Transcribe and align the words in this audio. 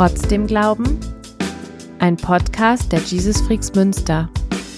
Trotzdem 0.00 0.46
Glauben? 0.46 0.98
Ein 1.98 2.16
Podcast 2.16 2.90
der 2.90 3.00
Jesus 3.00 3.42
Freaks 3.42 3.74
Münster. 3.74 4.30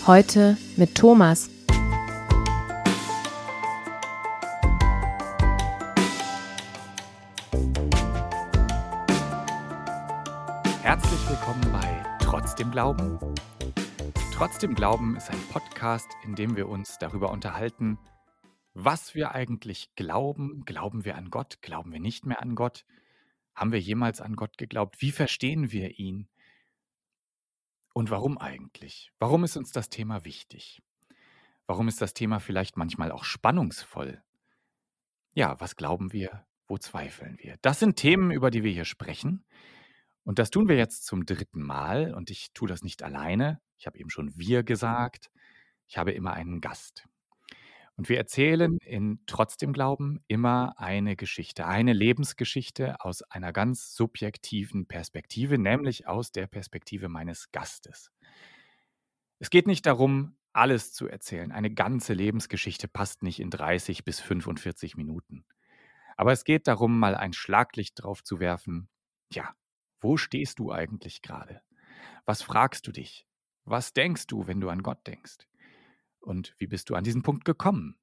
Heute 0.05 0.57
mit 0.77 0.97
Thomas. 0.97 1.49
Herzlich 10.83 11.29
willkommen 11.29 11.71
bei 11.71 12.03
Trotzdem 12.19 12.73
Glauben. 12.73 13.21
Trotzdem 14.35 14.75
Glauben 14.75 15.15
ist 15.15 15.31
ein 15.31 15.41
Podcast, 15.53 16.09
in 16.25 16.35
dem 16.35 16.57
wir 16.57 16.69
uns 16.69 16.99
darüber 16.99 17.31
unterhalten, 17.31 17.97
was 18.75 19.15
wir 19.15 19.31
eigentlich 19.31 19.95
glauben. 19.95 20.65
Glauben 20.65 21.05
wir 21.05 21.15
an 21.15 21.31
Gott? 21.31 21.59
Glauben 21.63 21.93
wir 21.93 22.01
nicht 22.01 22.27
mehr 22.27 22.43
an 22.43 22.57
Gott? 22.57 22.85
Haben 23.55 23.73
wir 23.73 23.81
jemals 23.81 24.21
an 24.21 24.37
Gott 24.37 24.59
geglaubt? 24.59 25.01
Wie 25.01 25.13
verstehen 25.13 25.73
wir 25.73 25.99
ihn? 25.99 26.29
Und 27.95 28.11
warum 28.11 28.39
eigentlich? 28.39 29.13
Warum 29.19 29.45
ist 29.45 29.57
uns 29.57 29.73
das 29.73 29.91
Thema 29.91 30.25
wichtig? 30.25 30.83
Warum 31.67 31.89
ist 31.89 32.01
das 32.01 32.15
Thema 32.15 32.41
vielleicht 32.41 32.77
manchmal 32.77 33.13
auch 33.13 33.25
spannungsvoll? 33.25 34.23
Ja, 35.35 35.61
was 35.61 35.77
glauben 35.77 36.13
wir? 36.13 36.47
Wo 36.67 36.79
zweifeln 36.79 37.39
wir? 37.39 37.57
Das 37.63 37.79
sind 37.79 37.97
Themen, 37.97 38.31
über 38.31 38.51
die 38.51 38.65
wir 38.65 38.73
hier 38.73 38.85
sprechen. 38.85 39.45
Und 40.25 40.39
das 40.39 40.51
tun 40.51 40.69
wir 40.69 40.77
jetzt 40.77 41.05
zum 41.05 41.27
dritten 41.27 41.63
Mal. 41.63 42.15
Und 42.15 42.31
ich 42.31 42.53
tue 42.53 42.69
das 42.69 42.83
nicht 42.83 43.03
alleine. 43.03 43.61
Ich 43.77 43.87
habe 43.87 43.99
eben 43.99 44.11
schon 44.11 44.33
wir 44.37 44.63
gesagt. 44.63 45.31
Ich 45.87 45.99
habe 45.99 46.13
immer 46.13 46.33
einen 46.33 46.61
Gast. 46.61 47.07
Und 48.03 48.09
wir 48.09 48.19
erzählen 48.19 48.79
in 48.85 49.21
Trotzdem 49.27 49.73
Glauben 49.73 50.25
immer 50.27 50.75
eine 50.77 51.15
Geschichte, 51.15 51.69
eine 51.69 51.93
Lebensgeschichte 51.93 52.97
aus 52.99 53.23
einer 53.23 53.53
ganz 53.53 53.95
subjektiven 53.95 54.89
Perspektive, 54.89 55.57
nämlich 55.57 56.09
aus 56.09 56.33
der 56.33 56.49
Perspektive 56.49 57.09
meines 57.09 57.53
Gastes. 57.53 58.11
Es 59.39 59.51
geht 59.51 59.69
nicht 59.69 59.87
darum, 59.87 60.37
alles 60.53 60.93
zu 60.93 61.07
erzählen. 61.07 61.53
Eine 61.53 61.73
ganze 61.73 62.13
Lebensgeschichte 62.13 62.89
passt 62.89 63.23
nicht 63.23 63.39
in 63.39 63.51
30 63.51 64.05
bis 64.05 64.19
45 64.19 64.97
Minuten. 64.97 65.45
Aber 66.17 66.33
es 66.33 66.43
geht 66.43 66.67
darum, 66.67 66.99
mal 66.99 67.15
ein 67.15 67.33
Schlaglicht 67.33 68.03
drauf 68.03 68.25
zu 68.25 68.41
werfen. 68.41 68.89
Ja, 69.33 69.55
wo 70.01 70.17
stehst 70.17 70.59
du 70.59 70.73
eigentlich 70.73 71.23
gerade? 71.23 71.63
Was 72.25 72.43
fragst 72.43 72.85
du 72.89 72.91
dich? 72.91 73.29
Was 73.65 73.93
denkst 73.93 74.27
du, 74.27 74.49
wenn 74.49 74.61
du 74.61 74.71
an 74.71 74.83
Gott 74.83 75.07
denkst? 75.07 75.47
Und 76.23 76.55
wie 76.59 76.67
bist 76.67 76.89
du 76.89 76.95
an 76.95 77.05
diesen 77.05 77.23
Punkt 77.23 77.45
gekommen? 77.45 77.97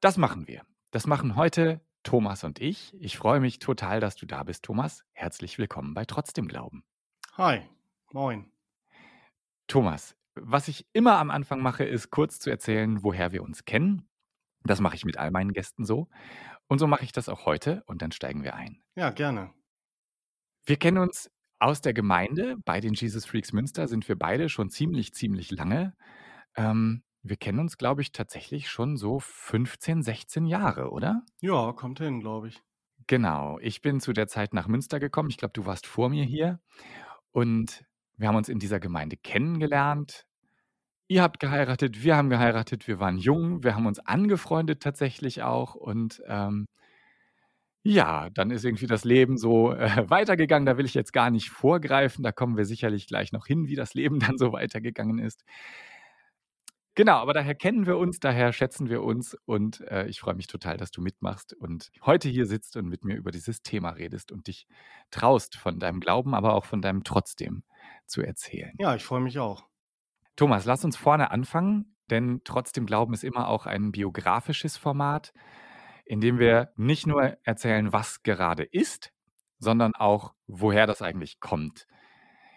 Das 0.00 0.16
machen 0.16 0.46
wir. 0.46 0.62
Das 0.92 1.06
machen 1.06 1.36
heute 1.36 1.80
Thomas 2.02 2.44
und 2.44 2.60
ich. 2.60 2.94
Ich 3.00 3.18
freue 3.18 3.40
mich 3.40 3.58
total, 3.58 4.00
dass 4.00 4.14
du 4.14 4.24
da 4.24 4.44
bist, 4.44 4.64
Thomas. 4.64 5.04
Herzlich 5.12 5.58
willkommen 5.58 5.94
bei 5.94 6.04
Trotzdem 6.04 6.46
Glauben. 6.46 6.84
Hi, 7.34 7.62
moin. 8.12 8.50
Thomas, 9.66 10.16
was 10.36 10.68
ich 10.68 10.86
immer 10.92 11.18
am 11.18 11.30
Anfang 11.30 11.60
mache, 11.60 11.84
ist 11.84 12.10
kurz 12.10 12.38
zu 12.38 12.50
erzählen, 12.50 13.02
woher 13.02 13.32
wir 13.32 13.42
uns 13.42 13.64
kennen. 13.64 14.08
Das 14.62 14.80
mache 14.80 14.94
ich 14.94 15.04
mit 15.04 15.16
all 15.16 15.32
meinen 15.32 15.52
Gästen 15.52 15.84
so. 15.84 16.08
Und 16.68 16.78
so 16.78 16.86
mache 16.86 17.04
ich 17.04 17.12
das 17.12 17.28
auch 17.28 17.46
heute 17.46 17.82
und 17.86 18.00
dann 18.02 18.12
steigen 18.12 18.44
wir 18.44 18.54
ein. 18.54 18.80
Ja, 18.94 19.10
gerne. 19.10 19.52
Wir 20.64 20.76
kennen 20.76 20.98
uns 20.98 21.30
aus 21.58 21.80
der 21.80 21.94
Gemeinde. 21.94 22.56
Bei 22.64 22.80
den 22.80 22.94
Jesus 22.94 23.24
Freaks 23.24 23.52
Münster 23.52 23.88
sind 23.88 24.06
wir 24.08 24.16
beide 24.16 24.48
schon 24.48 24.70
ziemlich, 24.70 25.14
ziemlich 25.14 25.50
lange. 25.50 25.96
Ähm, 26.56 27.02
wir 27.22 27.36
kennen 27.36 27.58
uns, 27.58 27.76
glaube 27.76 28.02
ich, 28.02 28.12
tatsächlich 28.12 28.68
schon 28.68 28.96
so 28.96 29.18
15, 29.20 30.02
16 30.02 30.46
Jahre, 30.46 30.90
oder? 30.90 31.22
Ja, 31.40 31.72
kommt 31.72 31.98
hin, 31.98 32.20
glaube 32.20 32.48
ich. 32.48 32.62
Genau. 33.06 33.58
Ich 33.60 33.82
bin 33.82 34.00
zu 34.00 34.12
der 34.12 34.28
Zeit 34.28 34.54
nach 34.54 34.68
Münster 34.68 35.00
gekommen. 35.00 35.30
Ich 35.30 35.36
glaube, 35.36 35.52
du 35.52 35.66
warst 35.66 35.86
vor 35.86 36.08
mir 36.08 36.24
hier. 36.24 36.60
Und 37.32 37.84
wir 38.16 38.28
haben 38.28 38.36
uns 38.36 38.48
in 38.48 38.58
dieser 38.58 38.80
Gemeinde 38.80 39.16
kennengelernt. 39.16 40.26
Ihr 41.08 41.22
habt 41.22 41.38
geheiratet, 41.38 42.02
wir 42.02 42.16
haben 42.16 42.30
geheiratet, 42.30 42.88
wir 42.88 42.98
waren 42.98 43.18
jung, 43.18 43.62
wir 43.62 43.76
haben 43.76 43.86
uns 43.86 44.00
angefreundet 44.00 44.82
tatsächlich 44.82 45.42
auch. 45.42 45.74
Und 45.76 46.22
ähm, 46.26 46.66
ja, 47.84 48.30
dann 48.30 48.50
ist 48.50 48.64
irgendwie 48.64 48.88
das 48.88 49.04
Leben 49.04 49.38
so 49.38 49.72
äh, 49.72 49.88
weitergegangen. 50.10 50.66
Da 50.66 50.76
will 50.78 50.86
ich 50.86 50.94
jetzt 50.94 51.12
gar 51.12 51.30
nicht 51.30 51.50
vorgreifen. 51.50 52.24
Da 52.24 52.32
kommen 52.32 52.56
wir 52.56 52.64
sicherlich 52.64 53.06
gleich 53.06 53.32
noch 53.32 53.46
hin, 53.46 53.68
wie 53.68 53.76
das 53.76 53.94
Leben 53.94 54.18
dann 54.18 54.38
so 54.38 54.52
weitergegangen 54.52 55.18
ist. 55.20 55.44
Genau, 56.96 57.16
aber 57.18 57.34
daher 57.34 57.54
kennen 57.54 57.84
wir 57.84 57.98
uns, 57.98 58.20
daher 58.20 58.54
schätzen 58.54 58.88
wir 58.88 59.02
uns 59.02 59.36
und 59.44 59.82
äh, 59.82 60.06
ich 60.06 60.18
freue 60.18 60.34
mich 60.34 60.46
total, 60.46 60.78
dass 60.78 60.90
du 60.90 61.02
mitmachst 61.02 61.52
und 61.52 61.92
heute 62.00 62.30
hier 62.30 62.46
sitzt 62.46 62.74
und 62.74 62.88
mit 62.88 63.04
mir 63.04 63.16
über 63.16 63.30
dieses 63.30 63.60
Thema 63.60 63.90
redest 63.90 64.32
und 64.32 64.46
dich 64.46 64.66
traust, 65.10 65.56
von 65.56 65.78
deinem 65.78 66.00
Glauben, 66.00 66.34
aber 66.34 66.54
auch 66.54 66.64
von 66.64 66.80
deinem 66.80 67.04
Trotzdem 67.04 67.64
zu 68.06 68.22
erzählen. 68.22 68.72
Ja, 68.78 68.94
ich 68.94 69.04
freue 69.04 69.20
mich 69.20 69.38
auch. 69.38 69.66
Thomas, 70.36 70.64
lass 70.64 70.86
uns 70.86 70.96
vorne 70.96 71.30
anfangen, 71.30 71.96
denn 72.08 72.40
Trotzdem 72.44 72.86
Glauben 72.86 73.12
ist 73.12 73.24
immer 73.24 73.48
auch 73.48 73.66
ein 73.66 73.92
biografisches 73.92 74.78
Format, 74.78 75.34
in 76.06 76.22
dem 76.22 76.38
wir 76.38 76.72
nicht 76.76 77.06
nur 77.06 77.36
erzählen, 77.42 77.92
was 77.92 78.22
gerade 78.22 78.64
ist, 78.64 79.12
sondern 79.58 79.94
auch, 79.94 80.32
woher 80.46 80.86
das 80.86 81.02
eigentlich 81.02 81.40
kommt. 81.40 81.86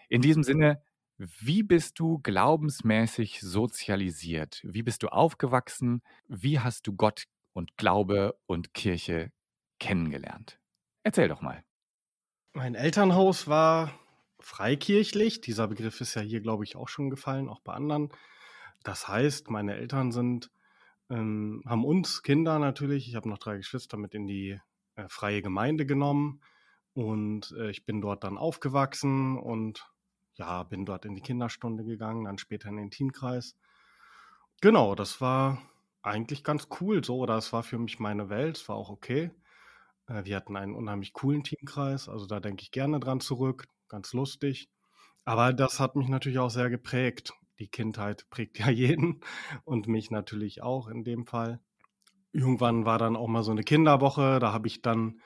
In 0.07 0.21
diesem 0.21 0.43
Sinne, 0.43 0.81
wie 1.19 1.63
bist 1.63 1.99
du 1.99 2.19
glaubensmäßig 2.19 3.41
sozialisiert? 3.41 4.61
Wie 4.63 4.83
bist 4.83 5.03
du 5.03 5.09
aufgewachsen? 5.09 6.01
Wie 6.27 6.59
hast 6.59 6.87
du 6.87 6.93
Gott 6.93 7.25
und 7.51 7.75
Glaube 7.75 8.39
und 8.45 8.73
Kirche 8.73 9.33
kennengelernt? 9.79 10.61
Erzähl 11.03 11.27
doch 11.27 11.41
mal. 11.41 11.61
Mein 12.53 12.73
Elternhaus 12.73 13.47
war 13.47 13.99
freikirchlich. 14.39 15.41
Dieser 15.41 15.67
Begriff 15.67 15.99
ist 15.99 16.15
ja 16.15 16.21
hier, 16.21 16.39
glaube 16.39 16.63
ich, 16.63 16.77
auch 16.77 16.87
schon 16.87 17.09
gefallen, 17.09 17.49
auch 17.49 17.59
bei 17.59 17.73
anderen. 17.73 18.13
Das 18.83 19.09
heißt, 19.09 19.49
meine 19.49 19.75
Eltern 19.75 20.13
sind, 20.13 20.49
ähm, 21.09 21.63
haben 21.65 21.83
uns 21.83 22.23
Kinder 22.23 22.59
natürlich, 22.59 23.09
ich 23.09 23.15
habe 23.15 23.27
noch 23.27 23.39
drei 23.39 23.57
Geschwister, 23.57 23.97
mit 23.97 24.15
in 24.15 24.25
die 24.25 24.57
äh, 24.95 25.05
freie 25.09 25.41
Gemeinde 25.41 25.85
genommen. 25.85 26.41
Und 26.93 27.53
äh, 27.57 27.71
ich 27.71 27.85
bin 27.85 27.99
dort 27.99 28.23
dann 28.23 28.37
aufgewachsen 28.37 29.37
und 29.37 29.85
ja, 30.39 30.63
bin 30.63 30.85
dort 30.85 31.05
in 31.05 31.15
die 31.15 31.21
Kinderstunde 31.21 31.83
gegangen, 31.83 32.25
dann 32.25 32.37
später 32.37 32.69
in 32.69 32.77
den 32.77 32.91
Teamkreis. 32.91 33.55
Genau, 34.61 34.95
das 34.95 35.21
war 35.21 35.61
eigentlich 36.01 36.43
ganz 36.43 36.67
cool 36.79 37.03
so, 37.03 37.17
oder 37.17 37.37
es 37.37 37.53
war 37.53 37.63
für 37.63 37.77
mich 37.77 37.99
meine 37.99 38.29
Welt, 38.29 38.57
es 38.57 38.69
war 38.69 38.77
auch 38.77 38.89
okay. 38.89 39.31
Äh, 40.07 40.25
wir 40.25 40.35
hatten 40.35 40.55
einen 40.55 40.75
unheimlich 40.75 41.13
coolen 41.13 41.43
Teamkreis, 41.43 42.09
also 42.09 42.25
da 42.25 42.39
denke 42.39 42.63
ich 42.63 42.71
gerne 42.71 42.99
dran 42.99 43.19
zurück, 43.19 43.67
ganz 43.89 44.13
lustig. 44.13 44.69
Aber 45.25 45.53
das 45.53 45.79
hat 45.79 45.95
mich 45.95 46.07
natürlich 46.07 46.39
auch 46.39 46.49
sehr 46.49 46.69
geprägt. 46.69 47.33
Die 47.59 47.67
Kindheit 47.67 48.29
prägt 48.29 48.57
ja 48.59 48.69
jeden 48.69 49.21
und 49.65 49.87
mich 49.87 50.09
natürlich 50.09 50.63
auch 50.63 50.87
in 50.87 51.03
dem 51.03 51.25
Fall. 51.25 51.59
Irgendwann 52.31 52.85
war 52.85 52.97
dann 52.97 53.15
auch 53.15 53.27
mal 53.27 53.43
so 53.43 53.51
eine 53.51 53.63
Kinderwoche, 53.63 54.39
da 54.39 54.53
habe 54.53 54.67
ich 54.67 54.81
dann, 54.81 55.19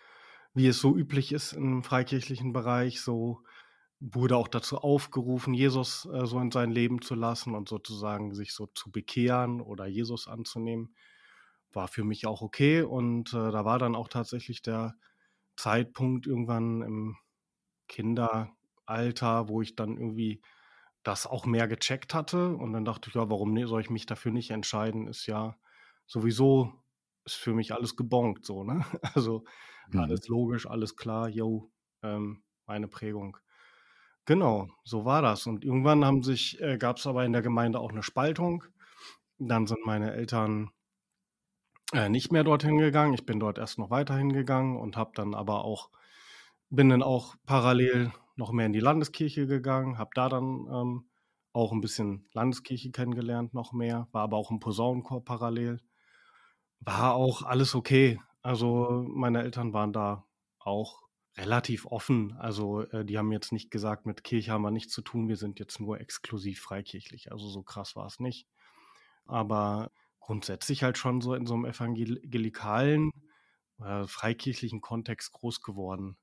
wie 0.54 0.68
es 0.68 0.80
so 0.80 0.96
üblich 0.96 1.32
ist 1.34 1.54
im 1.54 1.84
freikirchlichen 1.84 2.54
Bereich, 2.54 3.02
so 3.02 3.44
wurde 4.12 4.36
auch 4.36 4.50
dazu 4.50 4.78
aufgerufen, 4.80 5.54
Jesus 5.54 6.06
äh, 6.12 6.26
so 6.26 6.40
in 6.40 6.52
sein 6.52 6.72
Leben 6.72 7.02
zu 7.02 7.16
lassen 7.16 7.56
und 7.56 7.70
sozusagen 7.70 8.34
sich 8.34 8.54
so 8.54 8.68
zu 8.68 8.92
bekehren 8.92 9.62
oder 9.62 9.86
Jesus 9.86 10.28
anzunehmen. 10.28 10.96
War 11.72 11.88
für 11.88 12.04
mich 12.04 12.28
auch 12.28 12.42
okay 12.42 12.82
und 12.82 13.34
äh, 13.34 13.52
da 13.52 13.66
war 13.66 13.80
dann 13.80 13.96
auch 13.96 14.10
tatsächlich 14.10 14.62
der 14.62 14.96
Zeitpunkt 15.56 16.28
irgendwann 16.28 16.82
im 16.82 17.18
Kinderalter, 17.88 19.48
wo 19.48 19.62
ich 19.62 19.76
dann 19.76 19.98
irgendwie 19.98 20.42
das 21.04 21.26
auch 21.26 21.46
mehr 21.46 21.68
gecheckt 21.68 22.14
hatte 22.14 22.56
und 22.56 22.74
dann 22.74 22.86
dachte 22.86 23.10
ich, 23.10 23.16
ja, 23.16 23.30
warum 23.30 23.56
soll 23.68 23.82
ich 23.82 23.90
mich 23.90 24.06
dafür 24.06 24.32
nicht 24.32 24.52
entscheiden? 24.52 25.08
Ist 25.08 25.28
ja 25.28 25.56
sowieso 26.08 26.74
ist 27.26 27.36
für 27.36 27.54
mich 27.54 27.74
alles 27.74 27.96
gebongt 27.96 28.46
so, 28.46 28.64
ne? 28.64 28.84
Also 29.16 29.46
mhm. 29.90 30.00
alles 30.00 30.28
logisch, 30.28 30.68
alles 30.68 30.96
klar, 30.98 31.30
yo, 31.30 31.72
ähm, 32.02 32.44
meine 32.66 32.88
Prägung. 32.90 33.38
Genau, 34.26 34.68
so 34.84 35.06
war 35.06 35.22
das. 35.22 35.48
Und 35.48 35.64
irgendwann 35.64 36.04
haben 36.06 36.24
sich, 36.24 36.60
äh, 36.62 36.78
gab 36.78 36.98
es 36.98 37.08
aber 37.08 37.26
in 37.26 37.32
der 37.34 37.42
Gemeinde 37.42 37.80
auch 37.80 37.92
eine 37.92 38.04
Spaltung. 38.04 38.64
Dann 39.38 39.68
sind 39.68 39.86
meine 39.86 40.14
Eltern 40.14 40.72
äh, 41.94 42.10
nicht 42.10 42.32
mehr 42.32 42.44
dorthin 42.44 42.78
gegangen. 42.78 43.14
Ich 43.14 43.26
bin 43.26 43.40
dort 43.40 43.58
erst 43.58 43.78
noch 43.80 43.90
weiterhin 43.90 44.32
gegangen 44.34 44.78
und 44.78 44.98
habe 44.98 45.12
dann 45.16 45.34
aber 45.34 45.64
auch, 45.66 45.90
bin 46.70 46.90
dann 46.90 47.04
auch 47.04 47.36
parallel 47.46 48.12
noch 48.36 48.52
mehr 48.52 48.66
in 48.68 48.74
die 48.74 48.80
Landeskirche 48.80 49.48
gegangen, 49.48 49.98
habe 49.98 50.12
da 50.16 50.30
dann 50.30 50.68
ähm, 50.72 51.06
auch 51.54 51.72
ein 51.72 51.82
bisschen 51.82 52.28
Landeskirche 52.34 52.92
kennengelernt, 52.92 53.54
noch 53.54 53.74
mehr, 53.74 54.08
war 54.12 54.24
aber 54.24 54.38
auch 54.38 54.52
im 54.52 54.60
Posaunenchor 54.60 55.24
parallel. 55.24 55.80
War 56.82 57.16
auch 57.16 57.42
alles 57.44 57.76
okay. 57.76 58.20
Also 58.42 59.06
meine 59.08 59.42
Eltern 59.44 59.74
waren 59.74 59.94
da 59.94 60.26
auch 60.60 61.03
relativ 61.36 61.86
offen. 61.86 62.34
Also 62.38 62.82
äh, 62.82 63.06
die 63.06 63.18
haben 63.18 63.32
jetzt 63.32 63.52
nicht 63.52 63.72
gesagt, 63.72 64.06
mit 64.06 64.24
Kirche 64.24 64.52
haben 64.52 64.62
wir 64.62 64.72
nichts 64.72 64.94
zu 64.94 65.02
tun, 65.02 65.28
wir 65.28 65.38
sind 65.38 65.60
jetzt 65.60 65.80
nur 65.80 66.00
exklusiv 66.00 66.62
freikirchlich. 66.62 67.32
Also 67.32 67.48
so 67.50 67.64
krass 67.64 67.96
war 67.96 68.06
es 68.06 68.20
nicht. 68.20 68.48
Aber 69.26 69.92
grundsätzlich 70.20 70.84
halt 70.84 70.98
schon 70.98 71.22
so 71.22 71.34
in 71.34 71.46
so 71.46 71.54
einem 71.54 71.66
evangelikalen, 71.66 73.12
äh, 73.80 74.06
freikirchlichen 74.06 74.82
Kontext 74.82 75.32
groß 75.32 75.62
geworden. 75.62 76.18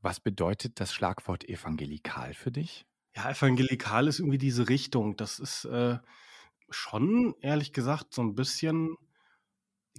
Was 0.00 0.20
bedeutet 0.20 0.80
das 0.80 0.92
Schlagwort 0.92 1.48
evangelikal 1.48 2.34
für 2.34 2.52
dich? 2.52 2.86
Ja, 3.16 3.30
evangelikal 3.30 4.06
ist 4.06 4.20
irgendwie 4.20 4.38
diese 4.38 4.68
Richtung. 4.68 5.16
Das 5.16 5.40
ist 5.40 5.64
äh, 5.64 5.98
schon, 6.70 7.34
ehrlich 7.40 7.72
gesagt, 7.72 8.14
so 8.14 8.22
ein 8.22 8.34
bisschen 8.34 8.96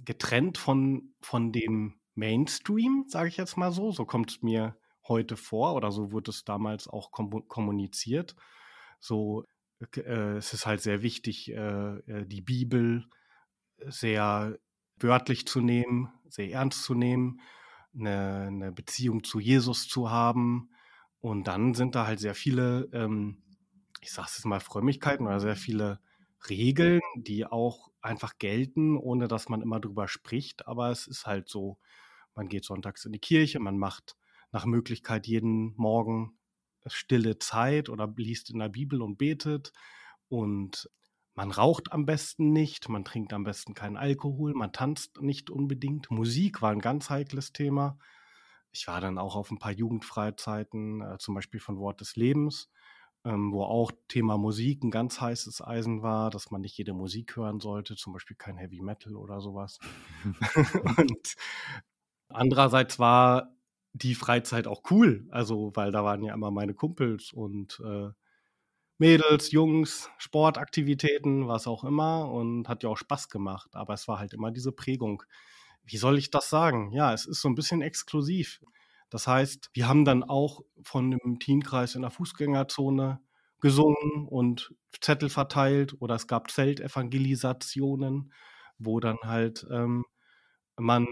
getrennt 0.02 0.56
von, 0.56 1.14
von 1.20 1.52
dem 1.52 1.99
Mainstream, 2.20 3.06
sage 3.08 3.28
ich 3.28 3.38
jetzt 3.38 3.56
mal 3.56 3.72
so. 3.72 3.90
So 3.90 4.04
kommt 4.04 4.30
es 4.30 4.42
mir 4.42 4.76
heute 5.08 5.36
vor 5.36 5.74
oder 5.74 5.90
so 5.90 6.12
wurde 6.12 6.30
es 6.30 6.44
damals 6.44 6.86
auch 6.86 7.10
kom 7.10 7.48
kommuniziert. 7.48 8.36
So, 9.00 9.44
äh, 9.96 10.36
es 10.36 10.52
ist 10.52 10.66
halt 10.66 10.82
sehr 10.82 11.02
wichtig, 11.02 11.50
äh, 11.50 11.96
äh 11.96 12.26
die 12.26 12.42
Bibel 12.42 13.06
sehr 13.86 14.58
wörtlich 14.98 15.46
zu 15.46 15.60
nehmen, 15.62 16.12
sehr 16.28 16.50
ernst 16.50 16.84
zu 16.84 16.94
nehmen, 16.94 17.40
eine, 17.94 18.48
eine 18.48 18.72
Beziehung 18.72 19.24
zu 19.24 19.40
Jesus 19.40 19.88
zu 19.88 20.10
haben. 20.10 20.70
Und 21.20 21.48
dann 21.48 21.74
sind 21.74 21.94
da 21.94 22.06
halt 22.06 22.20
sehr 22.20 22.34
viele, 22.34 22.88
ähm, 22.92 23.42
ich 24.02 24.12
sage 24.12 24.28
es 24.30 24.36
jetzt 24.36 24.44
mal, 24.44 24.60
Frömmigkeiten 24.60 25.26
oder 25.26 25.40
sehr 25.40 25.56
viele 25.56 26.00
Regeln, 26.50 27.00
die 27.16 27.46
auch 27.46 27.90
einfach 28.02 28.38
gelten, 28.38 28.98
ohne 28.98 29.26
dass 29.26 29.48
man 29.48 29.62
immer 29.62 29.80
drüber 29.80 30.06
spricht. 30.06 30.68
Aber 30.68 30.90
es 30.90 31.06
ist 31.06 31.26
halt 31.26 31.48
so, 31.48 31.78
man 32.34 32.48
geht 32.48 32.64
sonntags 32.64 33.04
in 33.04 33.12
die 33.12 33.18
Kirche, 33.18 33.60
man 33.60 33.78
macht 33.78 34.16
nach 34.52 34.66
Möglichkeit 34.66 35.26
jeden 35.26 35.74
Morgen 35.76 36.38
stille 36.86 37.38
Zeit 37.38 37.88
oder 37.88 38.12
liest 38.16 38.50
in 38.50 38.58
der 38.58 38.68
Bibel 38.68 39.02
und 39.02 39.18
betet. 39.18 39.72
Und 40.28 40.88
man 41.34 41.50
raucht 41.50 41.92
am 41.92 42.06
besten 42.06 42.52
nicht, 42.52 42.88
man 42.88 43.04
trinkt 43.04 43.32
am 43.32 43.44
besten 43.44 43.74
keinen 43.74 43.96
Alkohol, 43.96 44.54
man 44.54 44.72
tanzt 44.72 45.20
nicht 45.20 45.50
unbedingt. 45.50 46.10
Musik 46.10 46.62
war 46.62 46.70
ein 46.70 46.80
ganz 46.80 47.10
heikles 47.10 47.52
Thema. 47.52 47.98
Ich 48.72 48.86
war 48.86 49.00
dann 49.00 49.18
auch 49.18 49.36
auf 49.36 49.50
ein 49.50 49.58
paar 49.58 49.72
Jugendfreizeiten, 49.72 51.00
äh, 51.00 51.18
zum 51.18 51.34
Beispiel 51.34 51.60
von 51.60 51.78
Wort 51.78 52.00
des 52.00 52.14
Lebens, 52.16 52.70
ähm, 53.24 53.52
wo 53.52 53.64
auch 53.64 53.90
Thema 54.08 54.38
Musik 54.38 54.84
ein 54.84 54.90
ganz 54.90 55.20
heißes 55.20 55.60
Eisen 55.60 56.02
war, 56.02 56.30
dass 56.30 56.50
man 56.50 56.60
nicht 56.60 56.78
jede 56.78 56.92
Musik 56.92 57.36
hören 57.36 57.58
sollte, 57.58 57.96
zum 57.96 58.12
Beispiel 58.12 58.36
kein 58.36 58.56
Heavy 58.56 58.80
Metal 58.80 59.16
oder 59.16 59.40
sowas. 59.40 59.78
und 60.98 61.34
andererseits 62.30 62.98
war 62.98 63.54
die 63.92 64.14
Freizeit 64.14 64.66
auch 64.66 64.82
cool, 64.90 65.26
also 65.30 65.72
weil 65.74 65.92
da 65.92 66.04
waren 66.04 66.22
ja 66.22 66.34
immer 66.34 66.50
meine 66.50 66.74
Kumpels 66.74 67.32
und 67.32 67.80
äh, 67.84 68.10
Mädels, 68.98 69.50
Jungs, 69.52 70.10
Sportaktivitäten, 70.18 71.48
was 71.48 71.66
auch 71.66 71.84
immer 71.84 72.30
und 72.30 72.68
hat 72.68 72.82
ja 72.82 72.90
auch 72.90 72.98
Spaß 72.98 73.30
gemacht. 73.30 73.70
Aber 73.74 73.94
es 73.94 74.06
war 74.08 74.18
halt 74.18 74.34
immer 74.34 74.50
diese 74.50 74.72
Prägung. 74.72 75.22
Wie 75.84 75.96
soll 75.96 76.18
ich 76.18 76.30
das 76.30 76.50
sagen? 76.50 76.92
Ja, 76.92 77.14
es 77.14 77.26
ist 77.26 77.40
so 77.40 77.48
ein 77.48 77.54
bisschen 77.54 77.80
exklusiv. 77.80 78.60
Das 79.08 79.26
heißt, 79.26 79.70
wir 79.72 79.88
haben 79.88 80.04
dann 80.04 80.22
auch 80.22 80.60
von 80.82 81.10
dem 81.10 81.38
Teamkreis 81.40 81.94
in 81.94 82.02
der 82.02 82.10
Fußgängerzone 82.10 83.20
gesungen 83.60 84.26
und 84.28 84.74
Zettel 85.00 85.30
verteilt 85.30 85.96
oder 86.00 86.14
es 86.16 86.26
gab 86.26 86.50
Zeltevangelisationen, 86.50 88.32
wo 88.78 89.00
dann 89.00 89.18
halt 89.22 89.66
ähm, 89.70 90.04
man 90.76 91.06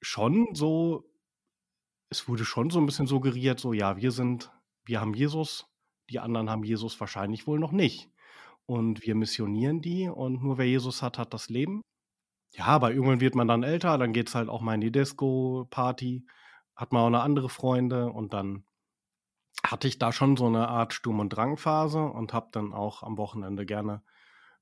schon 0.00 0.54
so, 0.54 1.04
es 2.10 2.28
wurde 2.28 2.44
schon 2.44 2.70
so 2.70 2.78
ein 2.80 2.86
bisschen 2.86 3.06
suggeriert, 3.06 3.60
so 3.60 3.72
ja, 3.72 3.96
wir 3.96 4.10
sind, 4.10 4.52
wir 4.84 5.00
haben 5.00 5.14
Jesus, 5.14 5.66
die 6.10 6.18
anderen 6.18 6.50
haben 6.50 6.64
Jesus 6.64 6.98
wahrscheinlich 7.00 7.46
wohl 7.46 7.58
noch 7.58 7.72
nicht. 7.72 8.10
Und 8.66 9.04
wir 9.04 9.14
missionieren 9.16 9.80
die 9.80 10.08
und 10.08 10.42
nur 10.42 10.58
wer 10.58 10.66
Jesus 10.66 11.02
hat, 11.02 11.18
hat 11.18 11.34
das 11.34 11.48
Leben. 11.48 11.82
Ja, 12.52 12.66
aber 12.66 12.92
irgendwann 12.92 13.20
wird 13.20 13.34
man 13.34 13.48
dann 13.48 13.62
älter, 13.62 13.98
dann 13.98 14.12
geht 14.12 14.28
es 14.28 14.34
halt 14.34 14.48
auch 14.48 14.60
mal 14.60 14.74
in 14.74 14.80
die 14.80 14.92
Disco-Party, 14.92 16.26
hat 16.76 16.92
man 16.92 17.02
auch 17.02 17.06
eine 17.06 17.20
andere 17.20 17.48
Freunde 17.48 18.10
und 18.10 18.32
dann 18.32 18.64
hatte 19.64 19.88
ich 19.88 19.98
da 19.98 20.12
schon 20.12 20.36
so 20.36 20.46
eine 20.46 20.68
Art 20.68 20.92
Sturm- 20.94 21.20
und 21.20 21.30
Drangphase 21.30 22.00
und 22.00 22.32
habe 22.32 22.48
dann 22.52 22.72
auch 22.72 23.02
am 23.02 23.18
Wochenende 23.18 23.66
gerne 23.66 24.02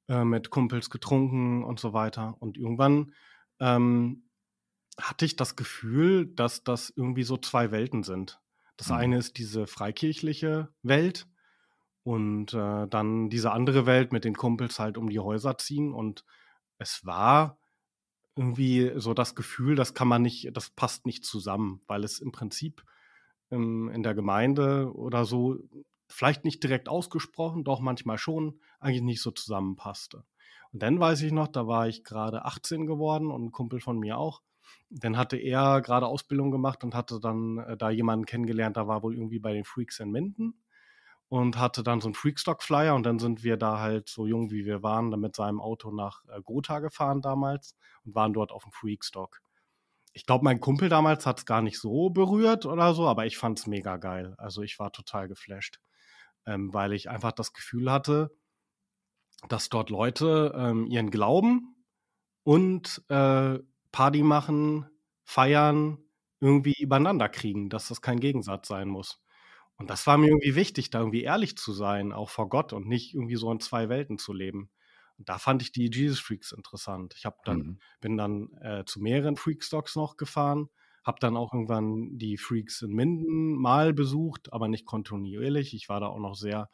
äh, 0.08 0.24
mit 0.24 0.50
Kumpels 0.50 0.90
getrunken 0.90 1.62
und 1.62 1.78
so 1.78 1.92
weiter. 1.92 2.36
Und 2.40 2.56
irgendwann 2.56 3.12
ähm, 3.60 4.27
hatte 5.00 5.24
ich 5.24 5.36
das 5.36 5.56
Gefühl, 5.56 6.26
dass 6.26 6.64
das 6.64 6.92
irgendwie 6.94 7.22
so 7.22 7.36
zwei 7.36 7.70
Welten 7.70 8.02
sind. 8.02 8.40
Das 8.76 8.88
mhm. 8.88 8.94
eine 8.96 9.18
ist 9.18 9.38
diese 9.38 9.66
freikirchliche 9.66 10.68
Welt, 10.82 11.26
und 12.08 12.54
äh, 12.54 12.88
dann 12.88 13.28
diese 13.28 13.52
andere 13.52 13.84
Welt 13.84 14.12
mit 14.14 14.24
den 14.24 14.34
Kumpels 14.34 14.78
halt 14.78 14.96
um 14.96 15.10
die 15.10 15.18
Häuser 15.18 15.58
ziehen. 15.58 15.92
Und 15.92 16.24
es 16.78 17.04
war 17.04 17.58
irgendwie 18.34 18.92
so 18.96 19.12
das 19.12 19.34
Gefühl, 19.34 19.76
das 19.76 19.92
kann 19.92 20.08
man 20.08 20.22
nicht, 20.22 20.56
das 20.56 20.70
passt 20.70 21.04
nicht 21.04 21.26
zusammen, 21.26 21.82
weil 21.86 22.04
es 22.04 22.18
im 22.18 22.32
Prinzip 22.32 22.82
ähm, 23.50 23.90
in 23.90 24.02
der 24.02 24.14
Gemeinde 24.14 24.90
oder 24.94 25.26
so 25.26 25.58
vielleicht 26.06 26.46
nicht 26.46 26.62
direkt 26.62 26.88
ausgesprochen, 26.88 27.62
doch 27.62 27.80
manchmal 27.80 28.16
schon, 28.16 28.58
eigentlich 28.80 29.02
nicht 29.02 29.20
so 29.20 29.30
zusammenpasste. 29.30 30.24
Und 30.72 30.82
dann 30.82 30.98
weiß 30.98 31.20
ich 31.20 31.32
noch, 31.32 31.48
da 31.48 31.66
war 31.66 31.88
ich 31.88 32.04
gerade 32.04 32.46
18 32.46 32.86
geworden 32.86 33.30
und 33.30 33.44
ein 33.44 33.52
Kumpel 33.52 33.80
von 33.80 33.98
mir 33.98 34.16
auch. 34.16 34.40
Dann 34.90 35.16
hatte 35.16 35.36
er 35.36 35.80
gerade 35.82 36.06
Ausbildung 36.06 36.50
gemacht 36.50 36.84
und 36.84 36.94
hatte 36.94 37.20
dann 37.20 37.58
äh, 37.58 37.76
da 37.76 37.90
jemanden 37.90 38.26
kennengelernt, 38.26 38.76
da 38.76 38.86
war 38.86 39.02
wohl 39.02 39.14
irgendwie 39.14 39.38
bei 39.38 39.52
den 39.52 39.64
Freaks 39.64 40.00
in 40.00 40.10
Minden 40.10 40.54
und 41.28 41.58
hatte 41.58 41.82
dann 41.82 42.00
so 42.00 42.08
einen 42.08 42.14
Freakstock-Flyer 42.14 42.94
und 42.94 43.04
dann 43.04 43.18
sind 43.18 43.44
wir 43.44 43.56
da 43.56 43.78
halt 43.78 44.08
so 44.08 44.26
jung 44.26 44.50
wie 44.50 44.64
wir 44.64 44.82
waren, 44.82 45.10
dann 45.10 45.20
mit 45.20 45.36
seinem 45.36 45.60
Auto 45.60 45.90
nach 45.90 46.24
äh, 46.28 46.40
Gotha 46.42 46.80
gefahren 46.80 47.20
damals 47.20 47.76
und 48.04 48.14
waren 48.14 48.32
dort 48.32 48.50
auf 48.50 48.62
dem 48.62 48.72
Freakstock. 48.72 49.42
Ich 50.14 50.24
glaube, 50.26 50.44
mein 50.44 50.60
Kumpel 50.60 50.88
damals 50.88 51.26
hat 51.26 51.38
es 51.38 51.46
gar 51.46 51.60
nicht 51.60 51.78
so 51.78 52.10
berührt 52.10 52.64
oder 52.66 52.94
so, 52.94 53.06
aber 53.06 53.26
ich 53.26 53.36
fand 53.36 53.58
es 53.58 53.66
mega 53.66 53.98
geil. 53.98 54.34
Also 54.38 54.62
ich 54.62 54.78
war 54.78 54.90
total 54.90 55.28
geflasht, 55.28 55.80
ähm, 56.46 56.72
weil 56.72 56.92
ich 56.92 57.10
einfach 57.10 57.32
das 57.32 57.52
Gefühl 57.52 57.92
hatte, 57.92 58.30
dass 59.48 59.68
dort 59.68 59.90
Leute 59.90 60.52
ähm, 60.56 60.86
ihren 60.86 61.10
Glauben 61.10 61.76
und 62.42 63.04
äh, 63.08 63.58
Party 63.92 64.22
machen, 64.22 64.86
feiern, 65.24 65.98
irgendwie 66.40 66.74
übereinander 66.78 67.28
kriegen, 67.28 67.68
dass 67.68 67.88
das 67.88 68.00
kein 68.00 68.20
Gegensatz 68.20 68.68
sein 68.68 68.88
muss. 68.88 69.20
Und 69.76 69.90
das 69.90 70.06
war 70.06 70.18
mir 70.18 70.28
irgendwie 70.28 70.54
wichtig, 70.54 70.90
da 70.90 70.98
irgendwie 71.00 71.22
ehrlich 71.22 71.56
zu 71.56 71.72
sein, 71.72 72.12
auch 72.12 72.30
vor 72.30 72.48
Gott 72.48 72.72
und 72.72 72.86
nicht 72.86 73.14
irgendwie 73.14 73.36
so 73.36 73.50
in 73.52 73.60
zwei 73.60 73.88
Welten 73.88 74.18
zu 74.18 74.32
leben. 74.32 74.70
Und 75.18 75.28
da 75.28 75.38
fand 75.38 75.62
ich 75.62 75.72
die 75.72 75.90
Jesus 75.92 76.20
Freaks 76.20 76.52
interessant. 76.52 77.14
Ich 77.16 77.24
habe 77.24 77.36
dann 77.44 77.58
mhm. 77.58 77.78
bin 78.00 78.16
dann 78.16 78.52
äh, 78.60 78.84
zu 78.84 79.00
mehreren 79.00 79.36
Freakstocks 79.36 79.96
noch 79.96 80.16
gefahren, 80.16 80.68
habe 81.04 81.18
dann 81.20 81.36
auch 81.36 81.52
irgendwann 81.52 82.18
die 82.18 82.36
Freaks 82.36 82.82
in 82.82 82.90
Minden 82.90 83.54
mal 83.54 83.92
besucht, 83.92 84.52
aber 84.52 84.68
nicht 84.68 84.84
kontinuierlich. 84.84 85.74
Ich 85.74 85.88
war 85.88 86.00
da 86.00 86.06
auch 86.06 86.18
noch 86.18 86.34
sehr 86.34 86.70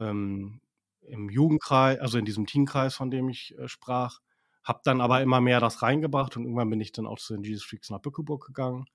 ähm, 0.00 0.60
im 1.02 1.28
Jugendkreis, 1.28 1.98
also 1.98 2.18
in 2.18 2.24
diesem 2.24 2.46
Teamkreis, 2.46 2.94
von 2.94 3.10
dem 3.10 3.28
ich 3.28 3.56
äh, 3.58 3.68
sprach. 3.68 4.20
Habe 4.64 4.80
dann 4.84 5.00
aber 5.00 5.20
immer 5.22 5.40
mehr 5.40 5.60
das 5.60 5.82
reingebracht 5.82 6.36
und 6.36 6.44
irgendwann 6.44 6.70
bin 6.70 6.80
ich 6.80 6.92
dann 6.92 7.06
auch 7.06 7.18
zu 7.18 7.34
den 7.34 7.42
Jesus 7.42 7.64
Freaks 7.64 7.90
nach 7.90 8.00
Bückeburg 8.00 8.46
gegangen 8.46 8.86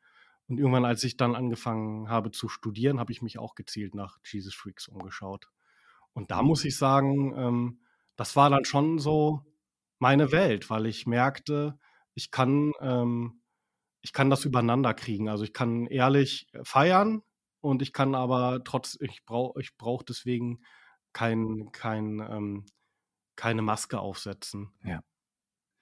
und 0.48 0.60
irgendwann, 0.60 0.86
als 0.86 1.04
ich 1.04 1.18
dann 1.18 1.36
angefangen 1.36 2.10
habe 2.10 2.32
zu 2.32 2.48
studieren, 2.48 3.00
habe 3.00 3.12
ich 3.12 3.22
mich 3.22 3.38
auch 3.38 3.54
gezielt 3.56 3.94
nach 3.96 4.18
Jesus 4.26 4.56
Freaks 4.56 4.88
umgeschaut. 4.88 5.50
Und 6.14 6.32
da 6.32 6.42
muss 6.42 6.64
ich 6.64 6.78
sagen, 6.78 7.34
ähm, 7.38 7.80
das 8.16 8.36
war 8.36 8.50
dann 8.50 8.64
schon 8.64 8.98
so 8.98 9.46
meine 10.00 10.32
Welt, 10.32 10.70
weil 10.70 10.86
ich 10.86 11.06
merkte, 11.06 11.78
ich 12.14 12.32
kann, 12.32 12.74
ähm, 12.80 13.42
ich 14.02 14.14
kann 14.14 14.30
das 14.30 14.46
übereinander 14.46 14.94
kriegen. 14.94 15.28
Also 15.28 15.44
ich 15.44 15.54
kann 15.54 15.86
ehrlich 15.86 16.48
feiern 16.64 17.24
und 17.60 17.82
ich 17.82 17.92
kann 17.92 18.16
aber 18.16 18.64
trotz, 18.64 18.98
ich 19.02 19.26
brauche 19.26 19.60
ich 19.60 19.76
brauch 19.78 20.02
deswegen 20.02 20.62
kein, 21.12 21.72
kein, 21.74 22.20
ähm, 22.20 22.66
keine 23.36 23.62
Maske 23.62 24.00
aufsetzen. 24.00 24.72
Ja. 24.84 25.04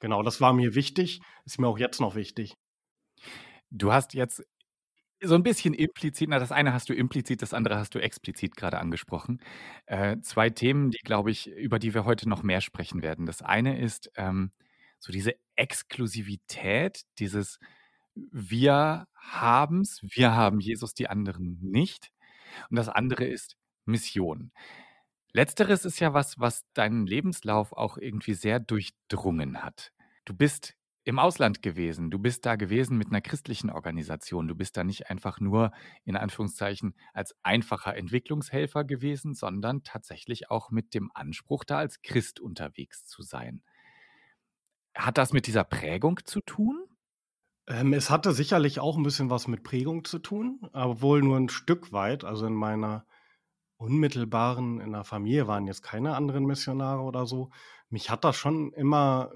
Genau, 0.02 0.24
das 0.24 0.42
war 0.42 0.54
mir 0.54 0.76
wichtig, 0.76 1.22
ist 1.46 1.60
mir 1.60 1.68
auch 1.68 1.78
jetzt 1.78 2.02
noch 2.02 2.16
wichtig. 2.16 2.56
Du 3.72 3.92
hast 3.92 4.14
jetzt 4.14 4.44
so 5.24 5.36
ein 5.36 5.44
bisschen 5.44 5.74
implizit 5.74 6.30
na, 6.30 6.40
das 6.40 6.52
eine 6.52 6.74
hast 6.74 6.90
du 6.90 6.94
implizit, 6.96 7.42
das 7.42 7.54
andere 7.54 7.78
hast 7.80 7.96
du 7.96 8.00
explizit 8.00 8.56
gerade 8.58 8.80
angesprochen. 8.80 9.42
Äh, 9.88 10.18
2 10.22 10.50
Themen, 10.52 10.92
die, 10.92 11.00
glaube 11.00 11.32
ich 11.32 11.48
über 11.50 11.80
die 11.80 11.94
wir 11.94 12.06
heute 12.06 12.30
noch 12.30 12.44
mehr 12.44 12.62
sprechen 12.62 13.04
werden. 13.04 13.26
Das 13.26 13.42
eine 13.42 13.80
ist, 13.80 14.12
ähm, 14.18 14.52
so 15.00 15.12
diese 15.14 15.36
Exklusivität, 15.56 17.04
dieses 17.20 17.60
wir 18.16 19.08
haben's, 19.16 20.02
wir 20.04 20.34
haben 20.36 20.60
Jesus, 20.62 20.94
die 20.96 21.10
anderen 21.10 21.60
nicht. 21.62 22.12
Und 22.70 22.78
das 22.78 22.90
andere 22.90 23.26
ist 23.26 23.58
Mission. 23.86 24.52
Letzteres 25.36 25.84
ist 25.84 26.00
ja 26.00 26.14
was, 26.14 26.40
was 26.40 26.64
deinen 26.76 27.06
Lebenslauf 27.06 27.74
auch 27.74 27.98
irgendwie 27.98 28.36
sehr 28.36 28.58
durchdrungen 28.58 29.64
hat. 29.64 29.92
Du 30.24 30.34
bist 30.34 30.78
im 31.04 31.20
Ausland 31.20 31.62
gewesen. 31.62 32.10
Du 32.10 32.20
bist 32.20 32.46
da 32.46 32.56
gewesen 32.56 32.98
mit 32.98 33.08
einer 33.08 33.20
christlichen 33.20 33.70
Organisation. 33.70 34.48
Du 34.48 34.56
bist 34.56 34.78
da 34.78 34.86
nicht 34.86 35.10
einfach 35.10 35.42
nur 35.42 35.74
in 36.06 36.16
Anführungszeichen 36.16 36.96
als 37.12 37.36
einfacher 37.44 37.98
Entwicklungshelfer 37.98 38.86
gewesen, 38.86 39.34
sondern 39.34 39.84
tatsächlich 39.84 40.50
auch 40.50 40.72
mit 40.72 40.94
dem 40.94 41.12
Anspruch, 41.14 41.66
da 41.66 41.80
als 41.80 42.02
Christ 42.02 42.40
unterwegs 42.40 43.06
zu 43.06 43.22
sein. 43.22 43.62
Hat 44.96 45.18
das 45.18 45.34
mit 45.34 45.48
dieser 45.48 45.66
Prägung 45.66 46.22
zu 46.24 46.40
tun? 46.40 46.86
Ähm, 47.68 47.92
es 47.92 48.10
hatte 48.10 48.32
sicherlich 48.32 48.80
auch 48.80 48.96
ein 48.96 49.04
bisschen 49.04 49.30
was 49.30 49.50
mit 49.50 49.64
Prägung 49.64 50.06
zu 50.06 50.20
tun, 50.20 50.62
aber 50.72 51.02
wohl 51.02 51.22
nur 51.22 51.36
ein 51.36 51.50
Stück 51.50 51.92
weit. 51.92 52.24
Also, 52.24 52.46
in 52.46 52.54
meiner 52.54 53.06
unmittelbaren 53.78 54.80
in 54.80 54.92
der 54.92 55.04
Familie 55.04 55.48
waren 55.48 55.68
jetzt 55.68 55.82
keine 55.82 56.16
anderen 56.16 56.46
Missionare 56.46 57.02
oder 57.02 57.26
so. 57.26 57.50
Mich 57.90 58.10
hat 58.10 58.24
das 58.24 58.36
schon 58.36 58.72
immer 58.74 59.32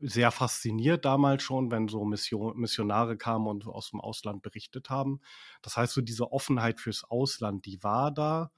sehr 0.00 0.30
fasziniert 0.30 1.04
damals 1.04 1.42
schon, 1.42 1.70
wenn 1.70 1.88
so 1.88 2.04
Mission 2.04 2.56
Missionare 2.56 3.16
kamen 3.16 3.46
und 3.48 3.66
aus 3.66 3.90
dem 3.90 4.00
Ausland 4.00 4.42
berichtet 4.42 4.90
haben. 4.90 5.20
Das 5.62 5.76
heißt, 5.76 5.92
so 5.94 6.00
diese 6.00 6.30
Offenheit 6.32 6.80
fürs 6.80 7.04
Ausland, 7.04 7.66
die 7.66 7.82
war 7.82 8.12
da 8.12 8.52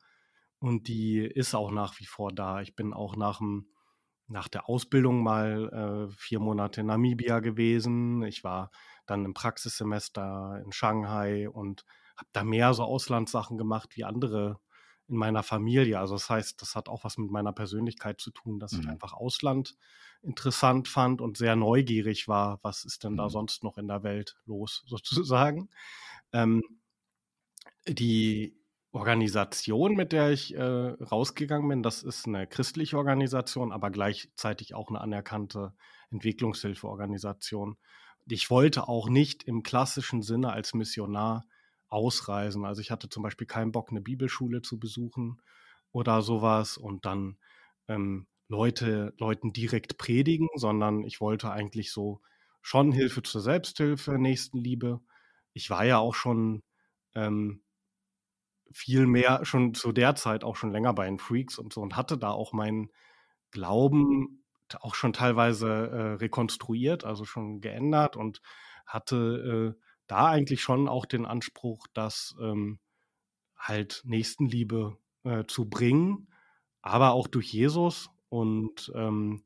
und 0.58 0.88
die 0.88 1.20
ist 1.20 1.54
auch 1.54 1.70
nach 1.70 1.99
wie 1.99 2.06
vor 2.06 2.32
da. 2.32 2.60
Ich 2.60 2.76
bin 2.76 2.92
auch 2.92 3.16
nach 3.16 3.38
dem 3.38 3.66
nach 4.30 4.46
der 4.49 4.68
Ausbildung 4.68 5.25
mal 5.25 6.08
äh, 6.08 6.14
vier 6.16 6.38
Monate 6.38 6.82
in 6.82 6.87
Namibia 6.87 7.40
gewesen. 7.40 8.22
Ich 8.22 8.44
war 8.44 8.70
dann 9.04 9.25
im 9.25 9.34
Praxissemester 9.34 10.62
in 10.64 10.70
Shanghai 10.70 11.49
und 11.49 11.84
habe 12.16 12.28
da 12.32 12.44
mehr 12.44 12.72
so 12.72 12.84
Auslandssachen 12.84 13.58
gemacht 13.58 13.96
wie 13.96 14.04
andere 14.04 14.60
in 15.11 15.17
meiner 15.17 15.43
Familie. 15.43 15.99
Also 15.99 16.14
das 16.14 16.31
heißt, 16.31 16.62
das 16.62 16.75
hat 16.75 16.88
auch 16.88 17.05
was 17.05 17.19
mit 17.19 17.31
meiner 17.31 17.52
Persönlichkeit 17.52 18.21
zu 18.21 18.31
tun, 18.31 18.59
dass 18.59 18.73
mhm. 18.73 18.81
ich 18.81 18.88
einfach 18.88 19.12
Ausland 19.12 19.76
interessant 20.23 20.88
fand 20.88 21.21
und 21.21 21.37
sehr 21.37 21.57
neugierig 21.57 22.29
war, 22.29 22.61
was 22.62 22.85
ist 22.85 23.05
denn 23.05 23.12
mhm. 23.12 23.19
da 23.19 23.29
sonst 23.29 23.64
noch 23.64 23.76
in 23.76 23.88
der 23.88 24.02
Welt 24.02 24.37
los, 24.47 24.85
sozusagen. 24.87 25.69
Ähm, 26.33 26.62
die 27.88 28.57
Organisation, 28.93 29.95
mit 29.95 30.12
der 30.12 30.31
ich 30.31 30.55
äh, 30.55 30.62
rausgegangen 30.62 31.69
bin, 31.69 31.83
das 31.83 32.02
ist 32.02 32.26
eine 32.26 32.47
christliche 32.47 32.97
Organisation, 32.97 33.73
aber 33.73 33.90
gleichzeitig 33.90 34.75
auch 34.75 34.88
eine 34.88 35.00
anerkannte 35.00 35.75
Entwicklungshilfeorganisation. 36.11 37.76
Ich 38.26 38.50
wollte 38.50 38.88
auch 38.88 39.09
nicht 39.09 39.45
im 39.45 39.62
klassischen 39.62 40.23
Sinne 40.23 40.52
als 40.52 40.75
Missionar 40.75 41.45
ausreisen. 41.90 42.64
Also 42.64 42.80
ich 42.80 42.90
hatte 42.90 43.09
zum 43.09 43.23
Beispiel 43.23 43.47
keinen 43.47 43.73
Bock, 43.73 43.90
eine 43.90 44.00
Bibelschule 44.00 44.62
zu 44.62 44.78
besuchen 44.78 45.40
oder 45.92 46.23
sowas 46.23 46.76
und 46.76 47.04
dann 47.04 47.38
ähm, 47.88 48.26
Leute, 48.49 49.14
Leuten 49.18 49.52
direkt 49.52 49.99
predigen, 49.99 50.49
sondern 50.54 51.04
ich 51.04 51.20
wollte 51.20 51.50
eigentlich 51.50 51.92
so 51.92 52.20
schon 52.62 52.92
Hilfe 52.92 53.23
zur 53.23 53.40
Selbsthilfe, 53.40 54.18
Nächstenliebe. 54.18 55.00
Ich 55.52 55.70
war 55.70 55.85
ja 55.85 55.99
auch 55.99 56.14
schon 56.14 56.62
ähm, 57.14 57.62
viel 58.73 59.06
mehr, 59.06 59.44
schon 59.44 59.75
zu 59.75 59.92
der 59.92 60.14
Zeit 60.14 60.44
auch 60.44 60.56
schon 60.56 60.73
länger 60.73 60.92
bei 60.94 61.06
den 61.06 61.18
Freaks 61.18 61.59
und 61.59 61.73
so 61.73 61.80
und 61.80 61.97
hatte 61.97 62.18
da 62.18 62.30
auch 62.30 62.52
meinen 62.52 62.90
Glauben 63.50 64.44
auch 64.80 64.94
schon 64.94 65.12
teilweise 65.12 65.68
äh, 65.68 66.12
rekonstruiert, 66.14 67.04
also 67.04 67.25
schon 67.25 67.61
geändert 67.61 68.16
und 68.16 68.40
hatte 68.87 69.76
äh, 69.76 69.80
da 70.11 70.26
eigentlich 70.26 70.62
schon 70.62 70.88
auch 70.88 71.07
den 71.07 71.26
Anspruch, 71.26 71.87
das 71.95 72.35
ähm, 72.40 72.79
halt 73.57 74.02
Nächstenliebe 74.05 74.99
äh, 75.25 75.45
zu 75.47 75.69
bringen, 75.69 76.29
aber 76.83 77.12
auch 77.12 77.29
durch 77.29 77.52
Jesus 77.52 78.11
und 78.29 78.90
ähm, 78.95 79.45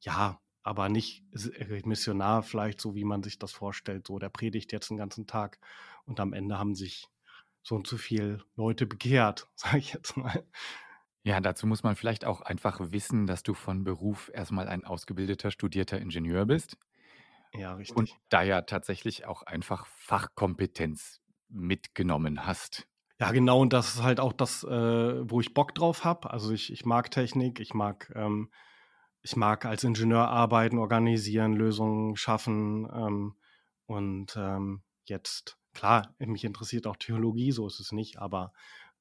ja, 0.00 0.40
aber 0.62 0.88
nicht 0.88 1.24
äh, 1.32 1.80
Missionar 1.84 2.42
vielleicht 2.42 2.80
so, 2.80 2.94
wie 2.94 3.04
man 3.04 3.22
sich 3.22 3.38
das 3.38 3.52
vorstellt. 3.52 4.06
So, 4.06 4.18
der 4.18 4.28
predigt 4.28 4.72
jetzt 4.72 4.90
den 4.90 4.96
ganzen 4.96 5.26
Tag 5.26 5.58
und 6.04 6.20
am 6.20 6.32
Ende 6.32 6.58
haben 6.58 6.74
sich 6.74 7.08
so 7.62 7.76
und 7.76 7.86
so 7.86 7.96
viele 7.96 8.44
Leute 8.56 8.86
bekehrt, 8.86 9.48
sage 9.54 9.78
ich 9.78 9.92
jetzt 9.92 10.16
mal. 10.16 10.44
Ja, 11.24 11.40
dazu 11.40 11.68
muss 11.68 11.84
man 11.84 11.94
vielleicht 11.94 12.24
auch 12.24 12.40
einfach 12.40 12.80
wissen, 12.90 13.26
dass 13.26 13.44
du 13.44 13.54
von 13.54 13.84
Beruf 13.84 14.30
erstmal 14.34 14.66
ein 14.66 14.84
ausgebildeter, 14.84 15.52
studierter 15.52 16.00
Ingenieur 16.00 16.46
bist. 16.46 16.76
Ja, 17.54 17.74
Und 17.74 17.78
richtig. 17.78 18.16
da 18.28 18.42
ja 18.42 18.62
tatsächlich 18.62 19.26
auch 19.26 19.42
einfach 19.42 19.86
Fachkompetenz 19.86 21.20
mitgenommen 21.48 22.46
hast. 22.46 22.88
Ja, 23.20 23.30
genau, 23.30 23.60
und 23.60 23.72
das 23.72 23.94
ist 23.94 24.02
halt 24.02 24.20
auch 24.20 24.32
das, 24.32 24.64
äh, 24.64 25.30
wo 25.30 25.40
ich 25.40 25.54
Bock 25.54 25.74
drauf 25.74 26.04
habe. 26.04 26.30
Also 26.30 26.52
ich, 26.52 26.72
ich 26.72 26.84
mag 26.84 27.10
Technik, 27.10 27.60
ich 27.60 27.74
mag, 27.74 28.10
ähm, 28.16 28.50
ich 29.22 29.36
mag 29.36 29.64
als 29.64 29.84
Ingenieur 29.84 30.28
arbeiten, 30.28 30.78
organisieren, 30.78 31.52
Lösungen 31.52 32.16
schaffen. 32.16 32.88
Ähm, 32.92 33.36
und 33.86 34.34
ähm, 34.36 34.82
jetzt, 35.04 35.58
klar, 35.74 36.14
mich 36.18 36.44
interessiert 36.44 36.86
auch 36.86 36.96
Theologie, 36.96 37.52
so 37.52 37.66
ist 37.66 37.80
es 37.80 37.92
nicht, 37.92 38.18
aber 38.18 38.52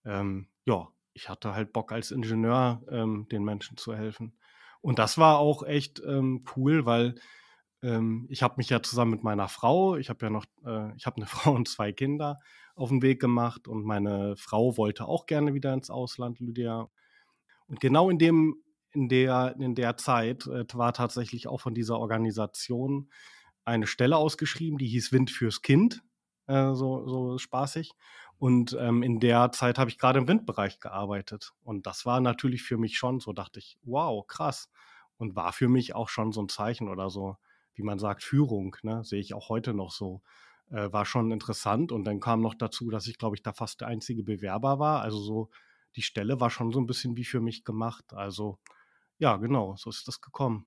ähm, 0.06 0.50
ja, 0.66 0.90
ich 1.14 1.30
hatte 1.30 1.56
halt 1.56 1.74
Bock 1.74 1.92
als 1.92 2.12
Ingenieur 2.12 2.84
ähm, 2.90 3.28
den 3.32 3.44
Menschen 3.44 3.78
zu 3.78 3.96
helfen. 3.96 4.38
Und 4.82 5.00
das 5.00 5.18
war 5.18 5.40
auch 5.40 5.64
echt 5.64 6.02
ähm, 6.06 6.44
cool, 6.56 6.86
weil 6.86 7.16
ähm, 7.82 8.28
ich 8.30 8.44
habe 8.44 8.56
mich 8.58 8.70
ja 8.70 8.82
zusammen 8.82 9.12
mit 9.12 9.24
meiner 9.24 9.48
Frau, 9.48 9.96
ich 9.96 10.10
habe 10.10 10.26
ja 10.26 10.30
noch, 10.30 10.46
äh, 10.66 10.96
ich 10.96 11.06
habe 11.06 11.18
eine 11.18 11.26
Frau 11.28 11.54
und 11.54 11.68
zwei 11.68 11.92
Kinder 11.92 12.38
auf 12.76 12.90
den 12.90 13.02
Weg 13.02 13.20
gemacht 13.20 13.68
und 13.68 13.84
meine 13.84 14.36
Frau 14.38 14.78
wollte 14.78 15.06
auch 15.06 15.26
gerne 15.26 15.54
wieder 15.54 15.74
ins 15.74 15.90
Ausland, 15.90 16.40
Lydia. 16.40 16.90
Und 17.68 17.80
genau 17.80 18.10
in 18.10 18.18
dem, 18.18 18.56
in 18.92 19.10
der, 19.10 19.56
in 19.60 19.76
der 19.76 19.98
Zeit 19.98 20.48
äh, 20.48 20.66
war 20.74 20.94
tatsächlich 20.94 21.48
auch 21.48 21.62
von 21.62 21.74
dieser 21.74 22.00
Organisation 22.00 23.10
eine 23.64 23.88
Stelle 23.88 24.18
ausgeschrieben, 24.18 24.78
die 24.78 24.88
hieß 24.88 25.12
Wind 25.12 25.32
fürs 25.32 25.62
Kind, 25.62 26.04
äh, 26.48 26.74
so, 26.74 27.08
so 27.08 27.38
spaßig. 27.38 27.92
Und 28.38 28.76
ähm, 28.80 29.04
in 29.04 29.20
der 29.20 29.52
Zeit 29.52 29.78
habe 29.78 29.92
ich 29.92 30.00
gerade 30.00 30.18
im 30.18 30.28
Windbereich 30.28 30.80
gearbeitet. 30.80 31.54
Und 31.62 31.86
das 31.86 32.08
war 32.08 32.20
natürlich 32.22 32.64
für 32.64 32.78
mich 32.78 32.98
schon 32.98 33.20
so, 33.20 33.34
dachte 33.34 33.60
ich, 33.60 33.78
wow, 33.84 34.26
krass. 34.26 34.70
Und 35.18 35.36
war 35.36 35.54
für 35.54 35.70
mich 35.70 35.94
auch 35.94 36.10
schon 36.10 36.32
so 36.32 36.42
ein 36.42 36.50
Zeichen 36.50 36.90
oder 36.90 37.12
so, 37.12 37.38
wie 37.74 37.84
man 37.84 38.00
sagt, 38.00 38.24
Führung, 38.24 38.76
ne? 38.84 39.04
sehe 39.04 39.20
ich 39.20 39.34
auch 39.34 39.50
heute 39.50 39.74
noch 39.74 39.92
so. 39.92 40.22
Äh, 40.70 40.92
war 40.92 41.06
schon 41.06 41.32
interessant. 41.32 41.92
Und 41.92 42.06
dann 42.06 42.20
kam 42.20 42.42
noch 42.42 42.56
dazu, 42.56 42.90
dass 42.90 43.08
ich, 43.08 43.18
glaube 43.18 43.36
ich, 43.36 43.44
da 43.44 43.54
fast 43.54 43.82
der 43.82 43.88
einzige 43.88 44.24
Bewerber 44.24 44.80
war. 44.80 45.02
Also 45.02 45.20
so, 45.20 45.50
die 45.96 46.02
Stelle 46.02 46.40
war 46.40 46.50
schon 46.50 46.72
so 46.72 46.80
ein 46.80 46.86
bisschen 46.86 47.18
wie 47.18 47.26
für 47.26 47.42
mich 47.42 47.64
gemacht. 47.64 48.14
Also 48.14 48.58
ja, 49.18 49.38
genau, 49.38 49.76
so 49.76 49.90
ist 49.90 50.08
das 50.08 50.22
gekommen. 50.22 50.66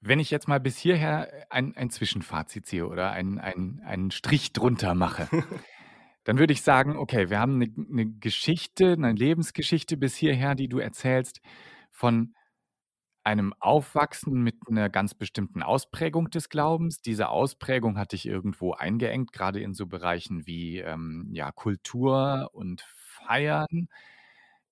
Wenn 0.00 0.20
ich 0.20 0.30
jetzt 0.30 0.48
mal 0.48 0.60
bis 0.60 0.78
hierher 0.78 1.32
äh, 1.32 1.46
ein, 1.50 1.76
ein 1.76 1.90
Zwischenfazit 1.90 2.66
ziehe 2.66 2.86
oder 2.86 3.12
ein, 3.12 3.38
ein, 3.38 3.80
einen 3.84 4.10
Strich 4.10 4.52
drunter 4.52 4.94
mache, 4.94 5.28
dann 6.24 6.38
würde 6.38 6.52
ich 6.52 6.62
sagen, 6.62 6.96
okay, 6.96 7.30
wir 7.30 7.40
haben 7.40 7.54
eine, 7.54 7.72
eine 7.90 8.06
Geschichte, 8.06 8.92
eine 8.92 9.12
Lebensgeschichte 9.12 9.96
bis 9.96 10.16
hierher, 10.16 10.54
die 10.54 10.68
du 10.68 10.78
erzählst 10.78 11.40
von 11.90 12.34
einem 13.28 13.52
Aufwachsen 13.60 14.42
mit 14.42 14.56
einer 14.70 14.88
ganz 14.88 15.12
bestimmten 15.12 15.62
Ausprägung 15.62 16.30
des 16.30 16.48
Glaubens. 16.48 17.02
Diese 17.02 17.28
Ausprägung 17.28 17.98
hat 17.98 18.12
dich 18.12 18.24
irgendwo 18.24 18.72
eingeengt, 18.72 19.34
gerade 19.34 19.60
in 19.60 19.74
so 19.74 19.86
Bereichen 19.86 20.46
wie 20.46 20.78
ähm, 20.78 21.28
ja, 21.32 21.52
Kultur 21.52 22.48
und 22.52 22.80
Feiern. 22.96 23.88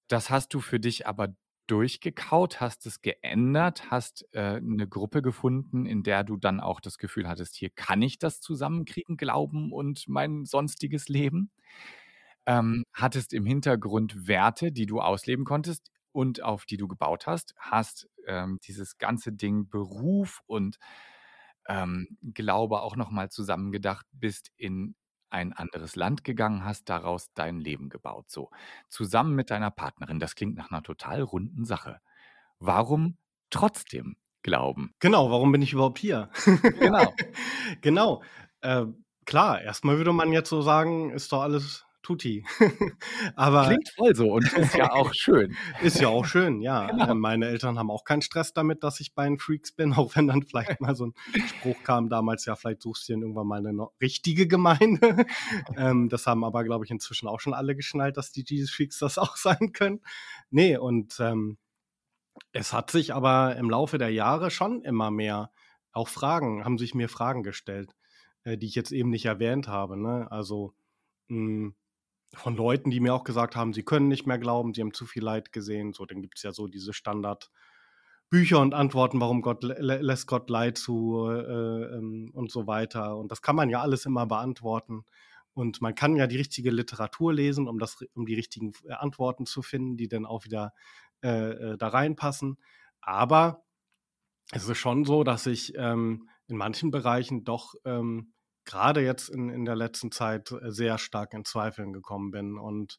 Das 0.08 0.30
hast 0.30 0.54
du 0.54 0.60
für 0.60 0.80
dich 0.80 1.06
aber 1.06 1.34
durchgekaut, 1.66 2.62
hast 2.62 2.86
es 2.86 3.02
geändert, 3.02 3.90
hast 3.90 4.26
äh, 4.32 4.56
eine 4.56 4.88
Gruppe 4.88 5.20
gefunden, 5.20 5.84
in 5.84 6.02
der 6.02 6.24
du 6.24 6.38
dann 6.38 6.58
auch 6.58 6.80
das 6.80 6.96
Gefühl 6.96 7.28
hattest, 7.28 7.56
hier 7.56 7.68
kann 7.68 8.00
ich 8.00 8.18
das 8.18 8.40
zusammenkriegen, 8.40 9.18
Glauben 9.18 9.70
und 9.70 10.08
mein 10.08 10.46
sonstiges 10.46 11.10
Leben. 11.10 11.50
Ähm, 12.46 12.84
hattest 12.94 13.34
im 13.34 13.44
Hintergrund 13.44 14.26
Werte, 14.26 14.72
die 14.72 14.86
du 14.86 15.00
ausleben 15.00 15.44
konntest 15.44 15.90
und 16.16 16.42
auf 16.42 16.64
die 16.64 16.78
du 16.78 16.88
gebaut 16.88 17.26
hast, 17.26 17.54
hast 17.58 18.08
ähm, 18.26 18.58
dieses 18.66 18.96
ganze 18.96 19.32
Ding 19.32 19.68
Beruf 19.68 20.40
und 20.46 20.78
ähm, 21.68 22.16
Glaube 22.32 22.80
auch 22.80 22.96
nochmal 22.96 23.28
zusammengedacht, 23.28 24.06
bist 24.12 24.50
in 24.56 24.94
ein 25.28 25.52
anderes 25.52 25.94
Land 25.94 26.24
gegangen, 26.24 26.64
hast 26.64 26.88
daraus 26.88 27.34
dein 27.34 27.60
Leben 27.60 27.90
gebaut. 27.90 28.30
So, 28.30 28.48
zusammen 28.88 29.34
mit 29.34 29.50
deiner 29.50 29.70
Partnerin. 29.70 30.18
Das 30.18 30.36
klingt 30.36 30.56
nach 30.56 30.70
einer 30.70 30.82
total 30.82 31.20
runden 31.20 31.66
Sache. 31.66 32.00
Warum 32.60 33.18
trotzdem 33.50 34.16
glauben? 34.40 34.94
Genau, 35.00 35.30
warum 35.30 35.52
bin 35.52 35.60
ich 35.60 35.74
überhaupt 35.74 35.98
hier? 35.98 36.30
Genau. 36.80 37.12
genau. 37.82 38.22
Äh, 38.62 38.86
klar, 39.26 39.60
erstmal 39.60 39.98
würde 39.98 40.14
man 40.14 40.32
jetzt 40.32 40.48
so 40.48 40.62
sagen, 40.62 41.10
ist 41.10 41.30
doch 41.30 41.42
alles 41.42 41.85
Tutti. 42.06 42.44
Aber 43.34 43.66
Klingt 43.66 43.88
voll 43.96 44.14
so 44.14 44.34
und 44.34 44.52
ist 44.56 44.76
ja 44.76 44.92
auch 44.92 45.12
schön. 45.12 45.56
ist 45.82 46.00
ja 46.00 46.06
auch 46.06 46.24
schön, 46.24 46.60
ja. 46.60 46.86
Genau. 46.96 47.16
Meine 47.16 47.48
Eltern 47.48 47.80
haben 47.80 47.90
auch 47.90 48.04
keinen 48.04 48.22
Stress 48.22 48.52
damit, 48.52 48.84
dass 48.84 49.00
ich 49.00 49.16
bei 49.16 49.24
den 49.24 49.40
Freaks 49.40 49.72
bin, 49.72 49.92
auch 49.92 50.14
wenn 50.14 50.28
dann 50.28 50.44
vielleicht 50.44 50.80
mal 50.80 50.94
so 50.94 51.06
ein 51.06 51.14
Spruch 51.48 51.82
kam 51.82 52.08
damals, 52.08 52.44
ja, 52.44 52.54
vielleicht 52.54 52.82
suchst 52.82 53.08
du 53.08 53.14
dir 53.14 53.22
irgendwann 53.22 53.48
mal 53.48 53.66
eine 53.66 53.88
richtige 54.00 54.46
Gemeinde. 54.46 55.26
ähm, 55.76 56.08
das 56.08 56.28
haben 56.28 56.44
aber, 56.44 56.62
glaube 56.62 56.84
ich, 56.84 56.92
inzwischen 56.92 57.26
auch 57.26 57.40
schon 57.40 57.54
alle 57.54 57.74
geschnallt, 57.74 58.16
dass 58.16 58.30
die 58.30 58.44
Jesus 58.46 58.70
Freaks 58.70 59.00
das 59.00 59.18
auch 59.18 59.36
sein 59.36 59.72
können. 59.72 60.00
Nee, 60.50 60.76
und 60.76 61.18
ähm, 61.18 61.58
es 62.52 62.72
hat 62.72 62.92
sich 62.92 63.14
aber 63.14 63.56
im 63.56 63.68
Laufe 63.68 63.98
der 63.98 64.10
Jahre 64.10 64.52
schon 64.52 64.82
immer 64.82 65.10
mehr 65.10 65.50
auch 65.90 66.06
Fragen, 66.06 66.64
haben 66.64 66.78
sich 66.78 66.94
mir 66.94 67.08
Fragen 67.08 67.42
gestellt, 67.42 67.96
äh, 68.44 68.56
die 68.56 68.66
ich 68.66 68.76
jetzt 68.76 68.92
eben 68.92 69.10
nicht 69.10 69.24
erwähnt 69.24 69.66
habe. 69.66 70.00
Ne? 70.00 70.30
Also 70.30 70.72
mh, 71.26 71.36
hm, 71.36 71.74
von 72.34 72.56
Leuten, 72.56 72.90
die 72.90 73.00
mir 73.00 73.14
auch 73.14 73.24
gesagt 73.24 73.56
haben, 73.56 73.72
sie 73.72 73.82
können 73.82 74.08
nicht 74.08 74.26
mehr 74.26 74.38
glauben, 74.38 74.74
sie 74.74 74.80
haben 74.80 74.92
zu 74.92 75.06
viel 75.06 75.22
Leid 75.22 75.52
gesehen. 75.52 75.92
So, 75.92 76.06
dann 76.06 76.22
gibt 76.22 76.36
es 76.36 76.42
ja 76.42 76.52
so 76.52 76.66
diese 76.66 76.92
Standard 76.92 77.50
Bücher 78.28 78.60
und 78.60 78.74
Antworten, 78.74 79.20
warum 79.20 79.40
Gott 79.40 79.62
lä 79.62 79.98
lässt 80.00 80.26
Gott 80.26 80.50
Leid 80.50 80.78
zu 80.78 81.28
äh, 81.30 81.96
ähm, 81.96 82.30
und 82.34 82.50
so 82.50 82.66
weiter. 82.66 83.16
Und 83.16 83.30
das 83.30 83.40
kann 83.40 83.54
man 83.54 83.70
ja 83.70 83.80
alles 83.80 84.04
immer 84.04 84.26
beantworten. 84.26 85.04
Und 85.54 85.80
man 85.80 85.94
kann 85.94 86.16
ja 86.16 86.26
die 86.26 86.36
richtige 86.36 86.70
Literatur 86.70 87.32
lesen, 87.32 87.68
um, 87.68 87.78
das, 87.78 88.04
um 88.14 88.26
die 88.26 88.34
richtigen 88.34 88.72
äh, 88.84 88.92
Antworten 88.92 89.46
zu 89.46 89.62
finden, 89.62 89.96
die 89.96 90.08
dann 90.08 90.26
auch 90.26 90.44
wieder 90.44 90.74
äh, 91.22 91.50
äh, 91.50 91.78
da 91.78 91.88
reinpassen. 91.88 92.58
Aber 93.00 93.64
es 94.52 94.68
ist 94.68 94.78
schon 94.78 95.04
so, 95.04 95.24
dass 95.24 95.46
ich 95.46 95.74
ähm, 95.76 96.28
in 96.48 96.56
manchen 96.56 96.90
Bereichen 96.90 97.44
doch 97.44 97.74
ähm, 97.84 98.32
gerade 98.66 99.00
jetzt 99.00 99.28
in, 99.30 99.48
in 99.48 99.64
der 99.64 99.76
letzten 99.76 100.12
Zeit 100.12 100.52
äh, 100.52 100.70
sehr 100.70 100.98
stark 100.98 101.32
in 101.32 101.44
Zweifeln 101.44 101.92
gekommen 101.92 102.30
bin 102.30 102.58
und 102.58 102.98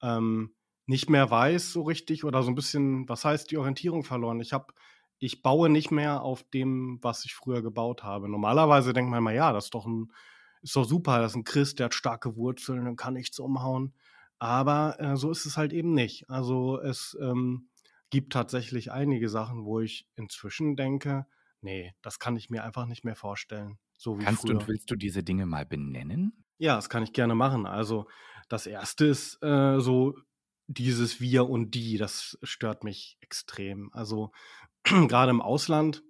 ähm, 0.00 0.54
nicht 0.86 1.10
mehr 1.10 1.30
weiß 1.30 1.72
so 1.72 1.82
richtig 1.82 2.24
oder 2.24 2.42
so 2.42 2.50
ein 2.50 2.54
bisschen, 2.54 3.06
was 3.08 3.24
heißt 3.24 3.50
die 3.50 3.58
Orientierung 3.58 4.04
verloren. 4.04 4.40
Ich 4.40 4.54
habe, 4.54 4.72
ich 5.18 5.42
baue 5.42 5.68
nicht 5.68 5.90
mehr 5.90 6.22
auf 6.22 6.44
dem, 6.44 6.98
was 7.02 7.26
ich 7.26 7.34
früher 7.34 7.60
gebaut 7.60 8.04
habe. 8.04 8.28
Normalerweise 8.30 8.94
denkt 8.94 9.10
man 9.10 9.22
mal, 9.22 9.34
ja, 9.34 9.52
das 9.52 9.64
ist 9.66 9.74
doch 9.74 9.86
ein, 9.86 10.10
ist 10.62 10.74
doch 10.76 10.84
super, 10.84 11.18
das 11.20 11.32
ist 11.32 11.36
ein 11.36 11.44
Christ, 11.44 11.78
der 11.78 11.86
hat 11.86 11.94
starke 11.94 12.36
Wurzeln, 12.36 12.86
dann 12.86 12.96
kann 12.96 13.14
nichts 13.14 13.38
umhauen. 13.38 13.92
Aber 14.38 14.96
äh, 15.00 15.16
so 15.16 15.30
ist 15.30 15.44
es 15.44 15.56
halt 15.56 15.72
eben 15.72 15.92
nicht. 15.92 16.30
Also 16.30 16.80
es 16.80 17.16
ähm, 17.20 17.68
gibt 18.10 18.32
tatsächlich 18.32 18.92
einige 18.92 19.28
Sachen, 19.28 19.64
wo 19.64 19.80
ich 19.80 20.08
inzwischen 20.16 20.76
denke, 20.76 21.26
nee, 21.60 21.92
das 22.02 22.18
kann 22.18 22.36
ich 22.36 22.48
mir 22.48 22.64
einfach 22.64 22.86
nicht 22.86 23.04
mehr 23.04 23.16
vorstellen. 23.16 23.78
So 23.98 24.18
wie 24.18 24.24
Kannst 24.24 24.42
früher. 24.42 24.52
und 24.52 24.68
willst 24.68 24.90
du 24.90 24.96
diese 24.96 25.22
Dinge 25.22 25.44
mal 25.44 25.66
benennen? 25.66 26.44
Ja, 26.56 26.76
das 26.76 26.88
kann 26.88 27.02
ich 27.02 27.12
gerne 27.12 27.34
machen. 27.34 27.66
Also 27.66 28.06
das 28.48 28.66
erste 28.66 29.06
ist 29.06 29.42
äh, 29.42 29.80
so 29.80 30.14
dieses 30.68 31.20
Wir 31.20 31.48
und 31.48 31.74
Die, 31.74 31.98
das 31.98 32.38
stört 32.42 32.84
mich 32.84 33.18
extrem. 33.20 33.90
Also 33.92 34.30
gerade 34.84 35.30
im 35.30 35.42
Ausland 35.42 36.02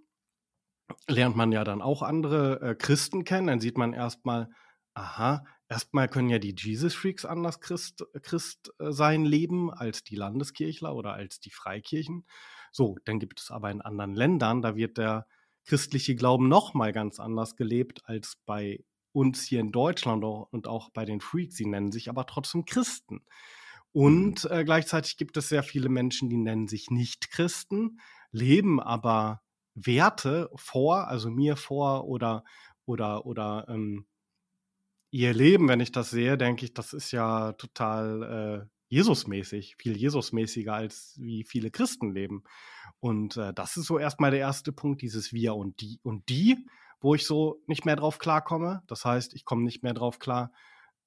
lernt 1.06 1.34
man 1.34 1.50
ja 1.50 1.64
dann 1.64 1.80
auch 1.80 2.02
andere 2.02 2.60
äh, 2.60 2.74
Christen 2.74 3.24
kennen. 3.24 3.46
Dann 3.46 3.60
sieht 3.60 3.78
man 3.78 3.94
erstmal, 3.94 4.50
aha, 4.94 5.44
erstmal 5.68 6.08
können 6.08 6.28
ja 6.28 6.38
die 6.38 6.54
Jesus 6.56 6.94
Freaks 6.94 7.24
anders 7.24 7.60
Christ, 7.60 8.04
Christ 8.22 8.70
äh, 8.78 8.92
sein 8.92 9.24
leben 9.24 9.72
als 9.72 10.04
die 10.04 10.16
Landeskirchler 10.16 10.94
oder 10.94 11.14
als 11.14 11.40
die 11.40 11.50
Freikirchen. 11.50 12.26
So, 12.70 12.98
dann 13.06 13.18
gibt 13.18 13.40
es 13.40 13.50
aber 13.50 13.70
in 13.70 13.80
anderen 13.80 14.14
Ländern, 14.14 14.60
da 14.60 14.76
wird 14.76 14.98
der 14.98 15.26
christliche 15.68 16.16
Glauben 16.16 16.48
noch 16.48 16.74
mal 16.74 16.92
ganz 16.92 17.20
anders 17.20 17.54
gelebt 17.54 18.00
als 18.06 18.38
bei 18.46 18.84
uns 19.12 19.44
hier 19.44 19.60
in 19.60 19.70
Deutschland 19.70 20.24
und 20.24 20.66
auch 20.66 20.90
bei 20.90 21.04
den 21.04 21.20
Freaks. 21.20 21.56
Sie 21.56 21.66
nennen 21.66 21.92
sich 21.92 22.08
aber 22.08 22.26
trotzdem 22.26 22.64
Christen. 22.64 23.22
Und 23.92 24.44
äh, 24.50 24.64
gleichzeitig 24.64 25.16
gibt 25.16 25.36
es 25.36 25.48
sehr 25.48 25.62
viele 25.62 25.88
Menschen, 25.88 26.28
die 26.28 26.36
nennen 26.36 26.68
sich 26.68 26.90
nicht 26.90 27.30
Christen, 27.30 28.00
leben 28.30 28.80
aber 28.80 29.42
Werte 29.74 30.50
vor, 30.56 31.08
also 31.08 31.30
mir 31.30 31.56
vor 31.56 32.06
oder 32.06 32.44
oder 32.84 33.26
oder 33.26 33.66
ähm, 33.68 34.06
ihr 35.10 35.34
Leben, 35.34 35.68
wenn 35.68 35.80
ich 35.80 35.92
das 35.92 36.10
sehe, 36.10 36.36
denke 36.36 36.64
ich, 36.64 36.74
das 36.74 36.92
ist 36.92 37.12
ja 37.12 37.52
total 37.52 38.66
äh, 38.66 38.68
Jesusmäßig, 38.90 39.76
viel 39.76 39.98
Jesusmäßiger 39.98 40.72
als 40.72 41.14
wie 41.20 41.44
viele 41.44 41.70
Christen 41.70 42.14
leben. 42.14 42.42
Und 43.00 43.36
äh, 43.36 43.52
das 43.54 43.76
ist 43.76 43.86
so 43.86 43.98
erstmal 43.98 44.30
der 44.30 44.40
erste 44.40 44.72
Punkt, 44.72 45.02
dieses 45.02 45.32
Wir 45.32 45.54
und 45.54 45.80
die 45.80 46.00
und 46.02 46.28
die, 46.28 46.66
wo 47.00 47.14
ich 47.14 47.26
so 47.26 47.62
nicht 47.66 47.84
mehr 47.84 47.96
drauf 47.96 48.18
klarkomme. 48.18 48.82
Das 48.86 49.04
heißt, 49.04 49.34
ich 49.34 49.44
komme 49.44 49.62
nicht 49.64 49.82
mehr 49.82 49.94
drauf 49.94 50.18
klar 50.18 50.52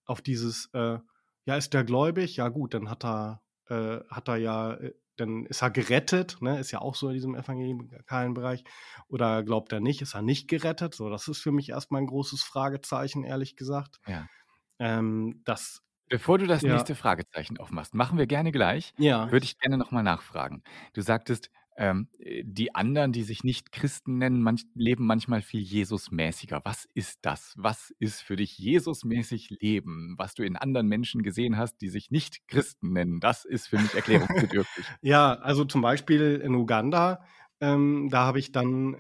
auf 0.06 0.22
dieses, 0.22 0.70
äh, 0.74 1.00
ja, 1.46 1.56
ist 1.56 1.74
der 1.74 1.84
gläubig? 1.84 2.36
Ja, 2.38 2.50
gut, 2.50 2.74
dann 2.74 2.90
hat 2.90 3.06
er, 3.06 3.42
äh, 3.70 4.00
hat 4.10 4.28
er 4.30 4.38
ja, 4.38 4.74
äh, 4.74 4.94
dann 5.18 5.46
ist 5.46 5.62
er 5.62 5.70
gerettet, 5.72 6.38
ne? 6.42 6.60
Ist 6.60 6.72
ja 6.72 6.80
auch 6.82 6.96
so 6.96 7.10
in 7.10 7.14
diesem 7.14 7.36
evangelikalen 7.36 8.34
Bereich. 8.34 8.64
Oder 9.08 9.44
glaubt 9.44 9.72
er 9.74 9.80
nicht, 9.80 10.02
ist 10.02 10.16
er 10.16 10.22
nicht 10.22 10.48
gerettet? 10.48 10.96
So, 10.96 11.10
das 11.10 11.28
ist 11.28 11.40
für 11.42 11.52
mich 11.52 11.70
erstmal 11.70 12.02
ein 12.02 12.08
großes 12.08 12.42
Fragezeichen, 12.44 13.24
ehrlich 13.24 13.56
gesagt. 13.56 14.00
Ja. 14.08 14.28
Ähm, 14.80 15.42
das 15.46 15.84
Bevor 16.10 16.38
du 16.38 16.46
das 16.46 16.64
Ja. 16.64 16.74
nächste 16.74 16.94
Fragezeichen 16.96 17.58
aufmachst, 17.58 17.94
machen 17.94 18.18
wir 18.18 18.28
gerne 18.28 18.52
gleich, 18.52 18.94
Ja. 18.98 19.32
würde 19.32 19.46
ich 19.46 19.58
gerne 19.58 19.78
nochmal 19.78 20.04
nachfragen. 20.04 20.62
Du 20.94 21.02
sagtest, 21.02 21.50
ähm, 21.78 22.10
äh, 22.20 22.44
die 22.46 22.76
anderen, 22.76 23.12
die 23.14 23.24
sich 23.24 23.44
nicht 23.44 23.72
Christen 23.72 24.18
nennen, 24.18 24.42
manch, 24.42 24.64
leben 24.76 25.06
manchmal 25.06 25.42
viel 25.42 25.62
Jesusmäßiger. 25.62 26.62
Was 26.66 26.86
ist 26.94 27.20
das? 27.24 27.54
Was 27.58 27.92
ist 28.00 28.22
für 28.22 28.36
dich 28.36 28.58
Jesusmäßig 28.58 29.50
Leben? 29.62 30.16
Was 30.18 30.36
du 30.36 30.44
in 30.44 30.58
anderen 30.58 30.88
Menschen 30.88 31.24
gesehen 31.24 31.58
hast, 31.58 31.78
die 31.82 31.90
sich 31.90 32.12
nicht 32.12 32.48
Christen 32.48 32.94
nennen, 32.94 33.20
das 33.20 33.46
ist 33.46 33.68
für 33.68 33.80
mich 33.80 33.96
erklärungsbedürftig. 33.96 34.88
Ja, 35.02 35.34
also 35.36 35.66
zum 35.66 35.82
Beispiel 35.82 36.42
in 36.44 36.56
Uganda, 36.56 37.24
ähm, 37.60 38.10
da 38.12 38.26
habe 38.26 38.40
ich 38.40 38.52
dann 38.52 38.98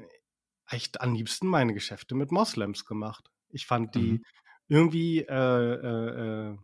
echt 0.67 1.01
am 1.01 1.13
liebsten 1.15 1.47
meine 1.47 1.73
Geschäfte 1.73 2.15
mit 2.15 2.31
Moslems 2.31 2.85
gemacht. 2.85 3.31
Ich 3.49 3.65
fand 3.67 3.95
die 3.95 4.19
Mhm. 4.19 4.23
irgendwie 4.67 5.21
äh, 5.21 5.33
äh, 5.33 6.51
äh, 6.53 6.57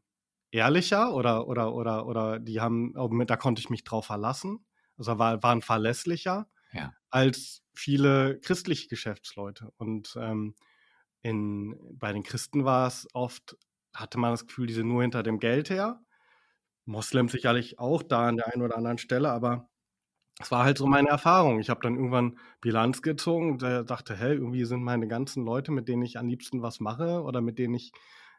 ehrlicher 0.51 1.13
oder, 1.15 1.47
oder, 1.49 1.75
oder, 1.75 2.07
oder 2.07 2.39
die 2.39 2.61
haben, 2.61 2.93
mit- 3.11 3.31
da 3.31 3.37
konnte 3.37 3.61
ich 3.61 3.71
mich 3.71 3.85
drauf 3.85 4.07
verlassen. 4.07 4.66
Also 4.97 5.17
war, 5.19 5.41
waren 5.43 5.61
verlässlicher 5.61 6.49
Ja. 6.71 6.93
als 7.09 7.63
viele 7.73 8.39
christliche 8.41 8.87
Geschäftsleute. 8.87 9.71
Und 9.77 10.17
ähm, 10.19 10.55
in, 11.21 11.77
bei 11.97 12.13
den 12.13 12.23
Christen 12.23 12.65
war 12.65 12.87
es 12.87 13.07
oft, 13.13 13.57
hatte 13.95 14.19
man 14.19 14.31
das 14.31 14.47
Gefühl, 14.47 14.67
die 14.67 14.73
sind 14.73 14.87
nur 14.87 15.01
hinter 15.03 15.23
dem 15.23 15.39
Geld 15.39 15.69
her. 15.69 16.01
Moslems 16.85 17.33
sicherlich 17.33 17.79
auch 17.79 18.03
da 18.03 18.29
an 18.29 18.37
der 18.37 18.53
einen 18.53 18.63
oder 18.63 18.77
anderen 18.77 18.97
Stelle, 18.97 19.29
aber 19.31 19.69
es 20.39 20.51
war 20.51 20.63
halt 20.65 20.77
so 20.77 20.85
meine 20.87 21.09
Erfahrung. 21.09 21.59
Ich 21.59 21.69
habe 21.69 21.81
dann 21.81 21.95
irgendwann 21.95 22.39
Bilanz 22.61 23.01
gezogen 23.01 23.53
und 23.53 23.61
dachte, 23.61 24.15
hey, 24.15 24.35
irgendwie 24.35 24.65
sind 24.65 24.83
meine 24.83 25.07
ganzen 25.07 25.43
Leute, 25.45 25.71
mit 25.71 25.87
denen 25.87 26.03
ich 26.03 26.19
am 26.19 26.27
liebsten 26.27 26.61
was 26.61 26.79
mache 26.79 27.23
oder 27.23 27.41
mit 27.41 27.57
denen 27.59 27.73
ich 27.73 27.91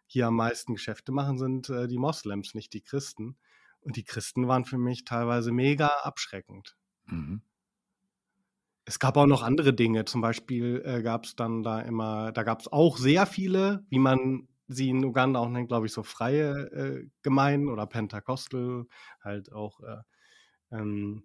hier 0.07 0.29
am 0.29 0.37
meisten 0.37 0.75
Geschäfte 0.75 1.13
machen, 1.13 1.39
sind 1.39 1.69
äh, 1.71 1.89
die 1.89 1.99
Moslems, 1.99 2.55
nicht 2.55 2.73
die 2.73 2.83
Christen. 2.83 3.37
Und 3.81 3.97
die 3.97 4.05
Christen 4.05 4.49
waren 4.49 4.65
für 4.65 4.79
mich 4.79 5.05
teilweise 5.05 5.53
mega 5.53 5.89
abschreckend. 6.03 6.77
Mhm. 7.07 7.43
Es 8.85 8.99
gab 8.99 9.17
auch 9.17 9.27
noch 9.27 9.43
andere 9.43 9.75
Dinge. 9.75 10.05
Zum 10.07 10.21
Beispiel 10.21 10.83
äh, 10.85 11.03
gab 11.03 11.25
es 11.25 11.37
dann 11.37 11.63
da 11.63 11.81
immer, 11.81 12.33
da 12.33 12.43
gab 12.43 12.61
es 12.61 12.73
auch 12.73 12.97
sehr 12.97 13.27
viele, 13.27 13.85
wie 13.91 13.99
man 13.99 14.49
sie 14.67 14.91
in 14.91 15.05
Uganda 15.05 15.41
auch 15.41 15.49
nennt, 15.49 15.69
glaube 15.69 15.87
ich, 15.87 15.93
so 15.93 16.03
freie 16.03 16.71
äh, 16.73 17.09
Gemeinden 17.23 17.69
oder 17.69 17.87
Pentakostal, 17.87 18.87
halt 19.23 19.53
auch 19.53 19.81
äh, 19.81 20.03
ähm, 20.71 21.25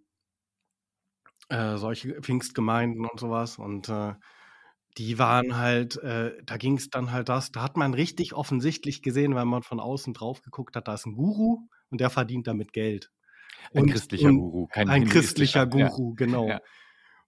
äh, 1.49 1.77
solche 1.77 2.21
Pfingstgemeinden 2.21 3.05
und 3.05 3.19
sowas. 3.19 3.57
Und 3.57 3.89
äh, 3.89 4.13
die 4.97 5.17
waren 5.17 5.57
halt, 5.57 5.97
äh, 5.97 6.33
da 6.45 6.57
ging 6.57 6.77
es 6.77 6.89
dann 6.89 7.11
halt 7.11 7.29
das, 7.29 7.51
da 7.51 7.61
hat 7.63 7.77
man 7.77 7.93
richtig 7.93 8.33
offensichtlich 8.33 9.01
gesehen, 9.01 9.35
wenn 9.35 9.47
man 9.47 9.63
von 9.63 9.79
außen 9.79 10.13
drauf 10.13 10.41
geguckt 10.41 10.75
hat, 10.75 10.87
da 10.87 10.93
ist 10.93 11.05
ein 11.05 11.15
Guru 11.15 11.67
und 11.89 12.01
der 12.01 12.09
verdient 12.09 12.47
damit 12.47 12.73
Geld. 12.73 13.11
Ein 13.73 13.83
Und, 13.83 13.91
christlicher 13.91 14.29
und 14.29 14.37
Guru, 14.37 14.67
kein 14.67 14.89
ein 14.89 15.05
christlicher 15.05 15.67
Ja. 15.75 15.87
Guru, 15.89 16.13
genau. 16.15 16.47
Ja. 16.47 16.61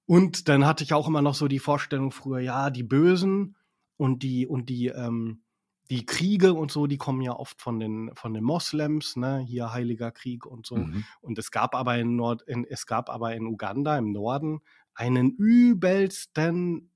Und 0.06 0.48
dann 0.50 0.66
hatte 0.66 0.84
ich 0.84 0.94
auch 0.94 1.08
immer 1.08 1.22
noch 1.22 1.36
so 1.36 1.48
die 1.48 1.60
Vorstellung 1.60 2.12
früher, 2.12 2.40
ja, 2.40 2.70
die 2.70 2.84
Bösen 2.84 3.56
und 3.98 4.22
die 4.22 4.46
und 4.46 4.70
die 4.70 4.88
ähm, 4.88 5.42
die 5.90 6.06
Kriege 6.06 6.54
und 6.54 6.72
so, 6.72 6.88
die 6.88 6.98
kommen 6.98 7.22
ja 7.22 7.34
oft 7.34 7.62
von 7.62 7.80
den 7.80 8.12
von 8.16 8.34
den 8.34 8.44
Moslems, 8.44 9.16
ne, 9.16 9.40
hier 9.40 9.72
Heiliger 9.72 10.12
Krieg 10.12 10.46
und 10.46 10.66
so. 10.66 10.78
Mhm. 10.78 11.04
Und 11.22 11.38
es 11.38 11.52
gab 11.52 11.76
aber 11.76 11.98
in 11.98 12.16
Nord 12.16 12.42
in, 12.44 12.66
es 12.66 12.86
gab 12.86 13.10
aber 13.10 13.36
in 13.36 13.46
Uganda 13.48 13.98
im 13.98 14.12
Norden 14.12 14.62
einen 14.94 15.32
übelsten 15.32 16.92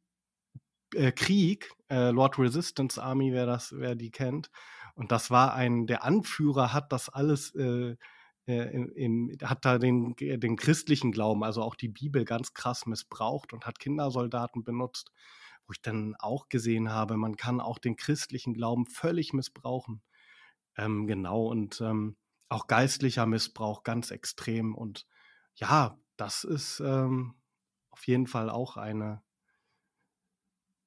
äh, 0.96 1.12
Krieg, 1.12 1.72
äh, 1.90 2.12
Lord 2.12 2.40
Resistance 2.40 3.02
Army, 3.02 3.34
wer 3.34 3.46
das, 3.46 3.74
wer 3.78 3.96
die 3.96 4.12
kennt. 4.12 4.50
Und 4.96 5.12
das 5.12 5.32
war 5.32 5.54
ein, 5.54 5.88
der 5.88 6.04
Anführer 6.04 6.74
hat 6.74 6.92
das 6.92 7.10
alles, 7.10 7.54
äh, 7.56 7.96
äh, 8.48 8.76
in, 8.76 8.90
in, 8.90 9.38
hat 9.44 9.66
da 9.66 9.78
den, 9.78 10.16
den 10.18 10.56
christlichen 10.56 11.12
Glauben, 11.12 11.44
also 11.44 11.62
auch 11.62 11.76
die 11.76 11.88
Bibel 11.88 12.26
ganz 12.26 12.54
krass 12.54 12.86
missbraucht 12.86 13.54
und 13.54 13.66
hat 13.66 13.80
Kindersoldaten 13.80 14.64
benutzt, 14.64 15.12
wo 15.68 15.74
ich 15.74 15.82
dann 15.82 16.16
auch 16.20 16.50
gesehen 16.50 16.92
habe, 16.92 17.16
man 17.16 17.38
kann 17.38 17.62
auch 17.62 17.78
den 17.78 17.96
christlichen 17.96 18.54
Glauben 18.54 18.86
völlig 18.88 19.34
missbrauchen. 19.34 20.02
Ähm, 20.76 21.08
genau, 21.08 21.46
und 21.46 21.80
ähm, 21.82 22.18
auch 22.50 22.68
geistlicher 22.68 23.26
Missbrauch 23.26 23.84
ganz 23.84 24.12
extrem. 24.12 24.76
Und 24.76 25.06
ja, 25.56 25.98
das 26.18 26.44
ist 26.44 26.80
ähm, 26.80 27.36
auf 27.92 28.08
jeden 28.08 28.28
Fall 28.28 28.50
auch 28.50 28.78
eine 28.78 29.22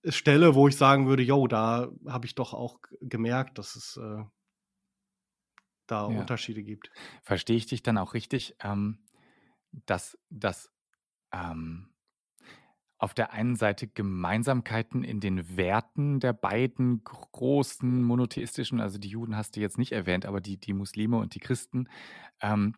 Stelle, 0.09 0.55
wo 0.55 0.69
ich 0.69 0.77
sagen 0.77 1.07
würde, 1.07 1.23
yo, 1.23 1.47
da 1.47 1.91
habe 2.07 2.27
ich 2.27 2.35
doch 2.35 2.55
auch 2.55 2.81
gemerkt, 3.01 3.59
dass 3.59 3.77
es 3.77 3.97
äh, 3.97 4.25
da 5.87 6.05
Ja. 6.07 6.21
Unterschiede 6.21 6.63
gibt. 6.63 6.91
Verstehe 7.23 7.57
ich 7.57 7.67
dich 7.67 7.83
dann 7.83 7.99
auch 7.99 8.15
richtig, 8.15 8.57
ähm, 8.63 9.05
dass, 9.73 10.19
dass 10.31 10.71
ähm, 11.33 11.91
auf 12.99 13.15
der 13.15 13.33
einen 13.33 13.57
Seite 13.57 13.89
Gemeinsamkeiten 13.89 15.03
in 15.03 15.19
den 15.19 15.57
Werten 15.57 16.21
der 16.21 16.33
beiden 16.33 17.03
gro- 17.03 17.27
großen 17.33 18.03
monotheistischen, 18.03 18.81
also 18.81 18.99
die 18.99 19.09
Juden 19.09 19.37
hast 19.37 19.57
du 19.57 19.61
jetzt 19.61 19.77
nicht 19.77 19.93
erwähnt, 19.93 20.25
aber 20.25 20.41
die, 20.41 20.57
die 20.57 20.73
Muslime 20.73 21.17
und 21.17 21.35
die 21.35 21.41
Christen, 21.41 21.89
ähm, 22.41 22.77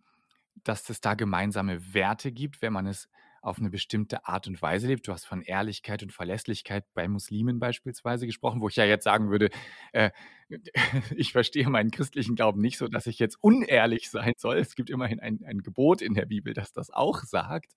dass 0.64 0.88
es 0.88 1.00
da 1.00 1.14
gemeinsame 1.14 1.94
Werte 1.94 2.32
gibt, 2.32 2.62
wenn 2.62 2.72
man 2.72 2.86
es 2.86 3.08
auf 3.44 3.58
eine 3.58 3.70
bestimmte 3.70 4.26
Art 4.26 4.46
und 4.46 4.60
Weise 4.62 4.86
lebt. 4.86 5.06
Du 5.06 5.12
hast 5.12 5.26
von 5.26 5.42
Ehrlichkeit 5.42 6.02
und 6.02 6.12
Verlässlichkeit 6.12 6.84
bei 6.94 7.08
Muslimen 7.08 7.58
beispielsweise 7.58 8.26
gesprochen, 8.26 8.60
wo 8.60 8.68
ich 8.68 8.76
ja 8.76 8.84
jetzt 8.84 9.04
sagen 9.04 9.30
würde, 9.30 9.50
äh, 9.92 10.10
ich 11.16 11.32
verstehe 11.32 11.68
meinen 11.68 11.90
christlichen 11.90 12.36
Glauben 12.36 12.60
nicht 12.60 12.78
so, 12.78 12.88
dass 12.88 13.06
ich 13.06 13.18
jetzt 13.18 13.36
unehrlich 13.40 14.10
sein 14.10 14.32
soll. 14.38 14.58
Es 14.58 14.74
gibt 14.74 14.88
immerhin 14.88 15.20
ein, 15.20 15.44
ein 15.44 15.58
Gebot 15.58 16.00
in 16.00 16.14
der 16.14 16.26
Bibel, 16.26 16.54
das 16.54 16.72
das 16.72 16.90
auch 16.90 17.22
sagt. 17.22 17.72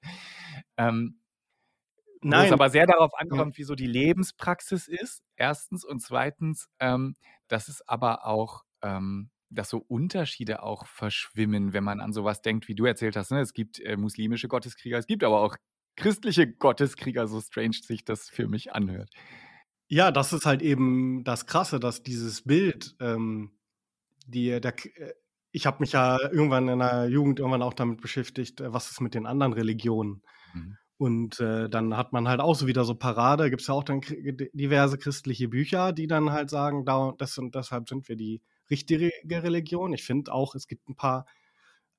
Ähm, 0.77 1.19
wo 2.21 2.35
es 2.35 2.51
aber 2.51 2.69
sehr 2.69 2.87
darauf 2.87 3.13
ankommt, 3.13 3.57
wie 3.57 3.63
so 3.63 3.75
die 3.75 3.87
Lebenspraxis 3.87 4.87
ist, 4.87 5.21
erstens. 5.35 5.83
Und 5.85 5.99
zweitens, 5.99 6.67
ähm, 6.79 7.15
dass 7.47 7.67
es 7.67 7.87
aber 7.87 8.25
auch 8.25 8.63
ähm, 8.81 9.29
dass 9.49 9.69
so 9.69 9.77
Unterschiede 9.87 10.63
auch 10.63 10.85
verschwimmen, 10.87 11.73
wenn 11.73 11.83
man 11.83 11.99
an 11.99 12.13
sowas 12.13 12.41
denkt, 12.41 12.67
wie 12.67 12.75
du 12.75 12.85
erzählt 12.85 13.15
hast. 13.15 13.31
Ne? 13.31 13.39
Es 13.39 13.53
gibt 13.53 13.79
äh, 13.79 13.97
muslimische 13.97 14.47
Gotteskrieger, 14.47 14.97
es 14.97 15.07
gibt 15.07 15.23
aber 15.23 15.41
auch 15.41 15.55
christliche 15.95 16.47
Gotteskrieger, 16.47 17.27
so 17.27 17.41
strange 17.41 17.77
sich 17.81 18.05
das 18.05 18.29
für 18.29 18.47
mich 18.47 18.73
anhört. 18.73 19.09
Ja, 19.89 20.11
das 20.11 20.33
ist 20.33 20.45
halt 20.45 20.61
eben 20.61 21.23
das 21.23 21.45
Krasse, 21.45 21.79
dass 21.79 22.03
dieses 22.03 22.43
Bild, 22.43 22.95
ähm, 22.99 23.51
die, 24.25 24.59
der, 24.59 24.73
äh, 24.95 25.13
ich 25.51 25.65
habe 25.65 25.77
mich 25.79 25.93
ja 25.93 26.19
irgendwann 26.31 26.67
in 26.67 26.79
der 26.79 27.07
Jugend 27.07 27.39
irgendwann 27.39 27.61
auch 27.61 27.73
damit 27.73 28.01
beschäftigt, 28.01 28.61
äh, 28.61 28.73
was 28.73 28.91
ist 28.91 29.01
mit 29.01 29.13
den 29.13 29.25
anderen 29.25 29.53
Religionen. 29.53 30.21
Mhm. 30.53 30.77
Und 30.97 31.39
äh, 31.39 31.69
dann 31.69 31.95
hat 31.95 32.11
man 32.11 32.27
halt 32.27 32.41
auch 32.41 32.55
so 32.55 32.67
wieder 32.67 32.83
so 32.83 32.95
Parade, 32.95 33.49
gibt 33.49 33.61
es 33.61 33.67
ja 33.67 33.75
auch 33.75 33.83
dann 33.83 34.01
diverse 34.53 34.97
christliche 34.97 35.47
Bücher, 35.47 35.93
die 35.93 36.07
dann 36.07 36.31
halt 36.31 36.49
sagen, 36.49 36.85
da, 36.85 37.13
das 37.17 37.37
und 37.37 37.53
deshalb 37.55 37.87
sind 37.87 38.09
wir 38.09 38.15
die 38.15 38.41
richtige 38.69 39.11
Religion. 39.25 39.93
Ich 39.93 40.03
finde 40.03 40.33
auch, 40.33 40.55
es 40.55 40.67
gibt 40.67 40.89
ein 40.89 40.95
paar 40.95 41.25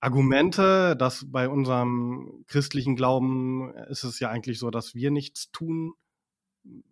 Argumente, 0.01 0.97
dass 0.97 1.27
bei 1.29 1.49
unserem 1.49 2.45
christlichen 2.47 2.95
Glauben 2.97 3.75
ist 3.89 4.05
es 4.05 4.21
ja 4.21 4.31
eigentlich 4.31 4.59
so, 4.59 4.71
dass 4.71 4.95
wir 4.95 5.11
nichts 5.11 5.51
tun 5.51 5.95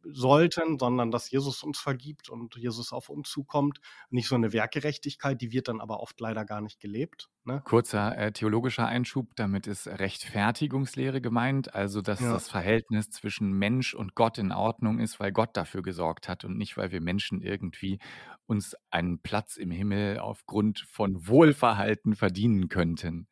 sollten, 0.05 0.79
sondern 0.79 1.11
dass 1.11 1.31
Jesus 1.31 1.63
uns 1.63 1.79
vergibt 1.79 2.29
und 2.29 2.57
Jesus 2.57 2.93
auf 2.93 3.09
uns 3.09 3.29
zukommt. 3.29 3.81
Nicht 4.11 4.29
so 4.29 4.35
eine 4.35 4.53
Werkgerechtigkeit, 4.53 5.41
die 5.41 5.53
wird 5.53 5.69
dann 5.69 5.81
aber 5.81 6.01
oft 6.01 6.19
leider 6.21 6.45
gar 6.45 6.61
nicht 6.61 6.81
gelebt. 6.81 7.29
Ne? 7.45 7.63
Kurzer 7.65 8.17
äh, 8.17 8.33
theologischer 8.33 8.87
Einschub, 8.87 9.31
damit 9.37 9.67
ist 9.67 9.87
Rechtfertigungslehre 9.87 11.21
gemeint, 11.21 11.75
also 11.75 12.01
dass 12.01 12.21
ja. 12.21 12.33
das 12.33 12.49
Verhältnis 12.49 13.11
zwischen 13.11 13.53
Mensch 13.53 13.95
und 13.95 14.15
Gott 14.15 14.39
in 14.39 14.53
Ordnung 14.53 14.99
ist, 14.99 15.21
weil 15.21 15.33
Gott 15.33 15.57
dafür 15.57 15.83
gesorgt 15.83 16.29
hat 16.29 16.45
und 16.45 16.57
nicht, 16.57 16.77
weil 16.77 16.91
wir 16.91 17.01
Menschen 17.01 17.43
irgendwie 17.43 17.99
uns 18.47 18.77
einen 18.91 19.21
Platz 19.21 19.57
im 19.57 19.71
Himmel 19.71 20.19
aufgrund 20.19 20.81
von 20.89 21.27
Wohlverhalten 21.27 22.15
verdienen 22.15 22.69
könnten. 22.69 23.29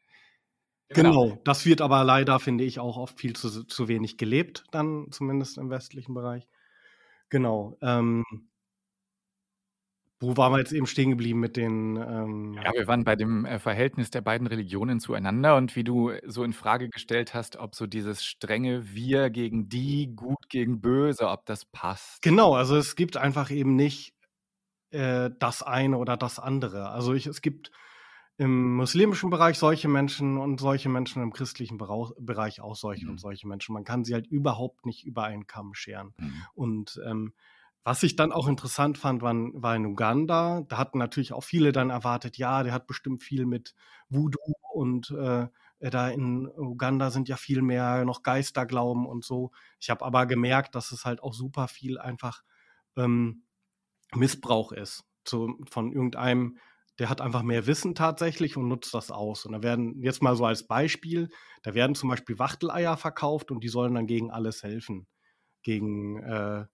Genau. 0.95 1.25
genau, 1.25 1.43
das 1.45 1.67
wird 1.67 1.81
aber 1.81 2.05
leider, 2.05 2.41
finde 2.41 2.65
ich, 2.65 2.79
auch 2.79 2.97
oft 2.97 3.19
viel 3.19 3.35
zu, 3.35 3.65
zu 3.65 3.89
wenig 3.89 4.17
gelebt, 4.17 4.65
dann 4.71 5.09
zumindest 5.11 5.59
im 5.59 5.71
westlichen 5.71 6.15
Bereich. 6.15 6.49
Genau. 7.29 7.77
Ähm, 7.83 8.25
wo 10.21 10.37
waren 10.37 10.53
wir 10.53 10.59
jetzt 10.59 10.73
eben 10.73 10.87
stehen 10.87 11.11
geblieben 11.11 11.41
mit 11.41 11.57
den. 11.57 11.97
Ähm 11.97 12.55
ja, 12.55 12.73
wir 12.73 12.87
waren 12.87 13.05
bei 13.05 13.17
dem 13.17 13.45
äh, 13.45 13.59
Verhältnis 13.59 14.11
der 14.11 14.23
beiden 14.23 14.47
Religionen 14.47 15.01
zueinander 15.01 15.57
und 15.57 15.77
wie 15.77 15.85
du 15.85 16.13
so 16.25 16.45
in 16.45 16.53
Frage 16.53 16.89
gestellt 16.89 17.35
hast, 17.35 17.57
ob 17.57 17.75
so 17.75 17.87
dieses 17.87 18.25
strenge 18.25 18.95
Wir 18.95 19.31
gegen 19.31 19.69
die, 19.69 20.15
gut 20.15 20.49
gegen 20.49 20.81
böse, 20.81 21.29
ob 21.29 21.45
das 21.47 21.65
passt. 21.67 22.23
Genau, 22.23 22.55
also 22.55 22.77
es 22.77 22.97
gibt 22.97 23.17
einfach 23.17 23.51
eben 23.51 23.77
nicht 23.77 24.15
äh, 24.91 25.31
das 25.39 25.63
eine 25.63 25.99
oder 25.99 26.17
das 26.17 26.39
andere. 26.39 26.91
Also 26.91 27.13
ich, 27.13 27.27
es 27.27 27.43
gibt 27.43 27.71
im 28.37 28.77
muslimischen 28.77 29.31
Bereich 29.31 29.59
solche 29.59 29.89
Menschen 29.89 30.39
und 30.39 30.59
solche 30.59 30.89
Menschen 30.89 31.23
im 31.23 31.33
christlichen 31.33 31.79
Bereich 31.79 32.61
auch 32.61 32.75
solche 32.75 33.05
mhm. 33.05 33.13
und 33.13 33.19
solche 33.21 33.47
Menschen. 33.47 33.75
Man 33.75 33.85
kann 33.85 34.05
sie 34.05 34.15
halt 34.15 34.27
überhaupt 34.27 34.87
nicht 34.87 35.05
über 35.05 35.25
einen 35.25 35.47
Kamm 35.47 35.75
scheren. 35.75 36.15
Mhm. 36.19 36.43
Und 36.55 37.01
ähm, 37.07 37.33
was 37.85 38.03
ich 38.03 38.17
dann 38.17 38.33
auch 38.33 38.49
interessant 38.49 38.99
fand, 38.99 39.23
war, 39.23 39.35
war, 39.35 39.77
in 39.77 39.87
Uganda. 39.87 40.63
Da 40.69 40.79
hatten 40.79 40.99
natürlich 40.99 41.33
auch 41.33 41.45
viele 41.45 41.71
dann 41.71 41.91
erwartet, 41.91 42.39
ja, 42.39 42.63
der 42.63 42.73
hat 42.73 42.87
bestimmt 42.87 43.23
viel 43.23 43.45
mit 43.45 43.75
Voodoo 44.09 44.55
und 44.73 45.11
äh, 45.11 45.49
da 45.81 46.09
in 46.09 46.49
Uganda 46.49 47.11
sind 47.11 47.29
ja 47.29 47.37
viel 47.37 47.61
mehr 47.61 48.07
noch 48.07 48.23
Geisterglauben 48.23 49.05
und 49.07 49.23
so. 49.23 49.53
Ich 49.81 49.91
habe 49.91 50.05
aber 50.05 50.25
gemerkt, 50.25 50.75
dass 50.75 50.93
es 50.93 51.05
halt 51.05 51.23
auch 51.23 51.35
super 51.35 51.69
viel 51.69 51.99
einfach 51.99 52.43
ähm, 52.97 53.43
Missbrauch 54.15 54.73
ist 54.73 55.05
zu, 55.25 55.59
von 55.69 55.93
irgendeinem 55.93 56.57
der 56.99 57.09
hat 57.09 57.21
einfach 57.21 57.43
mehr 57.43 57.67
Wissen 57.67 57.95
tatsächlich 57.95 58.57
und 58.57 58.69
nutzt 58.69 58.95
das 58.95 59.11
aus. 59.11 59.45
Und 59.47 59.53
da 59.53 59.63
werden, 59.63 60.01
jetzt 60.03 60.23
mal 60.23 60.37
so 60.37 60.47
als 60.47 60.67
Beispiel, 60.67 61.29
da 61.63 61.75
werden 61.75 61.95
zum 61.95 62.09
Beispiel 62.09 62.39
Wachteleier 62.39 62.97
verkauft 62.97 63.51
und 63.51 63.65
die 63.65 63.69
sollen 63.69 63.95
dann 63.95 64.07
gegen 64.07 64.31
alles 64.31 64.63
helfen. 64.63 65.07
Gegen 65.63 66.23
äh, 66.23 66.67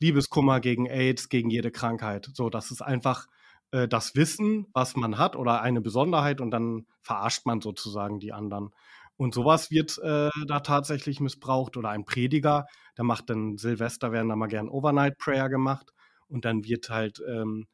Liebeskummer, 0.00 0.60
gegen 0.60 0.86
AIDS, 0.86 1.28
gegen 1.28 1.50
jede 1.50 1.70
Krankheit. 1.70 2.30
So, 2.34 2.50
das 2.50 2.70
ist 2.70 2.82
einfach 2.82 3.26
äh, 3.72 3.88
das 3.88 4.14
Wissen, 4.14 4.66
was 4.72 4.96
man 4.96 5.18
hat 5.18 5.36
oder 5.36 5.62
eine 5.62 5.80
Besonderheit 5.80 6.40
und 6.40 6.50
dann 6.50 6.86
verarscht 7.02 7.46
man 7.46 7.60
sozusagen 7.60 8.20
die 8.20 8.32
anderen. 8.32 8.70
Und 9.16 9.34
sowas 9.34 9.70
wird 9.70 9.98
äh, 9.98 10.30
da 10.46 10.60
tatsächlich 10.60 11.20
missbraucht 11.20 11.76
oder 11.76 11.90
ein 11.90 12.04
Prediger, 12.04 12.66
der 12.96 13.04
macht 13.04 13.30
dann 13.30 13.56
Silvester, 13.56 14.12
werden 14.12 14.28
da 14.28 14.36
mal 14.36 14.46
gern 14.46 14.68
Overnight 14.68 15.18
Prayer 15.18 15.48
gemacht 15.48 15.92
und 16.28 16.44
dann 16.44 16.64
wird 16.64 16.88
halt 16.88 17.20
ähm, 17.28 17.66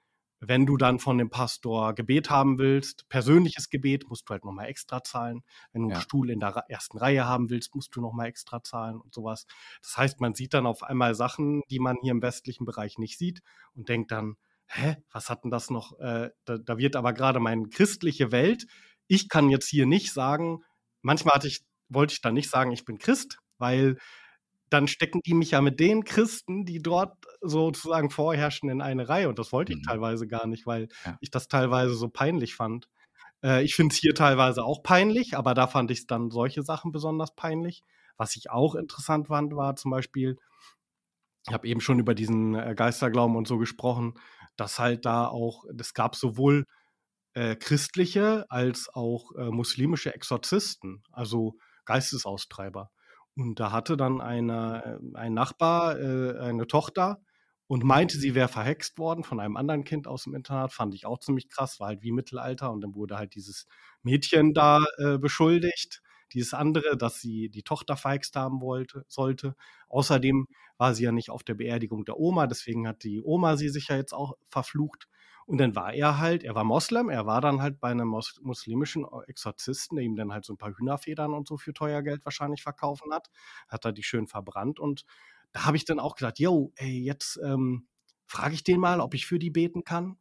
wenn 0.49 0.67
du 0.67 0.77
dann 0.77 0.99
von 0.99 1.19
dem 1.19 1.31
Pastor 1.31 1.95
Gebet 1.95 2.31
haben 2.31 2.59
willst, 2.59 3.09
persönliches 3.09 3.71
Gebet, 3.71 4.09
musst 4.09 4.29
du 4.29 4.33
halt 4.33 4.45
nochmal 4.45 4.67
extra 4.67 5.03
zahlen. 5.03 5.43
Wenn 5.73 5.83
du 5.83 5.89
ja. 5.89 5.95
einen 5.95 6.03
Stuhl 6.03 6.31
in 6.31 6.41
der 6.41 6.65
ersten 6.69 6.99
Reihe 6.99 7.27
haben 7.27 7.51
willst, 7.51 7.75
musst 7.75 7.95
du 7.95 8.01
nochmal 8.01 8.27
extra 8.27 8.63
zahlen 8.63 9.01
und 9.01 9.15
sowas. 9.15 9.47
Das 9.83 9.97
heißt, 9.97 10.21
man 10.21 10.35
sieht 10.35 10.55
dann 10.55 10.67
auf 10.67 10.83
einmal 10.83 11.15
Sachen, 11.15 11.63
die 11.71 11.79
man 11.79 11.97
hier 12.03 12.13
im 12.13 12.23
westlichen 12.23 12.65
Bereich 12.65 12.99
nicht 12.99 13.19
sieht 13.19 13.41
und 13.75 13.89
denkt 13.89 14.11
dann, 14.13 14.37
hä, 14.67 14.97
was 15.11 15.31
hat 15.31 15.45
denn 15.45 15.51
das 15.51 15.71
noch? 15.71 15.99
Äh, 15.99 16.31
da, 16.45 16.59
da 16.59 16.79
wird 16.79 16.97
aber 16.97 17.13
gerade 17.13 17.41
meine 17.41 17.69
christliche 17.69 18.33
Welt. 18.33 18.67
Ich 19.07 19.29
kann 19.29 19.51
jetzt 19.51 19.69
hier 19.69 19.87
nicht 19.87 20.13
sagen, 20.13 20.63
manchmal 21.03 21.35
hatte 21.35 21.49
ich, 21.49 21.65
wollte 21.89 22.13
ich 22.13 22.21
dann 22.21 22.35
nicht 22.35 22.51
sagen, 22.51 22.73
ich 22.73 22.85
bin 22.85 22.99
Christ, 22.99 23.39
weil 23.59 23.99
dann 24.75 24.89
stecken 24.89 25.21
die 25.25 25.35
mich 25.35 25.53
ja 25.53 25.61
mit 25.61 25.79
den 25.79 26.03
Christen, 26.05 26.65
die 26.65 26.83
dort 26.83 27.17
sozusagen 27.41 28.11
vorherrschen, 28.11 28.69
in 28.69 28.83
eine 28.83 29.09
Reihe. 29.09 29.29
Und 29.29 29.39
das 29.39 29.53
wollte 29.53 29.73
ich 29.73 29.79
mhm. 29.79 29.85
teilweise 29.85 30.27
gar 30.27 30.49
nicht, 30.49 30.67
weil 30.67 30.89
ja. 31.05 31.17
ich 31.21 31.31
das 31.31 31.47
teilweise 31.47 31.95
so 31.95 32.09
peinlich 32.09 32.57
fand. 32.57 32.89
Äh, 33.43 33.63
ich 33.63 33.77
finde 33.77 33.95
es 33.95 34.01
hier 34.01 34.17
teilweise 34.17 34.65
auch 34.65 34.83
peinlich, 34.83 35.37
aber 35.37 35.55
da 35.55 35.69
fand 35.69 35.93
ich 35.93 36.09
dann 36.09 36.31
solche 36.31 36.63
Sachen 36.63 36.91
besonders 36.91 37.37
peinlich. 37.37 37.83
Was 38.17 38.35
ich 38.35 38.51
auch 38.51 38.75
interessant 38.75 39.29
fand, 39.29 39.55
war 39.55 39.77
zum 39.77 39.93
Beispiel, 39.93 40.39
ich 41.47 41.55
habe 41.55 41.69
eben 41.69 41.81
schon 41.81 42.01
über 42.01 42.17
diesen 42.17 42.57
äh, 42.57 42.75
Geisterglauben 42.75 43.37
und 43.37 43.47
so 43.47 43.59
gesprochen, 43.59 44.15
dass 44.57 44.81
halt 44.81 45.05
da 45.05 45.29
auch, 45.29 45.65
es 45.79 45.95
gab 45.95 46.17
sowohl 46.17 46.65
äh, 47.35 47.55
christliche 47.55 48.45
als 48.49 48.89
auch 48.93 49.31
äh, 49.37 49.51
muslimische 49.51 50.13
Exorzisten, 50.13 51.05
also 51.13 51.55
Geistesaustreiber. 51.85 52.91
Und 53.37 53.59
da 53.59 53.73
hatte 53.73 53.97
dann 53.97 54.21
eine, 54.21 54.99
äh, 55.15 55.17
ein 55.19 55.35
Nachbar 55.35 55.99
äh, 55.99 56.39
eine 56.39 56.67
Tochter 56.67 57.21
und 57.67 57.83
meinte, 57.85 58.19
sie 58.19 58.35
wäre 58.35 58.49
verhext 58.49 58.99
worden 58.99 59.25
von 59.25 59.41
einem 59.41 59.57
anderen 59.57 59.85
Kind 59.85 60.07
aus 60.07 60.25
dem 60.25 60.35
Internat. 60.35 60.73
Fand 60.73 60.95
ich 60.95 61.07
auch 61.07 61.19
ziemlich 61.19 61.49
krass, 61.49 61.81
war 61.81 61.89
halt 61.89 62.03
wie 62.03 62.13
Mittelalter. 62.13 62.71
Und 62.71 62.81
dann 62.83 62.95
wurde 62.95 63.17
halt 63.19 63.35
dieses 63.35 63.67
Mädchen 64.03 64.55
da 64.55 64.79
äh, 64.99 65.19
beschuldigt, 65.19 66.03
dieses 66.33 66.55
andere, 66.55 66.97
dass 66.97 67.21
sie 67.21 67.49
die 67.49 67.63
Tochter 67.63 67.97
verhext 67.97 68.37
haben 68.37 68.61
wollte, 68.61 69.05
sollte. 69.09 69.57
Außerdem 69.89 70.47
war 70.79 70.95
sie 70.95 71.05
ja 71.05 71.13
nicht 71.13 71.31
auf 71.31 71.43
der 71.45 71.55
Beerdigung 71.55 72.05
der 72.05 72.19
Oma, 72.19 72.47
deswegen 72.47 72.87
hat 72.89 73.05
die 73.05 73.23
Oma 73.23 73.57
sie 73.57 73.69
sich 73.69 73.89
ja 73.89 73.97
jetzt 73.97 74.13
auch 74.13 74.35
verflucht. 74.47 75.09
Und 75.47 75.59
dann 75.59 75.77
war 75.77 75.93
er 75.93 76.19
halt, 76.19 76.43
er 76.43 76.55
war 76.55 76.65
Moslem, 76.65 77.11
er 77.11 77.27
war 77.27 77.41
dann 77.41 77.61
halt 77.61 77.79
bei 77.81 77.91
einem 77.91 78.09
Mos 78.09 78.41
muslimischen 78.43 79.07
Exorzisten, 79.27 79.97
der 79.97 80.05
ihm 80.05 80.17
dann 80.17 80.33
halt 80.33 80.45
so 80.45 80.55
ein 80.55 80.59
paar 80.59 80.77
Hühnerfedern 80.77 81.35
und 81.35 81.47
so 81.47 81.57
für 81.57 81.75
teuer 81.75 82.03
Geld 82.03 82.25
wahrscheinlich 82.25 82.63
verkaufen 82.63 83.13
hat. 83.13 83.29
Hat 83.69 83.85
er 83.85 83.93
die 83.93 84.03
schön 84.03 84.27
verbrannt 84.27 84.81
und 84.81 85.05
da 85.53 85.67
habe 85.67 85.77
ich 85.77 85.85
dann 85.85 86.01
auch 86.01 86.17
gedacht, 86.17 86.39
yo, 86.39 86.73
ey, 86.77 86.99
jetzt 87.05 87.39
ähm, 87.45 87.87
frage 88.27 88.55
ich 88.55 88.65
den 88.65 88.81
mal, 88.81 89.01
ob 89.01 89.15
ich 89.15 89.27
für 89.27 89.39
die 89.39 89.51
beten 89.51 89.85
kann. 89.85 90.17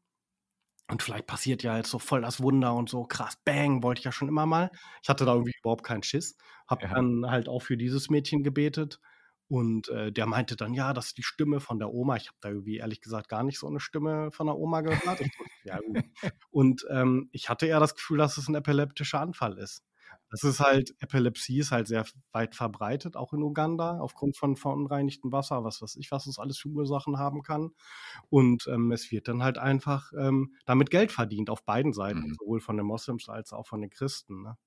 Und 0.90 1.02
vielleicht 1.02 1.28
passiert 1.28 1.64
ja 1.64 1.78
jetzt 1.78 1.90
so 1.90 1.98
voll 1.98 2.22
das 2.22 2.42
Wunder 2.42 2.76
und 2.76 2.90
so 2.90 3.06
krass, 3.06 3.38
bang, 3.46 3.82
wollte 3.84 4.00
ich 4.00 4.06
ja 4.06 4.12
schon 4.12 4.28
immer 4.28 4.46
mal. 4.46 4.70
Ich 5.02 5.10
hatte 5.10 5.26
da 5.26 5.34
irgendwie 5.34 5.54
überhaupt 5.58 5.84
keinen 5.84 6.04
Schiss. 6.04 6.36
Habe 6.68 6.84
ja. 6.84 6.94
dann 6.94 7.26
halt 7.30 7.48
auch 7.48 7.62
für 7.62 7.78
dieses 7.78 8.10
Mädchen 8.10 8.44
gebetet. 8.44 9.00
Und 9.54 9.88
äh, 9.90 10.12
der 10.12 10.26
meinte 10.26 10.56
dann, 10.56 10.74
ja, 10.74 10.94
das 10.94 11.10
ist 11.10 11.18
die 11.20 11.22
Stimme 11.22 11.60
von 11.60 11.78
der 11.78 11.94
Oma. 11.94 12.16
Ich 12.16 12.26
habe 12.26 12.38
da 12.42 12.50
irgendwie 12.50 12.78
ehrlich 12.78 13.02
gesagt 13.02 13.30
gar 13.30 13.44
nicht 13.44 13.60
so 13.60 13.68
eine 13.68 13.80
Stimme 13.80 14.32
von 14.32 14.48
der 14.48 14.58
Oma 14.58 14.82
gehört. 14.82 15.22
Ich, 15.22 15.32
ja, 15.64 15.78
und 16.50 16.88
ähm, 16.90 17.30
ich 17.32 17.50
hatte 17.50 17.68
eher 17.68 17.80
das 17.80 17.94
Gefühl, 17.94 18.18
dass 18.18 18.40
es 18.40 18.48
ein 18.48 18.56
epileptischer 18.56 19.22
Anfall 19.22 19.60
ist. 19.60 19.84
Das 20.32 20.44
ist 20.44 20.60
halt, 20.60 20.96
Epilepsie 20.98 21.60
ist 21.60 21.70
halt 21.70 21.88
sehr 21.88 22.04
weit 22.32 22.56
verbreitet, 22.56 23.16
auch 23.16 23.32
in 23.32 23.44
Uganda, 23.44 24.00
aufgrund 24.00 24.38
von 24.38 24.56
verunreinigtem 24.56 25.32
Wasser, 25.32 25.64
was 25.64 25.84
weiß 25.84 25.98
ich, 25.98 26.10
was 26.10 26.26
es 26.26 26.40
alles 26.40 26.58
für 26.58 26.70
Ursachen 26.70 27.20
haben 27.20 27.44
kann. 27.44 27.76
Und 28.32 28.66
ähm, 28.66 28.92
es 28.92 29.12
wird 29.12 29.28
dann 29.28 29.44
halt 29.44 29.60
einfach 29.60 30.12
ähm, 30.18 30.56
damit 30.66 30.90
Geld 30.90 31.12
verdient, 31.12 31.52
auf 31.52 31.64
beiden 31.64 31.94
Seiten, 31.94 32.22
mhm. 32.22 32.36
sowohl 32.40 32.60
von 32.60 32.76
den 32.76 32.88
Moslems 32.88 33.30
als 33.30 33.54
auch 33.54 33.68
von 33.68 33.82
den 33.82 33.92
Christen. 33.92 34.42
Ne? 34.42 34.58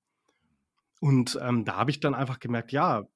Und 1.00 1.36
ähm, 1.42 1.64
da 1.64 1.74
habe 1.74 1.90
ich 1.90 1.98
dann 1.98 2.14
einfach 2.14 2.38
gemerkt, 2.38 2.70
ja, 2.70 3.08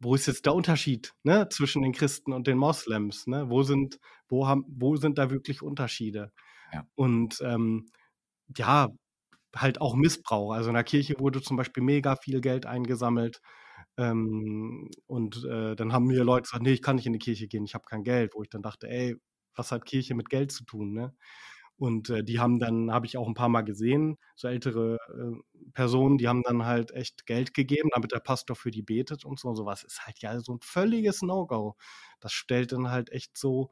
wo 0.00 0.14
ist 0.14 0.26
jetzt 0.26 0.46
der 0.46 0.54
Unterschied, 0.54 1.14
ne, 1.24 1.48
zwischen 1.50 1.82
den 1.82 1.92
Christen 1.92 2.32
und 2.32 2.46
den 2.46 2.58
Moslems, 2.58 3.26
ne? 3.26 3.50
Wo 3.50 3.62
sind 3.62 3.98
wo 4.28 4.46
haben 4.48 4.64
wo 4.68 4.96
sind 4.96 5.18
da 5.18 5.30
wirklich 5.30 5.62
Unterschiede? 5.62 6.32
Ja. 6.72 6.86
Und, 6.96 7.40
ähm, 7.42 7.86
ja, 8.58 8.90
halt 9.56 9.80
auch 9.82 9.94
Missbrauch. 9.96 10.52
Also, 10.54 10.70
in 10.70 10.74
der 10.76 10.84
Kirche 10.84 11.18
wurde 11.20 11.42
zum 11.42 11.56
Beispiel 11.58 11.82
mega 11.84 12.16
viel 12.16 12.40
Geld 12.42 12.66
eingesammelt, 12.66 13.40
ähm, 13.98 14.90
und, 15.08 15.44
äh, 15.46 15.76
dann 15.76 15.92
haben 15.94 16.06
mir 16.06 16.24
Leute 16.24 16.44
gesagt: 16.44 16.62
„Ne, 16.64 16.72
ich 16.72 16.82
kann 16.82 16.96
nicht 16.96 17.06
in 17.06 17.14
die 17.14 17.18
Kirche 17.20 17.48
gehen, 17.48 17.64
ich 17.66 17.74
habe 17.74 17.84
kein 17.86 18.04
Geld.“ 18.04 18.34
Wo 18.36 18.42
ich 18.44 18.50
dann 18.50 18.62
dachte: 18.62 18.88
„Ey, 18.90 19.16
was 19.56 19.72
hat 19.72 19.84
Kirche 19.86 20.14
mit 20.16 20.30
Geld 20.30 20.52
zu 20.52 20.64
tun“, 20.64 20.92
ne? 20.94 21.14
Und, 21.78 22.10
äh, 22.10 22.24
die 22.24 22.40
haben 22.40 22.58
dann 22.58 22.90
habe 22.92 23.06
ich 23.06 23.16
auch 23.16 23.28
ein 23.28 23.34
paar 23.34 23.48
Mal 23.48 23.62
gesehen, 23.62 24.18
so 24.36 24.48
ältere, 24.48 24.98
äh, 25.16 25.40
Personen, 25.74 26.18
die 26.18 26.26
haben 26.28 26.42
dann 26.42 26.64
halt 26.66 26.90
echt 26.92 27.24
Geld 27.26 27.54
gegeben, 27.54 27.90
damit 27.94 28.12
der 28.12 28.18
Pastor 28.20 28.56
für 28.56 28.70
die 28.72 28.82
betet 28.82 29.24
und 29.24 29.38
so 29.38 29.48
und 29.48 29.56
so 29.56 29.64
was. 29.66 29.84
Ist 29.84 30.04
halt 30.06 30.18
ja 30.20 30.38
so 30.40 30.52
'n 30.54 30.60
völliges 30.60 31.22
No-Go. 31.22 31.76
Das 32.20 32.32
stellt 32.32 32.72
dann 32.72 32.90
halt 32.90 33.10
echt 33.12 33.38
so, 33.38 33.70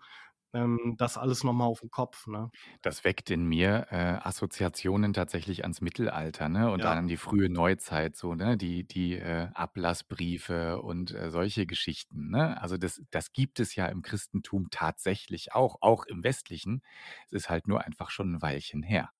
das 0.96 1.18
alles 1.18 1.44
noch 1.44 1.52
mal 1.52 1.64
auf 1.66 1.82
'n 1.82 1.90
Kopf, 1.90 2.26
ne? 2.26 2.50
Das 2.84 3.04
weckt 3.04 3.30
in 3.30 3.44
mir, 3.46 3.86
äh, 3.90 3.96
Assoziationen 4.22 5.12
tatsächlich 5.12 5.62
ans 5.64 5.80
Mittelalter, 5.80 6.48
ne, 6.48 6.70
und 6.70 6.84
Ja. 6.84 6.84
dann 6.84 6.98
an 6.98 7.08
die 7.08 7.16
frühe 7.16 7.48
Neuzeit 7.50 8.16
so, 8.16 8.34
ne, 8.34 8.56
die 8.56 8.84
die, 8.86 9.14
äh, 9.14 9.48
Ablassbriefe 9.54 10.80
und, 10.82 11.12
äh, 11.12 11.30
solche 11.30 11.66
Geschichten, 11.66 12.30
ne? 12.30 12.60
Also, 12.60 12.76
das 12.76 13.02
das 13.10 13.32
gibt 13.32 13.60
es 13.60 13.74
ja 13.74 13.86
im 13.86 14.02
Christentum 14.02 14.68
tatsächlich 14.70 15.54
auch, 15.54 15.76
auch 15.80 16.04
im 16.06 16.22
Westlichen. 16.24 16.82
Es 17.26 17.32
ist 17.32 17.50
halt 17.50 17.66
nur 17.68 17.82
einfach 17.84 18.10
schon 18.10 18.34
'n 18.36 18.42
Weilchen 18.42 18.82
her. 18.82 19.10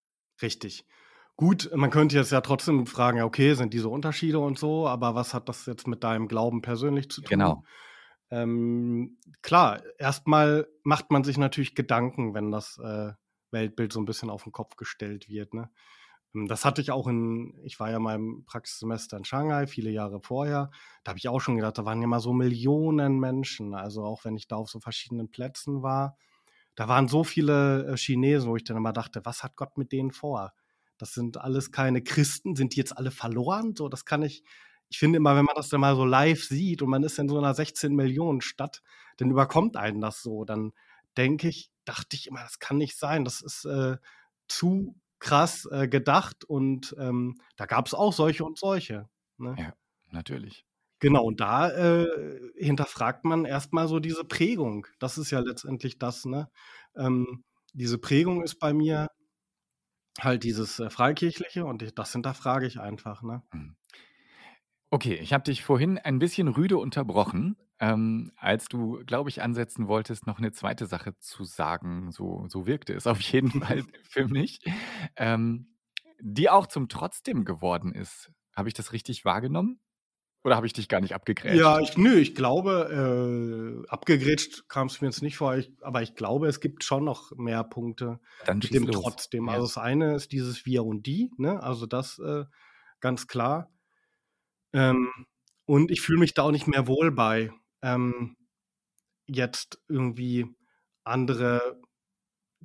Richtig. 0.43 0.85
Gut, 1.37 1.71
man 1.75 1.91
könnte 1.91 2.17
jetzt 2.17 2.33
ja 2.33 2.41
trotzdem 2.41 2.87
fragen: 2.87 3.19
„Ja, 3.19 3.25
okay, 3.25 3.55
sind 3.55 3.73
diese 3.75 3.89
Unterschiede 3.89 4.39
und 4.39 4.59
so, 4.59 4.87
aber 4.89 5.15
was 5.15 5.35
hat 5.35 5.49
das 5.49 5.67
jetzt 5.67 5.87
mit 5.87 6.03
deinem 6.05 6.29
Glauben 6.29 6.63
persönlich 6.63 7.11
zu 7.11 7.23
tun?“ 7.23 7.31
Genau. 7.31 7.67
Ähm, 8.31 9.19
klar, 9.43 9.83
erst 9.99 10.27
mal 10.27 10.67
macht 10.83 11.11
man 11.11 11.23
sich 11.25 11.39
natürlich 11.39 11.75
Gedanken, 11.75 12.35
wenn 12.35 12.51
das, 12.51 12.79
äh, 12.79 13.13
Weltbild 13.53 13.93
so 13.93 14.01
'n 14.01 14.05
bisschen 14.07 14.31
auf 14.31 14.47
'n 14.47 14.53
Kopf 14.53 14.77
gestellt 14.77 15.29
wird, 15.29 15.55
ne? 15.55 15.71
Hm, 16.35 16.49
das 16.49 16.65
hatte 16.65 16.81
ich 16.83 16.91
auch 16.93 17.07
in 17.09 17.55
ich 17.65 17.79
war 17.81 17.91
ja 17.91 17.99
mal 18.01 18.17
im 18.17 18.45
Praxissemester 18.47 19.17
in 19.19 19.25
Shanghai 19.25 19.67
viele 19.69 19.91
Jahre 19.91 20.21
vorher. 20.23 20.71
Da 21.05 21.11
habe 21.11 21.19
ich 21.19 21.29
auch 21.29 21.41
schon 21.41 21.57
gedacht, 21.57 21.79
da 21.79 21.85
waren 21.85 22.01
ja 22.01 22.05
immer 22.07 22.21
so 22.21 22.33
Millionen 22.33 23.19
Menschen. 23.21 23.75
Also, 23.75 24.05
auch 24.05 24.25
wenn 24.25 24.37
ich 24.37 24.49
da 24.49 24.57
auf 24.57 24.71
so 24.71 24.81
verschiedenen 24.81 25.31
Plätzen 25.31 25.83
war, 25.83 26.17
da 26.77 26.89
waren 26.89 27.09
so 27.09 27.25
viele, 27.25 27.87
äh, 27.95 27.97
Chinesen, 27.99 28.51
wo 28.51 28.57
ich 28.57 28.65
dann 28.65 28.77
immer 28.79 28.93
dachte: 28.95 29.23
„Was 29.25 29.43
hat 29.45 29.57
Gott 29.57 29.79
mit 29.79 29.93
denen 29.93 30.13
vor? 30.13 30.53
Das 30.99 31.15
sind 31.15 31.39
alles 31.39 31.73
keine 31.73 32.03
Christen. 32.03 32.57
Sind 32.57 32.75
die 32.75 32.79
jetzt 32.81 32.97
alle 32.99 33.11
verloren?“ 33.13 33.75
So, 33.77 33.89
das 33.89 34.05
kann 34.07 34.23
ich 34.23 34.45
ich 34.89 34.99
finde 34.99 35.19
immer, 35.19 35.37
wenn 35.37 35.45
man 35.47 35.57
das 35.57 35.69
dann 35.69 35.81
mal 35.81 35.97
so 35.97 36.05
live 36.05 36.45
sieht 36.45 36.83
und 36.83 36.91
man 36.91 37.03
ist 37.05 37.19
in 37.19 37.29
so 37.29 37.41
'ner 37.41 37.55
16.000.000 37.55 38.43
Stadt, 38.45 38.83
dann 39.19 39.31
überkommt 39.31 39.77
einen 39.77 40.01
das 40.01 40.23
so. 40.23 40.45
Dann 40.45 40.73
denke 41.17 41.49
ich 41.49 41.71
dachte 41.85 42.17
ich 42.17 42.27
immer: 42.29 42.41
„Das 42.43 42.59
kann 42.61 42.79
nicht 42.79 42.99
sein. 42.99 43.25
Das 43.25 43.43
ist, 43.43 43.65
äh, 43.67 43.97
zu 44.49 44.97
krass, 45.21 45.67
äh, 45.73 45.89
gedacht.“ 45.89 46.45
Und, 46.45 46.95
ähm, 46.99 47.37
da 47.57 47.67
gab's 47.67 47.95
auch 47.95 48.13
solche 48.13 48.45
und 48.45 48.59
solche, 48.59 49.09
ne? 49.39 49.59
Ja, 49.59 49.73
natürlich. 50.13 50.65
Genau, 51.03 51.25
und 51.25 51.41
da, 51.41 51.71
äh, 51.71 52.07
hinterfragt 52.57 53.25
man 53.25 53.45
erst 53.45 53.73
mal 53.75 53.87
so 53.87 54.01
diese 54.01 54.25
Prägung. 54.25 54.87
Das 54.99 55.19
ist 55.19 55.31
ja 55.31 55.41
letztendlich 55.41 55.99
das, 55.99 56.25
ne? 56.25 56.49
Ähm, 56.97 57.45
diese 57.75 57.99
Prägung 57.99 58.43
ist 58.43 58.59
bei 58.59 58.73
mir 58.73 59.09
halt 60.21 60.45
dieses, 60.45 60.79
äh, 60.81 60.89
Freikirchliche 60.91 61.65
und 61.67 61.83
ich 61.83 61.95
das 61.95 62.13
hinterfrage 62.13 62.67
ich 62.67 62.81
einfach, 62.81 63.23
ne? 63.23 63.43
Mhm. 63.53 63.77
Okay, 64.93 65.15
ich 65.17 65.33
habe 65.33 65.43
dich 65.45 65.65
vorhin 65.65 65.99
ein 65.99 66.21
bisschen 66.21 66.47
rüde 66.47 66.79
unterbrochen, 66.79 67.57
ähm, 67.81 68.31
als 68.37 68.67
du, 68.69 69.03
glaube 69.05 69.29
ich, 69.31 69.43
ansetzen 69.43 69.89
wolltest, 69.89 70.27
noch 70.29 70.39
'ne 70.39 70.53
2. 70.53 70.87
Sache 70.87 71.19
zu 71.19 71.43
sagen. 71.45 72.13
So 72.13 72.47
so 72.49 72.67
wirkte 72.67 72.95
es 72.95 73.07
auf 73.07 73.21
jeden 73.21 73.51
Fall 73.51 73.83
für 74.09 74.29
mich, 74.29 74.61
ähm, 75.17 75.75
die 76.21 76.49
auch 76.51 76.67
zum 76.69 76.89
Trotzdem 76.89 77.45
geworden 77.45 77.93
ist. 77.95 78.31
Habe 78.55 78.69
ich 78.69 78.75
das 78.75 78.93
richtig 78.93 79.25
wahrgenommen 79.25 79.81
oder 80.45 80.57
habe 80.57 80.67
ich 80.67 80.75
dich 80.75 80.89
gar 80.89 81.01
nicht 81.03 81.15
Ja, 81.49 81.79
abgegrätscht? 81.79 81.81
ich 81.81 81.97
nö, 81.97 82.17
ich 82.19 82.35
glaube, 82.35 83.85
äh, 83.87 83.89
abgegrätscht 83.89 84.69
kam's 84.69 85.01
mir 85.01 85.07
jetzt 85.09 85.23
nicht 85.23 85.37
vor, 85.37 85.55
ich 85.57 85.71
aber 85.81 86.03
ich 86.03 86.15
glaube, 86.17 86.49
es 86.49 86.59
gibt 86.61 86.83
schon 86.83 87.05
noch 87.05 87.31
mehr 87.37 87.63
Punkte 87.63 88.19
Dann 88.45 88.61
mit 88.63 88.75
dem 88.75 88.87
los. 88.87 89.17
Trotzdem. 89.31 89.49
Ja. 89.49 89.49
Also, 89.49 89.67
das 89.67 89.77
eine 89.79 90.17
ist 90.17 90.33
dieses 90.33 90.67
Wir 90.67 90.85
und 90.85 91.07
Die, 91.07 91.31
ne? 91.37 91.63
Also, 91.63 91.87
das, 91.87 92.19
äh, 92.19 92.45
ganz 93.01 93.29
klar. 93.29 93.71
Ähm, 94.77 95.11
und 95.67 95.91
ich 95.91 96.03
fühle 96.03 96.21
mich 96.21 96.35
da 96.35 96.43
auch 96.45 96.51
nicht 96.53 96.69
mehr 96.69 96.87
wohl 96.87 97.11
bei, 97.11 97.51
ähm, 97.83 98.37
jetzt 99.29 99.81
irgendwie 99.89 100.47
andere 101.05 101.81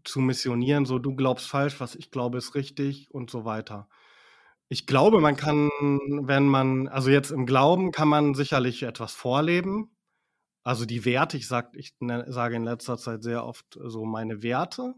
zu 0.05 0.21
missionieren, 0.21 0.85
so: 0.85 0.99
„Du 0.99 1.15
glaubst 1.15 1.47
falsch, 1.49 1.79
was 1.81 1.95
ich 1.95 2.11
glaube, 2.11 2.37
ist 2.39 2.55
richtig“ 2.55 3.11
und 3.11 3.31
so 3.31 3.45
weiter. 3.45 3.89
Ich 4.69 4.87
glaube, 4.87 5.21
man 5.21 5.35
kann, 5.37 5.69
wenn 6.23 6.47
man 6.47 6.87
also, 6.89 7.11
jetzt 7.11 7.31
im 7.31 7.45
Glauben 7.47 7.91
kann 7.91 8.07
man 8.09 8.35
sicherlich 8.35 8.83
etwas 8.83 9.13
vorleben. 9.13 9.91
Also, 10.63 10.85
die 10.85 11.05
Werte, 11.05 11.37
ich 11.37 11.47
sage 11.49 11.71
ich 11.79 11.93
ne 12.01 12.25
sage 12.29 12.55
in 12.57 12.65
letzter 12.65 12.97
Zeit 12.99 13.23
sehr 13.23 13.45
oft 13.45 13.65
so 13.83 14.05
meine 14.05 14.43
Werte. 14.43 14.95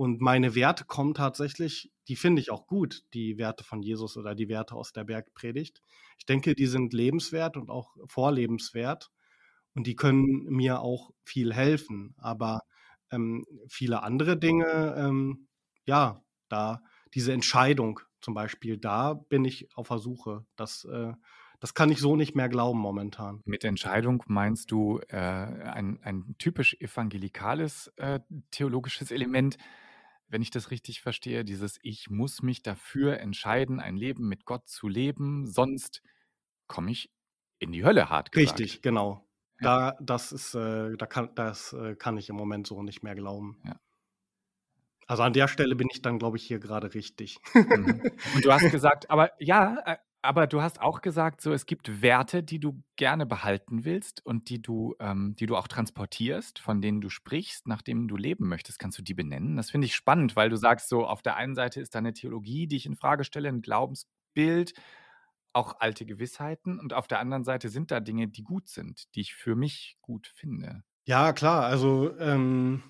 Und 0.00 0.22
meine 0.22 0.54
Werte 0.54 0.86
kommen 0.86 1.12
tatsächlich 1.12 1.92
die 2.08 2.16
finde 2.16 2.40
ich 2.40 2.50
auch 2.50 2.66
gut, 2.66 3.02
die 3.12 3.36
Werte 3.36 3.64
von 3.64 3.82
Jesus 3.82 4.16
oder 4.16 4.34
die 4.34 4.48
Werte 4.48 4.74
aus 4.76 4.94
der 4.94 5.04
Bergpredigt. 5.04 5.82
Ich 6.16 6.24
denke, 6.24 6.54
die 6.54 6.64
sind 6.64 6.94
lebenswert 6.94 7.58
und 7.58 7.68
auch 7.68 7.94
vorlebenswert 8.06 9.10
und 9.74 9.86
die 9.86 9.96
können 9.96 10.44
mir 10.44 10.80
auch 10.80 11.10
viel 11.22 11.52
helfen. 11.52 12.14
Aber, 12.16 12.60
ähm, 13.10 13.44
viele 13.68 14.02
andere 14.02 14.38
Dinge, 14.38 14.94
ähm, 14.96 15.48
ja, 15.84 16.22
da 16.48 16.80
diese 17.12 17.34
Entscheidung 17.34 18.00
zum 18.22 18.32
Beispiel, 18.32 18.78
da 18.78 19.12
bin 19.12 19.44
ich 19.44 19.68
auf 19.76 19.88
der 19.88 19.98
Suche. 19.98 20.46
Das, 20.56 20.86
äh 20.86 21.12
das 21.60 21.74
kann 21.74 21.90
ich 21.90 21.98
so 21.98 22.16
nicht 22.16 22.34
mehr 22.34 22.48
glauben 22.48 22.78
momentan. 22.78 23.42
Mit 23.44 23.64
Entscheidung 23.64 24.22
meinst 24.28 24.70
du, 24.70 24.98
äh, 25.08 25.18
ein 25.18 26.00
ein 26.02 26.36
typisch 26.38 26.74
evangelikales, 26.80 27.92
äh, 27.96 28.20
theologisches 28.50 29.10
Element, 29.10 29.58
wenn 30.30 30.42
ich 30.42 30.50
das 30.50 30.70
richtig 30.70 31.00
verstehe, 31.02 31.44
dieses: 31.44 31.78
„Ich 31.82 32.10
muss 32.10 32.42
mich 32.42 32.62
dafür 32.62 33.18
entscheiden, 33.20 33.80
ein 33.80 33.96
Leben 33.96 34.28
mit 34.28 34.44
Gott 34.46 34.68
zu 34.68 34.88
leben, 34.88 35.46
sonst 35.46 36.02
komme 36.68 36.92
ich 36.92 37.12
in 37.60 37.72
die 37.72 37.84
Hölle“, 37.84 38.10
hart 38.10 38.32
Richtig, 38.36 38.80
gesagt. 38.80 38.82
genau. 38.82 39.28
Ja. 39.60 39.70
Da 39.72 39.96
das 40.00 40.30
ist, 40.32 40.54
äh 40.54 40.96
da 40.96 41.06
kann 41.06 41.34
das, 41.34 41.72
äh, 41.72 41.96
kann 41.96 42.16
ich 42.16 42.28
im 42.28 42.36
Moment 42.36 42.66
so 42.66 42.82
nicht 42.82 43.02
mehr 43.02 43.14
glauben. 43.16 43.60
Ja. 43.64 43.80
Also, 45.08 45.22
an 45.22 45.32
der 45.32 45.48
Stelle 45.48 45.74
bin 45.76 45.88
ich 45.90 46.02
dann, 46.02 46.18
glaube 46.18 46.36
ich, 46.36 46.44
hier 46.46 46.58
grade 46.60 46.94
richtig. 46.94 47.40
Mhm. 47.68 48.04
Und 48.32 48.44
du 48.44 48.52
hast 48.52 48.70
gesagt 48.70 49.10
aber 49.10 49.32
ja, 49.38 49.78
äh, 49.86 49.96
aber 50.22 50.46
du 50.46 50.62
hast 50.62 50.80
auch 50.80 51.00
gesagt, 51.02 51.40
so, 51.40 51.52
es 51.52 51.66
gibt 51.66 52.02
Werte, 52.02 52.42
die 52.42 52.60
du 52.60 52.82
gerne 52.96 53.26
behalten 53.26 53.84
willst 53.84 54.24
und 54.24 54.48
die 54.50 54.60
du 54.62 54.94
ähm, 55.00 55.34
die 55.38 55.46
du 55.46 55.56
auch 55.56 55.68
transportierst, 55.68 56.58
von 56.58 56.80
denen 56.82 57.00
du 57.00 57.08
sprichst, 57.10 57.66
nach 57.66 57.82
denen 57.82 58.08
du 58.08 58.16
leben 58.16 58.48
möchtest. 58.48 58.78
Kannst 58.78 58.98
du 58.98 59.02
die 59.02 59.14
benennen? 59.14 59.56
Das 59.56 59.70
finde 59.70 59.86
ich 59.86 59.94
spannend, 59.94 60.36
weil 60.36 60.50
du 60.50 60.56
sagst 60.56 60.88
so, 60.88 61.06
auf 61.06 61.22
der 61.22 61.36
einen 61.36 61.54
Seite 61.54 61.80
ist 61.80 61.94
da 61.94 62.00
'ne 62.00 62.12
Theologie, 62.14 62.66
die 62.66 62.76
ich 62.76 62.86
infrage 62.86 63.24
stelle, 63.24 63.48
'n 63.48 63.62
Glaubensbild, 63.62 64.74
auch 65.52 65.76
alte 65.80 66.06
Gewissheiten 66.06 66.78
und 66.80 66.94
auf 66.94 67.08
der 67.08 67.20
anderen 67.20 67.44
Seite 67.44 67.68
sind 67.70 67.90
da 67.90 68.00
Dinge, 68.00 68.28
die 68.28 68.42
gut 68.44 68.68
sind, 68.68 69.14
die 69.16 69.20
ich 69.22 69.34
für 69.34 69.56
mich 69.56 69.98
gut 70.02 70.28
finde. 70.28 70.82
Ja, 71.06 71.32
klar, 71.32 71.64
also, 71.64 72.10
ähm 72.18 72.82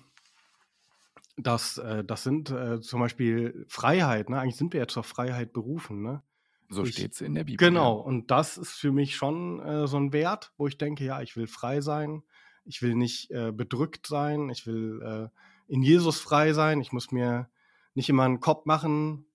das 1.37 1.77
äh, 1.77 2.03
das 2.03 2.23
sind, 2.23 2.51
äh, 2.51 2.81
zum 2.81 2.99
Beispiel 2.99 3.65
Freiheit, 3.69 4.29
ne? 4.29 4.39
Eigentlich 4.39 4.57
sind 4.57 4.73
wir 4.73 4.81
ja 4.81 4.87
zur 4.87 5.03
Freiheit 5.03 5.53
berufen, 5.53 6.01
ne? 6.01 6.23
So 6.71 6.83
Ich 6.83 6.85
steht's 6.85 7.21
in 7.21 7.35
der 7.35 7.43
Bibel, 7.43 7.69
genau, 7.69 7.93
ja. 7.93 7.99
und 7.99 8.31
das 8.31 8.57
ist 8.57 8.73
für 8.73 8.91
mich 8.91 9.15
schon, 9.15 9.59
äh, 9.61 9.87
so 9.87 9.97
'n 9.97 10.13
Wert, 10.13 10.53
wo 10.57 10.67
ich 10.67 10.77
denke: 10.77 11.03
„Ja, 11.05 11.21
ich 11.21 11.35
will 11.35 11.47
frei 11.47 11.81
sein. 11.81 12.23
Ich 12.65 12.81
will 12.81 12.95
nicht, 12.95 13.31
äh, 13.31 13.51
bedrückt 13.51 14.07
sein. 14.07 14.49
Ich 14.49 14.65
will, 14.67 15.01
äh, 15.03 15.29
in 15.73 15.81
Jesus 15.83 16.19
frei 16.19 16.53
sein. 16.53 16.81
Ich 16.81 16.91
muss 16.91 17.11
mir 17.11 17.49
nicht 17.95 18.09
immer 18.09 18.25
'n 18.25 18.39
Kopf 18.39 18.65
machen, 18.65 19.25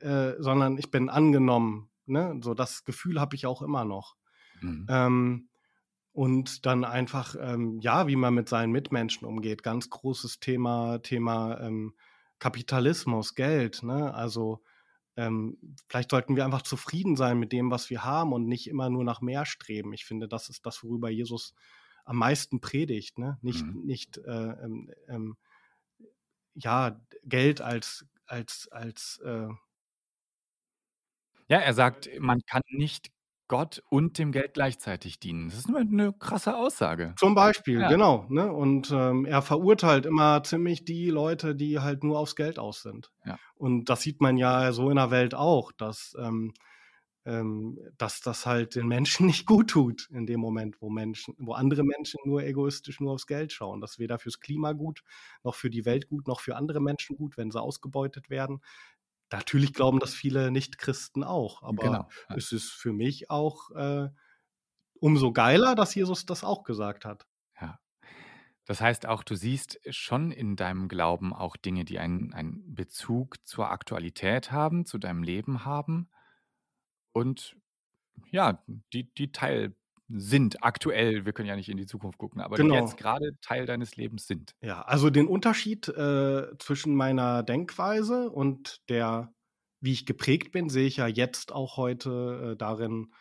äh, 0.00 0.34
sondern 0.38 0.78
ich 0.78 0.90
bin 0.90 1.08
angenommen“, 1.10 1.90
ne? 2.06 2.38
So 2.42 2.54
das 2.54 2.84
Gefühl 2.84 3.20
habe 3.20 3.36
ich 3.36 3.46
auch 3.46 3.62
immer 3.62 3.84
noch. 3.84 4.16
Mhm. 4.62 4.88
Ähm, 4.88 5.48
und 6.12 6.66
dann 6.66 6.84
einfach, 6.84 7.36
ähm, 7.40 7.78
ja, 7.80 8.06
wie 8.08 8.16
man 8.16 8.34
mit 8.34 8.48
seinen 8.48 8.72
Mitmenschen 8.72 9.26
umgeht. 9.26 9.62
Ganz 9.62 9.90
großes 9.90 10.40
Thema 10.40 10.98
Thema, 11.02 11.60
ähm, 11.60 11.94
Kapitalismus, 12.38 13.34
Geld, 13.34 13.82
ne? 13.82 14.14
Also, 14.14 14.62
ähm, 15.16 15.58
vielleicht 15.88 16.10
sollten 16.10 16.36
wir 16.36 16.44
einfach 16.44 16.62
zufrieden 16.62 17.16
sein 17.16 17.38
mit 17.38 17.52
dem, 17.52 17.70
was 17.70 17.90
wir 17.90 18.04
haben 18.04 18.32
und 18.32 18.46
nicht 18.48 18.68
immer 18.68 18.90
nur 18.90 19.04
nach 19.04 19.20
mehr 19.22 19.46
streben. 19.46 19.92
Ich 19.94 20.04
finde, 20.06 20.28
das 20.28 20.48
ist 20.50 20.66
das, 20.66 20.82
worüber 20.84 21.10
Jesus 21.10 21.54
am 22.04 22.16
meisten 22.18 22.60
predigt, 22.60 23.18
ne? 23.18 23.38
Nicht 23.42 23.66
Mhm. 23.66 23.74
nicht, 23.74 24.18
äh, 24.18 24.30
ähm, 24.64 24.90
ähm, 25.08 25.36
ja, 26.54 27.00
Geld 27.24 27.60
als 27.60 28.06
als 28.26 28.68
als, 28.72 29.20
äh 29.24 29.48
Ja, 31.50 31.58
er 31.60 31.74
sagt, 31.74 32.08
man 32.18 32.40
kann 32.44 32.62
nicht 32.68 33.10
Gott 33.48 33.82
und 33.88 34.18
dem 34.18 34.32
Geld 34.32 34.54
gleichzeitig 34.54 35.20
dienen. 35.20 35.48
Das 35.48 35.58
ist 35.58 35.68
nur 35.68 35.78
eine 35.80 36.12
krasse 36.12 36.56
Aussage. 36.56 37.14
Zum 37.18 37.34
Beispiel, 37.34 37.80
Ja. 37.80 37.88
genau. 37.88 38.26
Ne? 38.28 38.52
Und 38.52 38.90
ähm, 38.92 39.24
er 39.24 39.42
verurteilt 39.42 40.06
immer 40.06 40.42
ziemlich 40.42 40.84
die 40.84 41.10
Leute, 41.10 41.54
die 41.54 41.78
halt 41.80 42.02
nur 42.04 42.18
aufs 42.18 42.36
Geld 42.36 42.58
aus 42.58 42.82
sind. 42.82 43.12
Ja. 43.24 43.38
Und 43.54 43.84
das 43.86 44.02
sieht 44.02 44.20
man 44.20 44.36
ja 44.36 44.72
so 44.72 44.90
in 44.90 44.96
der 44.96 45.10
Welt 45.10 45.34
auch, 45.34 45.72
dass, 45.72 46.16
ähm, 46.18 46.52
ähm, 47.24 47.78
dass 47.98 48.20
das 48.20 48.46
halt 48.46 48.74
den 48.76 48.86
Menschen 48.86 49.26
nicht 49.26 49.46
gut 49.46 49.68
tut 49.70 50.08
in 50.12 50.26
dem 50.26 50.40
Moment, 50.40 50.80
wo 50.80 50.90
Menschen, 50.90 51.34
wo 51.38 51.52
andere 51.52 51.82
Menschen 51.84 52.18
nur 52.24 52.42
egoistisch 52.44 53.00
nur 53.00 53.12
aufs 53.12 53.26
Geld 53.26 53.52
schauen. 53.52 53.80
Das 53.80 53.92
ist 53.92 53.98
weder 53.98 54.18
fürs 54.18 54.40
Klima 54.40 54.72
gut, 54.72 55.02
noch 55.42 55.54
für 55.54 55.70
die 55.70 55.84
Welt 55.84 56.08
gut, 56.08 56.28
noch 56.28 56.40
für 56.40 56.56
andere 56.56 56.80
Menschen 56.80 57.16
gut, 57.16 57.36
wenn 57.36 57.50
sie 57.50 57.60
ausgebeutet 57.60 58.30
werden. 58.30 58.60
Natürlich 59.32 59.72
glauben 59.72 59.98
das 59.98 60.14
viele 60.14 60.50
Nicht-Christen 60.50 61.24
auch, 61.24 61.62
aber 61.62 61.82
Genau. 61.82 62.08
Es 62.28 62.52
ist 62.52 62.70
für 62.70 62.92
mich 62.92 63.30
auch 63.30 63.70
äh, 63.72 64.08
umso 65.00 65.32
geiler, 65.32 65.74
dass 65.74 65.94
Jesus 65.94 66.26
das 66.26 66.44
auch 66.44 66.62
gesagt 66.62 67.04
hat. 67.04 67.26
Ja. 67.60 67.78
Das 68.66 68.80
heißt 68.80 69.06
auch, 69.06 69.22
du 69.22 69.34
siehst 69.34 69.78
schon 69.90 70.30
in 70.30 70.56
deinem 70.56 70.88
Glauben 70.88 71.32
auch 71.32 71.56
Dinge, 71.56 71.84
die 71.84 71.98
einen, 71.98 72.32
einen 72.32 72.74
Bezug 72.74 73.36
zur 73.46 73.70
Aktualität 73.70 74.52
haben, 74.52 74.86
zu 74.86 74.98
deinem 74.98 75.22
Leben 75.22 75.64
haben 75.64 76.08
und 77.12 77.56
ja, 78.30 78.62
die, 78.92 79.12
die 79.14 79.32
Teil 79.32 79.76
sind 80.08 80.62
aktuell, 80.62 81.24
wir 81.26 81.32
können 81.32 81.48
ja 81.48 81.56
nicht 81.56 81.68
in 81.68 81.76
die 81.78 81.86
Zukunft 81.86 82.18
gucken, 82.18 82.40
aber 82.40 82.58
die 82.58 82.68
Genau. 82.68 82.74
jetzt 82.74 82.96
gerade 82.96 83.32
Teil 83.42 83.66
deines 83.66 83.96
Lebens 83.96 84.26
sind. 84.26 84.54
Ja, 84.62 84.82
also 84.82 85.10
den 85.10 85.26
Unterschied 85.28 85.86
äh, 85.88 86.46
zwischen 86.58 86.94
meiner 86.94 87.42
Denkweise 87.42 88.30
und 88.30 88.80
der, 88.88 89.34
wie 89.80 89.92
ich 89.92 90.06
geprägt 90.06 90.50
bin, 90.52 90.70
sehe 90.70 90.86
ich 90.86 90.96
ja 90.96 91.06
jetzt 91.06 91.52
auch 91.52 91.76
heute 91.76 92.52
äh, 92.52 92.56
darin, 92.56 93.12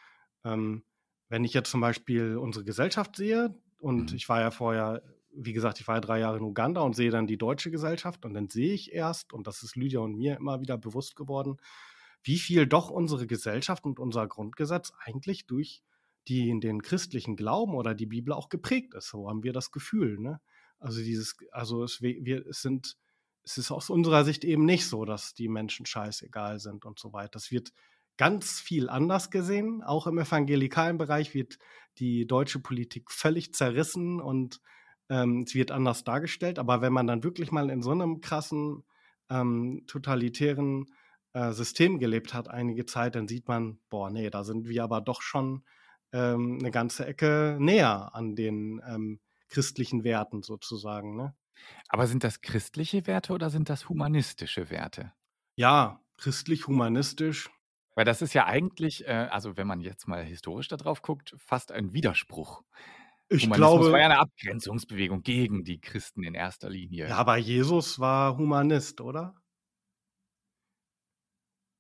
ähm, 0.46 0.86
wenn 1.30 1.44
ich 1.44 1.54
jetzt 1.54 1.70
zum 1.72 1.82
Beispiel 1.82 2.38
unsere 2.38 2.64
Gesellschaft 2.64 3.16
sehe 3.18 3.60
und 3.80 4.12
Mhm. 4.12 4.14
ich 4.14 4.30
war 4.30 4.40
ja 4.40 4.52
vorher, 4.52 5.04
wie 5.34 5.52
gesagt, 5.54 5.80
ich 5.82 5.88
war 5.88 5.96
ja 5.96 6.02
drei 6.02 6.20
Jahre 6.20 6.38
in 6.38 6.44
Uganda 6.44 6.82
und 6.82 6.96
sehe 6.96 7.12
dann 7.12 7.28
die 7.28 7.38
deutsche 7.38 7.70
Gesellschaft 7.72 8.26
und 8.26 8.34
dann 8.34 8.50
sehe 8.50 8.74
ich 8.74 8.94
erst, 8.94 9.34
und 9.34 9.46
das 9.46 9.62
ist 9.62 9.76
Lydia 9.76 10.00
und 10.00 10.16
mir 10.16 10.38
immer 10.38 10.62
wieder 10.62 10.78
bewusst 10.78 11.16
geworden, 11.18 11.58
wie 12.24 12.38
viel 12.40 12.66
doch 12.66 12.90
unsere 12.90 13.28
Gesellschaft 13.28 13.84
und 13.86 14.00
unser 14.00 14.26
Grundgesetz 14.28 14.94
eigentlich 15.00 15.46
durch 15.48 15.84
die 16.28 16.50
in 16.50 16.60
den 16.60 16.82
christlichen 16.82 17.36
Glauben 17.36 17.76
oder 17.76 17.94
die 17.94 18.06
Bibel 18.06 18.34
auch 18.34 18.50
geprägt 18.50 18.94
ist. 18.94 19.10
So 19.10 19.30
haben 19.30 19.44
wir 19.44 19.54
das 19.54 19.72
Gefühl. 19.72 20.20
Ne? 20.20 20.40
Also 20.80 21.02
dieses, 21.02 21.38
also 21.52 21.84
es, 21.84 22.02
wir, 22.02 22.44
sind, 22.50 22.98
es 23.44 23.58
ist 23.58 23.72
aus 23.72 23.90
unserer 23.90 24.26
Sicht 24.26 24.44
eben 24.44 24.66
nicht 24.66 24.88
so, 24.88 25.06
dass 25.06 25.34
die 25.34 25.48
Menschen 25.48 25.86
scheißegal 25.86 26.60
sind 26.60 26.86
und 26.86 27.00
so 27.00 27.14
weiter. 27.14 27.32
Das 27.34 27.52
wird 27.52 27.72
ganz 28.18 28.60
viel 28.60 28.90
anders 28.90 29.30
gesehen. 29.30 29.84
Auch 29.84 30.08
im 30.08 30.18
evangelikalen 30.18 30.98
Bereich 30.98 31.34
wird 31.34 31.58
die 31.98 32.26
deutsche 32.26 32.60
Politik 32.60 33.12
völlig 33.12 33.54
zerrissen 33.54 34.20
und 34.20 34.62
ähm, 35.10 35.44
es 35.46 35.54
wird 35.54 35.72
anders 35.72 36.04
dargestellt. 36.04 36.60
Aber 36.60 36.82
wenn 36.82 36.94
man 36.94 37.08
dann 37.08 37.24
wirklich 37.24 37.52
mal 37.52 37.70
in 37.70 37.82
so 37.82 37.92
einem 37.92 38.22
krassen 38.22 38.84
ähm, 39.30 39.84
totalitären 39.88 40.86
äh, 41.34 41.52
System 41.52 42.00
gelebt 42.00 42.34
hat 42.34 42.50
einige 42.50 42.86
Zeit, 42.86 43.16
dann 43.16 43.28
sieht 43.28 43.48
man, 43.48 43.80
boah, 43.90 44.10
nee, 44.10 44.30
da 44.30 44.44
sind 44.44 44.68
wir 44.68 44.84
aber 44.84 45.02
doch 45.02 45.22
schon 45.22 45.64
ähm, 46.16 46.60
eine 46.60 46.72
ganze 46.72 47.06
Ecke 47.06 47.58
näher 47.60 48.16
an 48.16 48.36
den 48.36 48.82
ähm, 48.88 49.20
christlichen 49.50 50.04
Werten 50.06 50.44
sozusagen. 50.44 51.18
Ne? 51.18 51.36
Aber 51.90 52.08
sind 52.08 52.24
das 52.24 52.42
christliche 52.42 53.06
Werte 53.06 53.34
oder 53.34 53.50
sind 53.50 53.70
das 53.70 53.90
humanistische 53.90 54.70
Werte? 54.70 55.12
Ja, 55.58 56.00
christlich-humanistisch. 56.18 57.50
Weil 57.96 58.06
das 58.06 58.22
ist 58.22 58.34
ja 58.34 58.46
eigentlich, 58.46 59.06
äh, 59.08 59.28
also 59.30 59.58
wenn 59.58 59.68
man 59.68 59.82
jetzt 59.82 60.08
mal 60.08 60.24
historisch 60.24 60.70
darauf 60.70 61.02
guckt, 61.02 61.36
fast 61.38 61.72
ein 61.72 61.94
Widerspruch. 61.94 62.64
Ich 63.28 63.46
Humanismus 63.46 63.58
glaube, 63.58 63.92
war 63.92 64.00
ja 64.00 64.06
eine 64.06 64.20
Abgrenzungsbewegung 64.20 65.22
gegen 65.22 65.64
die 65.64 65.82
Christen 65.82 66.24
in 66.24 66.34
erster 66.34 66.70
Linie. 66.70 67.10
ja, 67.10 67.18
aber 67.18 67.38
Jesus 67.38 68.00
war 68.00 68.38
Humanist, 68.38 69.02
oder? 69.02 69.36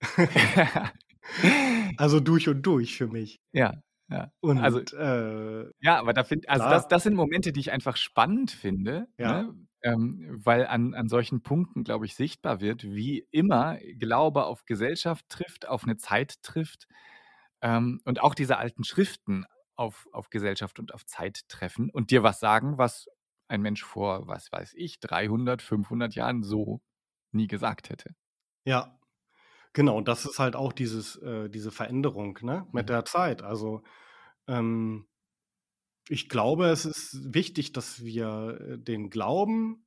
Also 1.97 2.19
durch 2.19 2.47
und 2.47 2.61
durch 2.61 2.97
für 2.97 3.07
mich. 3.07 3.39
ja, 3.51 3.73
ja. 4.09 4.31
Und 4.41 4.57
Also 4.59 4.79
äh, 4.93 5.69
Ja, 5.81 5.99
aber 5.99 6.13
da 6.13 6.23
find, 6.23 6.47
also 6.49 6.69
das, 6.69 6.87
das 6.87 7.03
sind 7.03 7.15
Momente, 7.15 7.51
die 7.53 7.59
ich 7.59 7.71
einfach 7.71 7.97
spannend 7.97 8.51
finde, 8.51 9.07
Ja. 9.17 9.43
ne? 9.43 9.55
ähm, 9.83 10.39
weil 10.43 10.65
an, 10.67 10.93
an 10.95 11.09
solchen 11.09 11.43
Punkten, 11.43 11.83
glaube 11.83 12.05
ich, 12.05 12.15
sichtbar 12.15 12.61
wird, 12.61 12.83
wie 12.83 13.27
immer 13.31 13.77
Glaube 13.99 14.45
auf 14.45 14.65
Gesellschaft 14.65 15.27
trifft, 15.29 15.67
auf 15.67 15.83
eine 15.83 15.97
Zeit 15.97 16.41
trifft 16.43 16.87
ähm, 17.61 18.01
und 18.05 18.21
auch 18.21 18.35
diese 18.35 18.57
alten 18.57 18.83
Schriften 18.83 19.45
auf, 19.75 20.07
auf 20.11 20.29
Gesellschaft 20.29 20.79
und 20.79 20.93
auf 20.93 21.05
Zeit 21.05 21.41
treffen 21.49 21.89
und 21.91 22.11
dir 22.11 22.23
was 22.23 22.39
sagen, 22.39 22.77
was 22.77 23.07
ein 23.47 23.61
Mensch 23.61 23.83
vor, 23.83 24.27
was 24.27 24.51
weiß 24.51 24.73
ich, 24.75 24.99
300, 24.99 25.61
500 25.61 26.15
Jahren 26.15 26.43
so 26.43 26.81
nie 27.31 27.47
gesagt 27.47 27.89
hätte. 27.89 28.15
ja, 28.65 28.97
genau, 29.75 30.01
das 30.01 30.25
ist 30.25 30.39
halt 30.39 30.55
auch 30.55 30.73
dieses, 30.73 31.17
äh, 31.17 31.49
diese 31.49 31.69
Veränderung 31.71 32.39
ne, 32.41 32.65
mit 32.71 32.87
Mhm. 32.87 32.87
der 32.87 33.05
Zeit. 33.05 33.43
Also 33.43 33.83
ähm, 34.47 35.07
ich 36.09 36.29
glaube, 36.29 36.67
es 36.67 36.85
ist 36.85 37.33
wichtig, 37.33 37.73
dass 37.73 38.03
wir 38.03 38.59
äh, 38.61 38.77
den 38.79 39.09
Glauben 39.11 39.85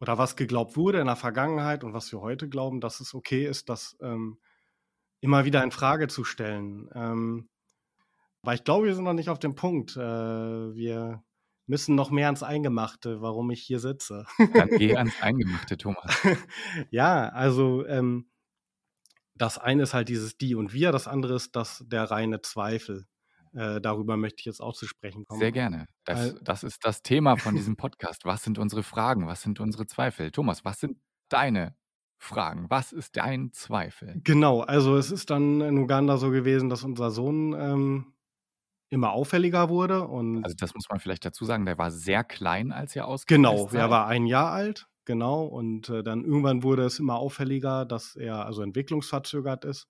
oder 0.00 0.18
was 0.18 0.36
geglaubt 0.36 0.76
wurde 0.76 1.00
in 1.00 1.06
der 1.06 1.16
Vergangenheit 1.16 1.84
und 1.84 1.94
was 1.94 2.12
wir 2.12 2.20
heute 2.20 2.48
glauben, 2.48 2.80
dass 2.80 3.00
es 3.00 3.14
okay 3.14 3.46
ist, 3.46 3.68
das 3.68 3.96
ähm, 4.02 4.38
immer 5.20 5.44
wieder 5.46 5.62
in 5.64 5.70
Frage 5.72 6.08
zu 6.08 6.24
stellen. 6.24 6.88
Ähm, 6.94 7.48
aber 8.42 8.54
ich 8.54 8.64
glaube, 8.64 8.86
wir 8.86 8.94
sind 8.94 9.04
noch 9.04 9.14
nicht 9.14 9.30
auf 9.30 9.38
dem 9.38 9.54
Punkt. 9.54 9.96
Äh, 9.96 10.00
wir 10.00 11.24
müssen 11.66 11.94
noch 11.94 12.10
mehr 12.10 12.26
ans 12.26 12.42
Eingemachte, 12.42 13.22
warum 13.22 13.50
ich 13.50 13.62
hier 13.62 13.80
sitze. 13.80 14.26
Dann 14.54 14.68
geh 14.76 14.96
ans 14.96 15.14
Eingemachte, 15.22 15.78
Thomas. 15.78 16.14
ja, 16.90 17.28
also 17.30 17.86
ähm, 17.86 18.28
das 19.34 19.58
eine 19.58 19.82
ist 19.82 19.94
halt 19.94 20.08
dieses 20.08 20.36
Die 20.36 20.54
und 20.54 20.72
Wir, 20.72 20.92
das 20.92 21.08
andere 21.08 21.34
ist 21.34 21.56
das 21.56 21.84
der 21.86 22.04
reine 22.10 22.40
Zweifel. 22.40 23.06
Äh, 23.52 23.80
darüber 23.80 24.16
möchte 24.16 24.40
ich 24.40 24.46
jetzt 24.46 24.60
auch 24.60 24.74
zu 24.74 24.86
sprechen 24.86 25.24
kommen. 25.26 25.38
Sehr 25.38 25.52
gerne. 25.52 25.86
Das, 26.04 26.34
das 26.42 26.64
ist 26.64 26.84
das 26.84 27.02
Thema 27.02 27.36
von 27.36 27.54
diesem 27.54 27.76
Podcast. 27.76 28.24
Was 28.24 28.42
sind 28.42 28.58
unsere 28.58 28.82
Fragen? 28.82 29.26
Was 29.26 29.42
sind 29.42 29.60
unsere 29.60 29.86
Zweifel? 29.86 30.32
Thomas, 30.32 30.64
was 30.64 30.80
sind 30.80 30.98
deine 31.28 31.76
Fragen? 32.18 32.66
Was 32.68 32.92
ist 32.92 33.16
dein 33.16 33.52
Zweifel? 33.52 34.20
Genau, 34.24 34.60
also 34.62 34.96
es 34.96 35.10
ist 35.10 35.30
dann 35.30 35.60
in 35.60 35.78
Uganda 35.78 36.16
so 36.16 36.30
gewesen, 36.30 36.68
dass 36.68 36.82
unser 36.82 37.10
Sohn 37.10 37.52
ähm, 37.52 38.14
immer 38.90 39.12
auffälliger 39.12 39.68
wurde 39.68 40.06
und 40.06 40.44
Also 40.44 40.56
das 40.58 40.74
muss 40.74 40.88
man 40.88 40.98
vielleicht 41.00 41.24
dazu 41.24 41.44
sagen, 41.44 41.64
der 41.64 41.78
war 41.78 41.90
sehr 41.90 42.24
klein, 42.24 42.72
als 42.72 42.96
ihr 42.96 43.06
ausgereist 43.06 43.28
Genau, 43.28 43.68
er 43.68 43.90
war 43.90 44.06
ein 44.06 44.26
Jahr 44.26 44.52
alt, 44.52 44.88
genau. 45.06 45.44
Und 45.44 45.88
äh, 45.88 46.02
dann 46.02 46.24
irgendwann 46.24 46.62
wurde 46.62 46.84
es 46.84 46.98
immer 46.98 47.16
auffälliger, 47.16 47.84
dass 47.86 48.16
er 48.16 48.46
also 48.46 48.62
entwicklungsverzögert 48.62 49.64
ist. 49.64 49.88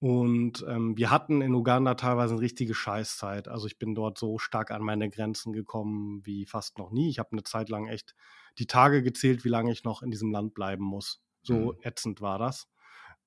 Und 0.00 0.64
ähm, 0.68 0.96
wir 0.96 1.10
hatten 1.10 1.42
in 1.42 1.54
Uganda 1.54 1.94
teilweise 1.94 2.34
eine 2.34 2.42
richtige 2.42 2.74
Scheißzeit. 2.74 3.46
Also 3.46 3.68
ich 3.68 3.78
bin 3.78 3.94
dort 3.94 4.18
so 4.18 4.38
stark 4.38 4.72
an 4.72 4.82
meine 4.82 5.08
Grenzen 5.08 5.52
gekommen 5.52 6.22
wie 6.26 6.44
fast 6.44 6.76
noch 6.78 6.90
nie. 6.90 7.08
Ich 7.08 7.20
habe 7.20 7.30
eine 7.32 7.44
Zeit 7.44 7.68
lang 7.68 7.86
echt 7.86 8.14
die 8.58 8.66
Tage 8.66 9.02
gezählt, 9.04 9.44
wie 9.44 9.48
lange 9.48 9.70
ich 9.70 9.84
noch 9.84 10.02
in 10.02 10.10
diesem 10.10 10.32
Land 10.32 10.54
bleiben 10.54 10.84
muss. 10.84 11.22
So 11.42 11.74
Mhm. 11.74 11.78
ätzend 11.82 12.20
war 12.20 12.38
das. 12.38 12.68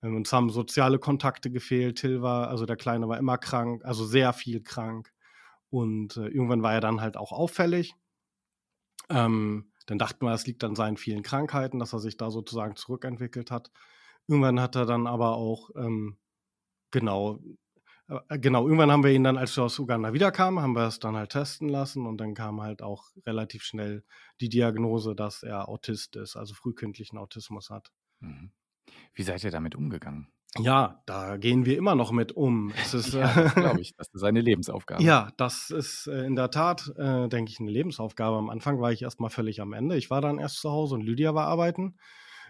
Ähm, 0.04 0.16
uns 0.18 0.34
haben 0.34 0.50
soziale 0.50 1.00
Kontakte 1.00 1.50
gefehlt. 1.52 1.98
Till 2.00 2.22
war, 2.22 2.50
also 2.50 2.66
der 2.66 2.76
Kleine 2.78 3.08
war 3.08 3.18
immer 3.20 3.38
krank, 3.38 3.86
also 3.86 4.06
sehr 4.06 4.34
viel 4.34 4.62
krank. 4.62 5.14
Und 5.70 6.18
äh, 6.18 6.28
irgendwann 6.28 6.64
war 6.64 6.74
er 6.74 6.82
dann 6.82 7.02
halt 7.02 7.18
auch 7.18 7.32
auffällig. 7.32 7.96
Ähm, 9.10 9.72
dann 9.86 9.98
dachten 9.98 10.26
wir, 10.26 10.34
es 10.34 10.48
liegt 10.48 10.64
an 10.64 10.76
seinen 10.76 10.98
vielen 10.98 11.24
Krankheiten, 11.24 11.80
dass 11.80 11.94
er 11.94 12.00
sich 12.00 12.18
da 12.18 12.32
sozusagen 12.32 12.76
zurückentwickelt 12.76 13.52
hat. 13.52 13.72
Irgendwann 14.28 14.60
hat 14.60 14.76
er 14.76 14.86
dann 14.86 15.08
aber 15.08 15.36
auch, 15.36 15.70
ähm, 15.76 16.18
genau, 16.92 17.40
äh, 18.08 18.40
genau, 18.40 18.66
irgendwann 18.66 18.92
haben 18.92 19.04
wir 19.04 19.12
ihn 19.12 19.24
dann, 19.24 19.38
als 19.38 19.56
wir 19.58 19.64
aus 19.64 19.80
Uganda 19.80 20.14
wiederkamen, 20.14 20.62
haben 20.62 20.76
wir 20.76 20.88
es 20.88 21.00
dann 21.00 21.16
halt 21.16 21.32
testen 21.32 21.70
lassen 21.70 22.06
und 22.06 22.18
dann 22.18 22.34
kam 22.34 22.62
halt 22.62 22.82
auch 22.82 23.10
relativ 23.26 23.64
schnell 23.64 24.04
die 24.42 24.50
Diagnose, 24.50 25.16
dass 25.16 25.44
er 25.44 25.70
Autist 25.70 26.16
ist, 26.16 26.36
also 26.36 26.54
frühkindlichen 26.54 27.18
Autismus 27.18 27.70
hat. 27.70 27.92
Mhm. 28.20 28.52
Wie 29.14 29.24
seid 29.24 29.44
ihr 29.44 29.52
damit 29.52 29.76
umgegangen? 29.76 30.28
Ja, 30.60 31.02
da 31.06 31.38
gehen 31.38 31.66
wir 31.66 31.78
immer 31.78 31.96
noch 31.96 32.12
mit 32.12 32.32
um. 32.32 32.72
Es 32.82 32.94
ist, 32.94 33.14
Ja, 33.14 33.34
das 33.34 33.56
glaube 33.56 33.82
ich. 33.82 33.96
Das 33.98 34.08
ist 34.14 34.24
eine 34.24 34.42
Lebensaufgabe. 34.42 35.04
Ja, 35.04 35.30
das 35.38 35.70
ist 35.70 36.08
äh, 36.08 36.26
in 36.26 36.36
der 36.36 36.50
Tat, 36.50 36.94
äh, 36.98 37.28
denke 37.28 37.52
ich, 37.52 37.60
eine 37.60 37.72
Lebensaufgabe. 37.72 38.38
Am 38.38 38.50
Anfang 38.50 38.80
war 38.80 38.92
ich 38.92 39.02
erstmal 39.02 39.30
völlig 39.30 39.62
am 39.62 39.74
Ende. 39.74 39.98
Ich 39.98 40.10
war 40.10 40.22
dann 40.22 40.40
erst 40.40 40.60
zu 40.62 40.72
Hause 40.72 40.96
und 40.96 41.02
Lydia 41.02 41.36
war 41.36 41.48
arbeiten 41.48 41.98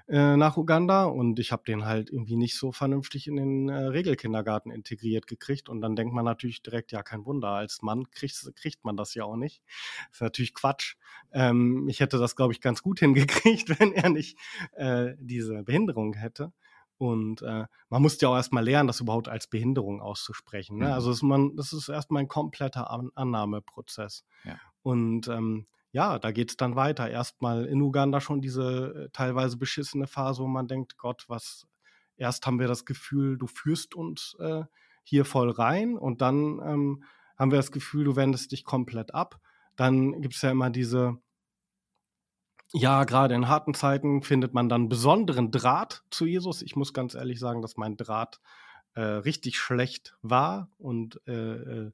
äh, 0.08 0.38
nach 0.38 0.58
Uganda 0.58 1.06
und 1.06 1.40
ich 1.40 1.52
habe 1.52 1.64
den 1.66 1.86
halt 1.86 2.12
irgendwie 2.12 2.36
nicht 2.36 2.56
so 2.58 2.72
vernünftig 2.72 3.28
in 3.28 3.38
den 3.38 3.70
äh, 3.70 3.76
Regelkindergarten 3.76 4.72
integriert 4.72 5.26
gekriegt. 5.26 5.68
Und 5.68 5.82
dann 5.82 5.96
denkt 5.96 6.14
man 6.14 6.26
natürlich 6.26 6.62
direkt, 6.62 6.92
ja, 6.92 7.02
kein 7.02 7.26
Wunder, 7.26 7.50
als 7.50 7.82
Mann 7.82 8.10
kriegt, 8.12 8.52
kriegt 8.56 8.86
man 8.86 8.98
das 8.98 9.16
ja 9.16 9.24
auch 9.24 9.36
nicht. 9.36 9.64
Das 10.10 10.18
ist 10.18 10.22
natürlich 10.22 10.54
Quatsch. 10.54 10.96
Ähm, 11.32 11.88
ich 11.90 12.00
hätte 12.00 12.20
das, 12.20 12.36
glaube 12.36 12.54
ich, 12.54 12.62
ganz 12.62 12.82
gut 12.82 13.00
hingekriegt, 13.00 13.68
wenn 13.80 13.94
er 13.94 14.10
nicht 14.10 14.38
äh, 14.74 15.14
diese 15.20 15.64
Behinderung 15.64 16.14
hätte. 16.14 16.52
Und 16.98 17.42
äh, 17.42 17.66
man 17.90 18.02
musste 18.02 18.26
ja 18.26 18.30
auch 18.30 18.36
erstmal 18.36 18.64
lernen, 18.64 18.88
das 18.88 19.02
überhaupt 19.02 19.28
als 19.28 19.48
Behinderung 19.48 20.02
auszusprechen. 20.02 20.78
Ne? 20.78 20.86
Mhm. 20.86 20.92
Also 20.92 21.12
ist 21.12 21.24
man, 21.24 21.56
das 21.56 21.74
ist 21.74 21.90
erstmal 21.90 22.24
ein 22.24 22.28
kompletter 22.28 22.90
An 22.90 23.12
Annahmeprozess. 23.16 24.24
Ja. 24.44 24.58
Und 24.82 25.28
ähm, 25.28 25.68
ja, 25.92 26.20
da 26.20 26.32
geht 26.32 26.52
es 26.52 26.58
dann 26.58 26.76
weiter. 26.76 27.10
Erstmal 27.10 27.66
in 27.66 27.82
Uganda 27.82 28.22
schon 28.22 28.42
diese 28.42 29.06
äh, 29.06 29.10
teilweise 29.12 29.58
beschissene 29.58 30.08
Phase, 30.08 30.44
wo 30.44 30.48
man 30.48 30.68
denkt, 30.68 30.98
Gott, 30.98 31.26
was, 31.28 31.68
erst 32.18 32.46
haben 32.46 32.60
wir 32.60 32.68
das 32.68 32.86
Gefühl, 32.86 33.38
du 33.38 33.48
führst 33.48 33.96
uns 33.96 34.36
äh, 34.40 34.64
hier 35.04 35.26
voll 35.26 35.52
rein 35.52 35.98
und 35.98 36.22
dann 36.22 36.60
ähm, 36.66 37.04
haben 37.38 37.52
wir 37.52 37.58
das 37.58 37.72
Gefühl, 37.72 38.06
du 38.06 38.16
wendest 38.16 38.52
dich 38.52 38.64
komplett 38.64 39.14
ab. 39.14 39.40
Dann 39.76 40.22
gibt 40.22 40.36
es 40.36 40.42
ja 40.42 40.52
immer 40.52 40.70
diese, 40.70 41.18
ja, 42.76 43.04
gerade 43.06 43.36
in 43.36 43.48
harten 43.48 43.74
Zeiten 43.74 44.22
findet 44.22 44.54
man 44.54 44.70
dann 44.70 44.90
besonderen 44.90 45.52
Draht 45.52 46.04
zu 46.12 46.26
Jesus. 46.26 46.62
Ich 46.62 46.76
muss 46.76 46.94
ganz 46.94 47.16
ehrlich 47.16 47.40
sagen, 47.40 47.62
dass 47.62 47.78
mein 47.78 47.98
Draht 47.98 48.40
äh, 48.94 49.02
richtig 49.02 49.58
schlecht 49.58 50.16
war 50.22 50.70
und 50.78 51.22
äh, 51.28 51.34
äh, 51.34 51.92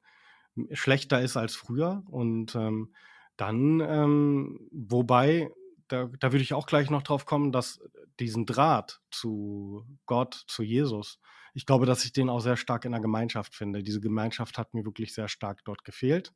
schlechter 0.73 1.21
ist 1.21 1.37
als 1.37 1.55
früher. 1.55 2.03
Und 2.09 2.55
ähm, 2.55 2.93
dann, 3.37 3.79
ähm, 3.79 4.67
wobei, 4.71 5.49
da, 5.87 6.09
da 6.19 6.31
würde 6.31 6.43
ich 6.43 6.53
auch 6.53 6.67
gleich 6.67 6.89
noch 6.89 7.03
drauf 7.03 7.25
kommen, 7.25 7.51
dass 7.51 7.79
diesen 8.19 8.45
Draht 8.45 9.01
zu 9.11 9.85
Gott, 10.05 10.43
zu 10.47 10.63
Jesus, 10.63 11.19
ich 11.53 11.65
glaube, 11.65 11.85
dass 11.85 12.05
ich 12.05 12.13
den 12.13 12.29
auch 12.29 12.39
sehr 12.39 12.57
stark 12.57 12.85
in 12.85 12.91
der 12.91 13.01
Gemeinschaft 13.01 13.55
finde. 13.55 13.83
Diese 13.83 13.99
Gemeinschaft 13.99 14.57
hat 14.57 14.73
mir 14.73 14.85
wirklich 14.85 15.13
sehr 15.13 15.27
stark 15.27 15.63
dort 15.65 15.83
gefehlt. 15.83 16.33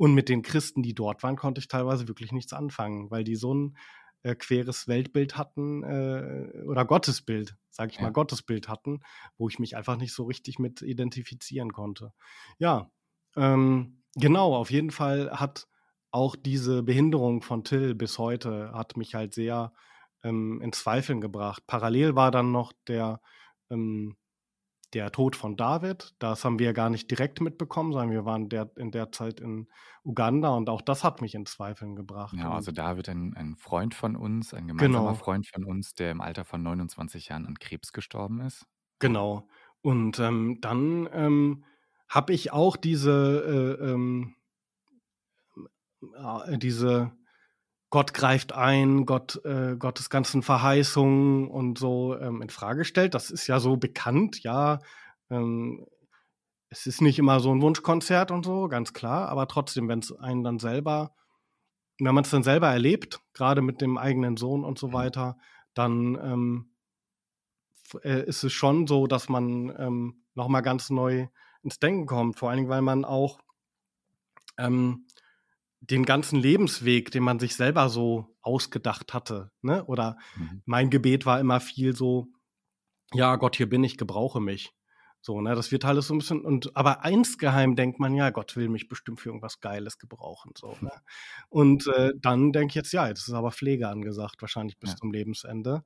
Und 0.00 0.14
mit 0.14 0.28
den 0.28 0.42
Christen, 0.42 0.82
die 0.82 0.94
dort 0.94 1.22
waren, 1.22 1.36
konnte 1.36 1.58
ich 1.60 1.68
teilweise 1.68 2.08
wirklich 2.08 2.32
nichts 2.32 2.52
anfangen, 2.54 3.10
weil 3.10 3.22
die 3.24 3.36
so 3.36 3.52
ein 3.54 3.76
äh, 4.22 4.34
queres 4.34 4.88
Weltbild 4.88 5.36
hatten 5.36 5.82
äh, 5.84 6.62
oder 6.66 6.84
Gottesbild, 6.86 7.56
sage 7.70 7.90
ich 7.92 8.00
Ja. 8.00 8.00
mal, 8.00 8.10
Gottesbild 8.12 8.68
hatten, 8.68 9.00
wo 9.36 9.48
ich 9.48 9.58
mich 9.58 9.76
einfach 9.76 9.96
nicht 9.96 10.14
so 10.14 10.24
richtig 10.24 10.58
mit 10.58 10.80
identifizieren 10.82 11.72
konnte. 11.72 12.12
Ja, 12.58 12.90
ähm, 13.36 14.02
genau, 14.14 14.54
auf 14.56 14.70
jeden 14.70 14.90
Fall 14.90 15.30
hat 15.38 15.68
auch 16.10 16.36
diese 16.36 16.82
Behinderung 16.82 17.42
von 17.42 17.64
Till 17.64 17.94
bis 17.94 18.18
heute 18.18 18.72
hat 18.72 18.96
mich 18.96 19.14
halt 19.14 19.34
sehr 19.34 19.72
ähm, 20.24 20.60
in 20.62 20.72
Zweifeln 20.72 21.20
gebracht. 21.20 21.64
Parallel 21.66 22.16
war 22.16 22.30
dann 22.30 22.52
noch 22.52 22.72
der, 22.88 23.20
ähm, 23.70 24.16
der 24.94 25.12
Tod 25.12 25.36
von 25.36 25.56
David. 25.56 26.14
Das 26.18 26.44
haben 26.44 26.58
wir 26.58 26.66
ja 26.66 26.72
gar 26.72 26.90
nicht 26.90 27.10
direkt 27.10 27.40
mitbekommen, 27.40 27.92
sondern 27.92 28.10
wir 28.10 28.24
waren 28.24 28.48
der, 28.48 28.70
in 28.76 28.90
der 28.90 29.12
Zeit 29.12 29.40
in 29.40 29.68
Uganda 30.02 30.50
und 30.50 30.68
auch 30.68 30.82
das 30.82 31.04
hat 31.04 31.20
mich 31.20 31.34
in 31.34 31.46
Zweifeln 31.46 31.94
gebracht. 31.96 32.34
Ja, 32.36 32.52
also 32.52 32.72
David, 32.72 33.08
ein, 33.08 33.34
ein 33.36 33.56
Freund 33.56 33.94
von 33.94 34.16
uns, 34.16 34.52
ein 34.54 34.66
gemeinsamer 34.66 35.10
genau, 35.10 35.14
Freund 35.14 35.46
von 35.46 35.64
uns, 35.64 35.94
der 35.94 36.10
im 36.10 36.20
Alter 36.20 36.44
von 36.44 36.62
29 36.62 37.28
Jahren 37.28 37.46
an 37.46 37.58
Krebs 37.58 37.92
gestorben 37.92 38.40
ist. 38.40 38.66
genau. 38.98 39.48
Und 39.82 40.18
ähm, 40.18 40.58
dann 40.60 41.08
ähm, 41.12 41.64
habe 42.08 42.34
ich 42.34 42.52
auch 42.52 42.76
diese, 42.76 43.78
äh, 43.80 43.92
ähm, 43.92 44.34
äh, 46.14 46.58
diese 46.58 47.12
Gott 47.90 48.14
greift 48.14 48.52
ein, 48.52 49.04
Gott, 49.04 49.44
äh, 49.44 49.76
Gottes 49.76 50.10
ganzen 50.10 50.42
Verheißungen 50.42 51.48
und 51.48 51.78
so 51.78 52.16
ähm, 52.18 52.40
in 52.40 52.50
Frage 52.50 52.84
stellt. 52.84 53.14
Das 53.14 53.30
ist 53.30 53.48
ja 53.48 53.58
so 53.58 53.76
bekannt, 53.76 54.42
ja. 54.42 54.78
Ähm, 55.28 55.86
es 56.68 56.86
ist 56.86 57.02
nicht 57.02 57.18
immer 57.18 57.40
so 57.40 57.52
ein 57.52 57.62
Wunschkonzert 57.62 58.30
und 58.30 58.44
so, 58.44 58.68
ganz 58.68 58.92
klar, 58.92 59.28
aber 59.28 59.48
trotzdem, 59.48 59.88
wenn 59.88 59.98
es 59.98 60.12
einen 60.12 60.44
dann 60.44 60.60
selber, 60.60 61.14
wenn 61.98 62.14
man 62.14 62.24
es 62.24 62.30
dann 62.30 62.44
selber 62.44 62.68
erlebt, 62.68 63.20
gerade 63.34 63.60
mit 63.60 63.80
dem 63.80 63.98
eigenen 63.98 64.36
Sohn 64.36 64.64
und 64.64 64.78
so 64.78 64.88
Mhm. 64.88 64.92
weiter, 64.92 65.38
dann 65.74 66.14
ähm, 66.22 66.70
äh, 68.04 68.24
ist 68.24 68.44
es 68.44 68.52
schon 68.52 68.86
so, 68.86 69.06
dass 69.08 69.28
man 69.28 69.74
ähm, 69.78 70.22
nochmal 70.34 70.62
ganz 70.62 70.90
neu 70.90 71.26
ins 71.62 71.80
Denken 71.80 72.06
kommt. 72.06 72.38
Vor 72.38 72.48
allen 72.48 72.58
Dingen, 72.58 72.70
weil 72.70 72.82
man 72.82 73.04
auch 73.04 73.40
ähm, 74.58 75.06
den 75.80 76.04
ganzen 76.04 76.38
Lebensweg, 76.38 77.10
den 77.10 77.22
man 77.22 77.38
sich 77.38 77.56
selber 77.56 77.88
so 77.88 78.36
ausgedacht 78.42 79.14
hatte, 79.14 79.50
ne? 79.62 79.84
Oder 79.86 80.18
Mhm. 80.36 80.62
mein 80.66 80.90
Gebet 80.90 81.26
war 81.26 81.40
immer 81.40 81.60
viel 81.60 81.96
so, 81.96 82.28
ja, 83.12 83.36
Gott, 83.36 83.56
hier 83.56 83.68
bin 83.68 83.82
ich, 83.84 83.96
gebrauche 83.98 84.40
mich. 84.40 84.72
So, 85.22 85.40
ne, 85.42 85.54
das 85.54 85.70
wird 85.70 85.84
alles 85.84 86.06
so 86.06 86.14
ein 86.14 86.18
bisschen, 86.18 86.40
und 86.44 86.74
aber 86.76 87.04
insgeheim 87.04 87.76
denkt 87.76 88.00
man, 88.00 88.14
ja, 88.14 88.30
Gott 88.30 88.56
will 88.56 88.68
mich 88.70 88.88
bestimmt 88.88 89.20
für 89.20 89.28
irgendwas 89.28 89.60
Geiles 89.60 89.98
gebrauchen. 89.98 90.52
So, 90.56 90.76
ne? 90.80 90.90
Und 91.50 91.86
äh, 91.88 92.12
dann 92.18 92.52
denke 92.52 92.70
ich 92.70 92.74
jetzt, 92.76 92.92
ja, 92.92 93.06
jetzt 93.08 93.28
ist 93.28 93.34
aber 93.34 93.50
Pflege 93.52 93.88
angesagt, 93.88 94.40
wahrscheinlich 94.40 94.78
bis 94.78 94.90
Ja. 94.92 94.96
zum 94.96 95.12
Lebensende. 95.12 95.84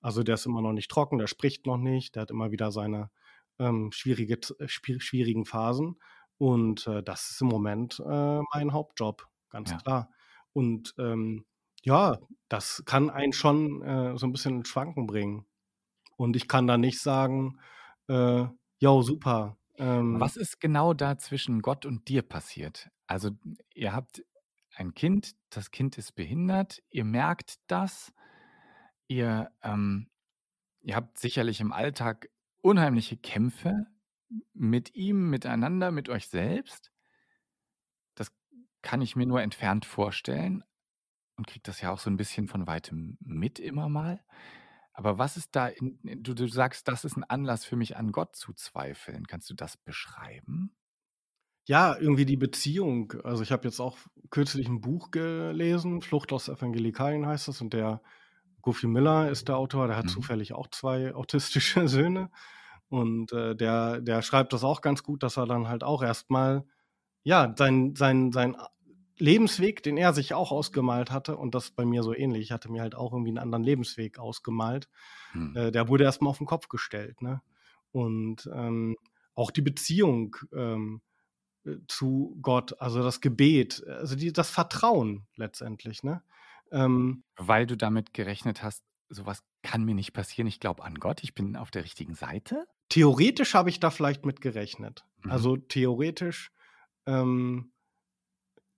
Also 0.00 0.24
der 0.24 0.34
ist 0.34 0.46
immer 0.46 0.62
noch 0.62 0.72
nicht 0.72 0.90
trocken, 0.90 1.18
der 1.18 1.28
spricht 1.28 1.66
noch 1.66 1.76
nicht, 1.78 2.16
der 2.16 2.22
hat 2.22 2.30
immer 2.32 2.50
wieder 2.50 2.72
seine 2.72 3.10
ähm, 3.60 3.92
schwierige, 3.92 4.34
äh, 4.58 4.66
schwier- 4.66 5.00
schwierigen 5.00 5.44
Phasen. 5.44 6.00
Und 6.38 6.86
äh, 6.88 7.04
das 7.04 7.30
ist 7.30 7.40
im 7.40 7.48
Moment 7.48 8.00
äh, 8.04 8.40
mein 8.52 8.72
Hauptjob, 8.72 9.28
ganz 9.52 9.70
Ja. 9.70 9.78
klar. 9.78 10.10
Und 10.52 10.94
ähm, 10.98 11.44
ja, 11.82 12.18
das 12.48 12.82
kann 12.86 13.10
einen 13.10 13.32
schon 13.32 13.82
äh, 13.82 14.18
so 14.18 14.26
ein 14.26 14.32
bisschen 14.32 14.56
ins 14.58 14.68
Schwanken 14.68 15.06
bringen. 15.06 15.46
Und 16.16 16.36
ich 16.36 16.48
kann 16.48 16.66
da 16.66 16.78
nicht 16.78 17.00
sagen, 17.00 17.58
äh, 18.08 18.44
yo, 18.78 19.02
super. 19.02 19.56
Ähm, 19.78 20.20
Was 20.20 20.36
ist 20.36 20.60
genau 20.60 20.94
da 20.94 21.18
zwischen 21.18 21.62
Gott 21.62 21.86
und 21.86 22.08
dir 22.08 22.22
passiert? 22.22 22.90
Also, 23.06 23.30
ihr 23.74 23.92
habt 23.94 24.22
ein 24.76 24.94
Kind, 24.94 25.32
das 25.50 25.70
Kind 25.70 25.98
ist 25.98 26.14
behindert, 26.14 26.82
ihr 26.90 27.04
merkt 27.04 27.56
das, 27.66 28.12
ihr, 29.08 29.50
ähm, 29.62 30.08
ihr 30.82 30.96
habt 30.96 31.18
sicherlich 31.18 31.60
im 31.60 31.72
Alltag 31.72 32.28
unheimliche 32.62 33.16
Kämpfe 33.16 33.86
mit 34.54 34.94
ihm, 34.94 35.30
miteinander, 35.30 35.90
mit 35.90 36.08
euch 36.08 36.28
selbst. 36.28 36.91
Kann 38.82 39.02
ich 39.02 39.16
mir 39.16 39.26
nur 39.26 39.42
entfernt 39.42 39.84
vorstellen 39.86 40.64
und 41.36 41.46
kriege 41.46 41.62
das 41.64 41.80
ja 41.80 41.92
auch 41.92 41.98
so 41.98 42.10
ein 42.10 42.16
bisschen 42.16 42.48
von 42.48 42.66
weitem 42.66 43.18
mit 43.20 43.58
immer 43.60 43.88
mal. 43.88 44.24
Aber 44.94 45.18
was 45.18 45.36
ist 45.36 45.56
da 45.56 45.68
in 45.68 45.98
in 46.04 46.22
du 46.22 46.34
du 46.34 46.48
sagst, 46.48 46.88
das 46.88 47.04
ist 47.04 47.16
ein 47.16 47.24
Anlass 47.24 47.64
für 47.64 47.76
mich, 47.76 47.96
an 47.96 48.12
Gott 48.12 48.36
zu 48.36 48.52
zweifeln. 48.54 49.26
Kannst 49.26 49.50
du 49.50 49.54
das 49.54 49.76
beschreiben? 49.78 50.76
ja, 51.64 51.96
irgendwie 51.96 52.24
die 52.26 52.36
Beziehung. 52.36 53.12
Also 53.24 53.42
ich 53.42 53.52
habe 53.52 53.64
jetzt 53.64 53.80
auch 53.80 53.96
kürzlich 54.30 54.68
ein 54.68 54.80
Buch 54.80 55.10
gelesen, 55.10 56.02
Flucht 56.02 56.32
aus 56.32 56.48
Evangelikalien 56.48 57.26
heißt 57.26 57.48
das, 57.48 57.60
und 57.60 57.72
der 57.72 58.02
Goofy 58.62 58.86
Miller 58.88 59.30
ist 59.30 59.48
der 59.48 59.56
Autor, 59.56 59.88
der 59.88 59.96
hat 59.96 60.08
Mhm. 60.08 60.08
zufällig 60.08 60.54
auch 60.54 60.68
zwei 60.70 61.14
autistische 61.14 61.88
Söhne. 61.88 62.30
Und 62.88 63.32
äh, 63.32 63.56
der, 63.56 64.00
der 64.00 64.22
schreibt 64.22 64.52
das 64.52 64.64
auch 64.64 64.82
ganz 64.82 65.02
gut, 65.02 65.22
dass 65.22 65.38
er 65.38 65.46
dann 65.46 65.68
halt 65.68 65.84
auch 65.84 66.02
erstmal, 66.02 66.66
ja, 67.22 67.54
sein, 67.56 67.94
sein, 67.96 68.32
sein 68.32 68.56
Lebensweg, 69.18 69.82
den 69.82 69.96
er 69.96 70.12
sich 70.12 70.34
auch 70.34 70.50
ausgemalt 70.50 71.10
hatte, 71.10 71.36
und 71.36 71.54
das 71.54 71.70
bei 71.70 71.84
mir 71.84 72.02
so 72.02 72.14
ähnlich, 72.14 72.42
ich 72.42 72.52
hatte 72.52 72.70
mir 72.70 72.82
halt 72.82 72.94
auch 72.94 73.12
irgendwie 73.12 73.30
einen 73.30 73.38
anderen 73.38 73.64
Lebensweg 73.64 74.18
ausgemalt, 74.18 74.88
Hm. 75.32 75.56
äh, 75.56 75.70
der 75.70 75.88
wurde 75.88 76.04
erstmal 76.04 76.30
auf 76.30 76.38
den 76.38 76.46
Kopf 76.46 76.68
gestellt. 76.68 77.22
Ne? 77.22 77.40
Und 77.90 78.50
ähm, 78.52 78.96
auch 79.34 79.50
die 79.50 79.62
Beziehung 79.62 80.36
ähm, 80.52 81.00
äh, 81.64 81.76
zu 81.88 82.38
Gott, 82.42 82.78
also 82.80 83.02
das 83.02 83.20
Gebet, 83.20 83.82
also 83.86 84.14
die, 84.14 84.32
das 84.32 84.50
Vertrauen 84.50 85.26
letztendlich. 85.36 86.02
Ne? 86.02 86.22
Ähm, 86.70 87.24
Weil 87.36 87.66
du 87.66 87.76
damit 87.76 88.12
gerechnet 88.12 88.62
hast, 88.62 88.82
sowas 89.08 89.42
kann 89.62 89.84
mir 89.84 89.94
nicht 89.94 90.12
passieren, 90.12 90.46
ich 90.48 90.60
glaube 90.60 90.84
an 90.84 90.96
Gott, 90.96 91.22
ich 91.22 91.34
bin 91.34 91.56
auf 91.56 91.70
der 91.70 91.84
richtigen 91.84 92.14
Seite? 92.14 92.66
theoretisch 92.92 93.54
habe 93.54 93.70
ich 93.70 93.80
da 93.80 93.90
vielleicht 93.90 94.26
mit 94.26 94.42
gerechnet. 94.42 95.06
Mhm. 95.22 95.30
Also 95.30 95.56
theoretisch 95.56 96.52
ähm, 97.06 97.72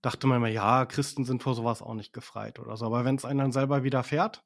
dachte 0.01 0.27
man 0.27 0.37
immer, 0.37 0.47
ja, 0.47 0.85
Christen 0.85 1.25
sind 1.25 1.41
vor 1.41 1.55
sowas 1.55 1.81
auch 1.81 1.93
nicht 1.95 2.13
gefreit 2.13 2.59
oder 2.59 2.77
so. 2.77 2.85
Aber 2.85 3.05
wenn 3.05 3.15
es 3.15 3.25
einem 3.25 3.39
dann 3.39 3.51
selber 3.51 3.83
widerfährt, 3.83 4.43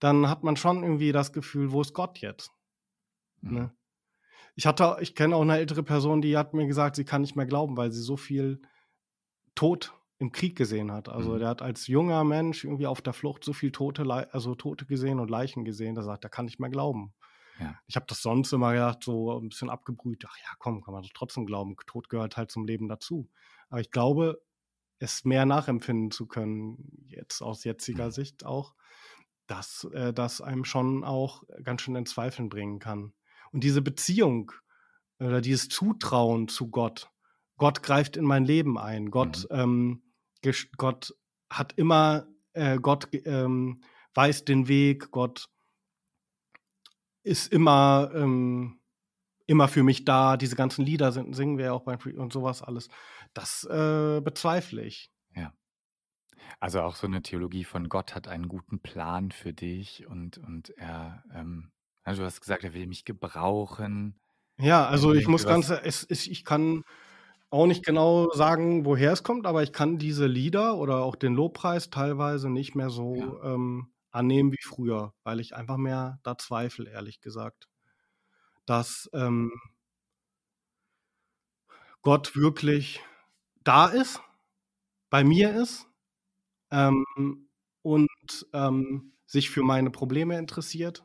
dann 0.00 0.28
hat 0.28 0.42
man 0.42 0.56
schon 0.56 0.82
irgendwie 0.82 1.12
das 1.12 1.32
Gefühl, 1.32 1.72
wo 1.72 1.80
ist 1.80 1.94
Gott 1.94 2.18
jetzt? 2.18 2.50
Mhm. 3.40 3.54
Ne? 3.54 3.76
Ich 4.54 4.66
hatte, 4.66 4.96
ich 5.00 5.14
kenne 5.14 5.36
auch 5.36 5.42
eine 5.42 5.58
ältere 5.58 5.82
Person, 5.82 6.22
die 6.22 6.36
hat 6.36 6.54
mir 6.54 6.66
gesagt, 6.66 6.96
sie 6.96 7.04
kann 7.04 7.20
nicht 7.20 7.36
mehr 7.36 7.46
glauben, 7.46 7.76
weil 7.76 7.92
sie 7.92 8.02
so 8.02 8.16
viel 8.16 8.60
Tod 9.54 9.94
im 10.18 10.32
Krieg 10.32 10.56
gesehen 10.56 10.92
hat. 10.92 11.08
Also 11.08 11.34
Mhm. 11.34 11.38
der 11.40 11.48
hat 11.48 11.62
als 11.62 11.86
junger 11.86 12.24
Mensch 12.24 12.64
irgendwie 12.64 12.86
auf 12.86 13.02
der 13.02 13.12
Flucht 13.12 13.44
so 13.44 13.52
viel 13.52 13.70
Tote, 13.70 14.02
also 14.32 14.54
Tote 14.54 14.86
gesehen 14.86 15.20
und 15.20 15.30
Leichen 15.30 15.64
gesehen, 15.64 15.94
da 15.94 16.02
sagt, 16.02 16.24
er 16.24 16.30
kann 16.30 16.46
nicht 16.46 16.58
mehr 16.58 16.70
glauben. 16.70 17.14
Ja. 17.58 17.78
Ich 17.86 17.96
habe 17.96 18.06
das 18.08 18.22
sonst 18.22 18.52
immer 18.52 18.72
gedacht, 18.72 19.02
so 19.02 19.38
ein 19.38 19.48
bisschen 19.48 19.70
abgebrüht. 19.70 20.24
Ach 20.28 20.36
ja, 20.38 20.54
komm, 20.58 20.82
kann 20.82 20.92
man 20.94 21.02
doch 21.02 21.10
trotzdem 21.14 21.46
glauben. 21.46 21.76
Tod 21.86 22.08
gehört 22.08 22.36
halt 22.36 22.50
zum 22.50 22.66
Leben 22.66 22.88
dazu. 22.88 23.30
Aber 23.68 23.80
ich 23.80 23.90
glaube, 23.90 24.42
es 24.98 25.24
mehr 25.24 25.46
nachempfinden 25.46 26.10
zu 26.10 26.26
können, 26.26 27.06
jetzt 27.08 27.42
aus 27.42 27.64
jetziger 27.64 28.06
Mhm. 28.06 28.10
Sicht 28.12 28.44
auch, 28.46 28.74
dass 29.46 29.84
äh, 29.92 30.12
das 30.12 30.40
einem 30.40 30.64
schon 30.64 31.04
auch 31.04 31.44
ganz 31.62 31.82
schön 31.82 31.96
in 31.96 32.06
Zweifeln 32.06 32.48
bringen 32.48 32.78
kann. 32.78 33.12
Und 33.52 33.62
diese 33.64 33.82
Beziehung 33.82 34.52
oder 35.18 35.40
dieses 35.40 35.68
Zutrauen 35.68 36.48
zu 36.48 36.68
Gott, 36.70 37.10
Gott 37.56 37.82
greift 37.82 38.16
in 38.16 38.24
mein 38.24 38.44
Leben 38.44 38.76
ein, 38.78 39.10
Gott, 39.10 39.46
Mhm. 39.50 39.56
ähm, 39.58 40.02
Gott 40.76 41.14
hat 41.50 41.72
immer, 41.74 42.26
äh, 42.52 42.78
Gott 42.78 43.08
ähm, 43.24 43.82
weiß 44.14 44.44
den 44.44 44.68
Weg, 44.68 45.10
Gott 45.10 45.48
ist 47.26 47.52
immer, 47.52 48.10
ähm, 48.14 48.78
immer 49.46 49.68
für 49.68 49.82
mich 49.82 50.04
da. 50.04 50.36
Diese 50.36 50.56
ganzen 50.56 50.84
Lieder 50.84 51.10
sind, 51.12 51.34
singen 51.34 51.58
wir 51.58 51.66
ja 51.66 51.72
auch 51.72 51.82
beim 51.82 51.98
Free 51.98 52.16
und 52.16 52.32
sowas 52.32 52.62
alles. 52.62 52.88
Das 53.34 53.64
äh, 53.64 54.20
bezweifle 54.20 54.82
ich. 54.82 55.10
Ja. 55.34 55.52
Also 56.60 56.80
auch 56.80 56.94
so 56.94 57.06
eine 57.06 57.22
Theologie 57.22 57.64
von 57.64 57.88
Gott 57.88 58.14
hat 58.14 58.28
einen 58.28 58.48
guten 58.48 58.80
Plan 58.80 59.32
für 59.32 59.52
dich 59.52 60.06
und, 60.06 60.38
und 60.38 60.70
er, 60.78 61.24
ähm, 61.34 61.72
also 62.04 62.22
du 62.22 62.26
hast 62.26 62.40
gesagt, 62.40 62.62
er 62.62 62.74
will 62.74 62.86
mich 62.86 63.04
gebrauchen. 63.04 64.20
Ja, 64.58 64.86
also 64.86 65.12
ich 65.12 65.26
muss 65.26 65.44
ganz, 65.44 65.68
es, 65.70 66.04
es, 66.04 66.26
ich 66.26 66.44
kann 66.44 66.82
auch 67.50 67.66
nicht 67.66 67.84
genau 67.84 68.30
sagen, 68.32 68.84
woher 68.84 69.12
es 69.12 69.22
kommt, 69.22 69.46
aber 69.46 69.62
ich 69.62 69.72
kann 69.72 69.98
diese 69.98 70.26
Lieder 70.26 70.76
oder 70.78 71.02
auch 71.02 71.16
den 71.16 71.34
Lobpreis 71.34 71.90
teilweise 71.90 72.50
nicht 72.50 72.74
mehr 72.74 72.90
so 72.90 73.16
ja. 73.16 73.54
ähm, 73.54 73.88
annehmen 74.16 74.52
wie 74.52 74.62
früher, 74.62 75.14
weil 75.22 75.40
ich 75.40 75.54
einfach 75.54 75.76
mehr 75.76 76.18
da 76.22 76.38
zweifle, 76.38 76.90
ehrlich 76.90 77.20
gesagt. 77.20 77.68
Dass 78.64 79.08
ähm, 79.12 79.52
Gott 82.02 82.34
wirklich 82.34 83.00
da 83.62 83.86
ist, 83.86 84.20
bei 85.10 85.24
mir 85.24 85.54
ist 85.54 85.88
ähm, 86.70 87.04
und 87.82 88.08
ähm, 88.52 89.12
sich 89.26 89.50
für 89.50 89.62
meine 89.62 89.90
Probleme 89.90 90.38
interessiert. 90.38 91.04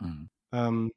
Mhm. 0.00 0.28
Ähm, 0.52 0.92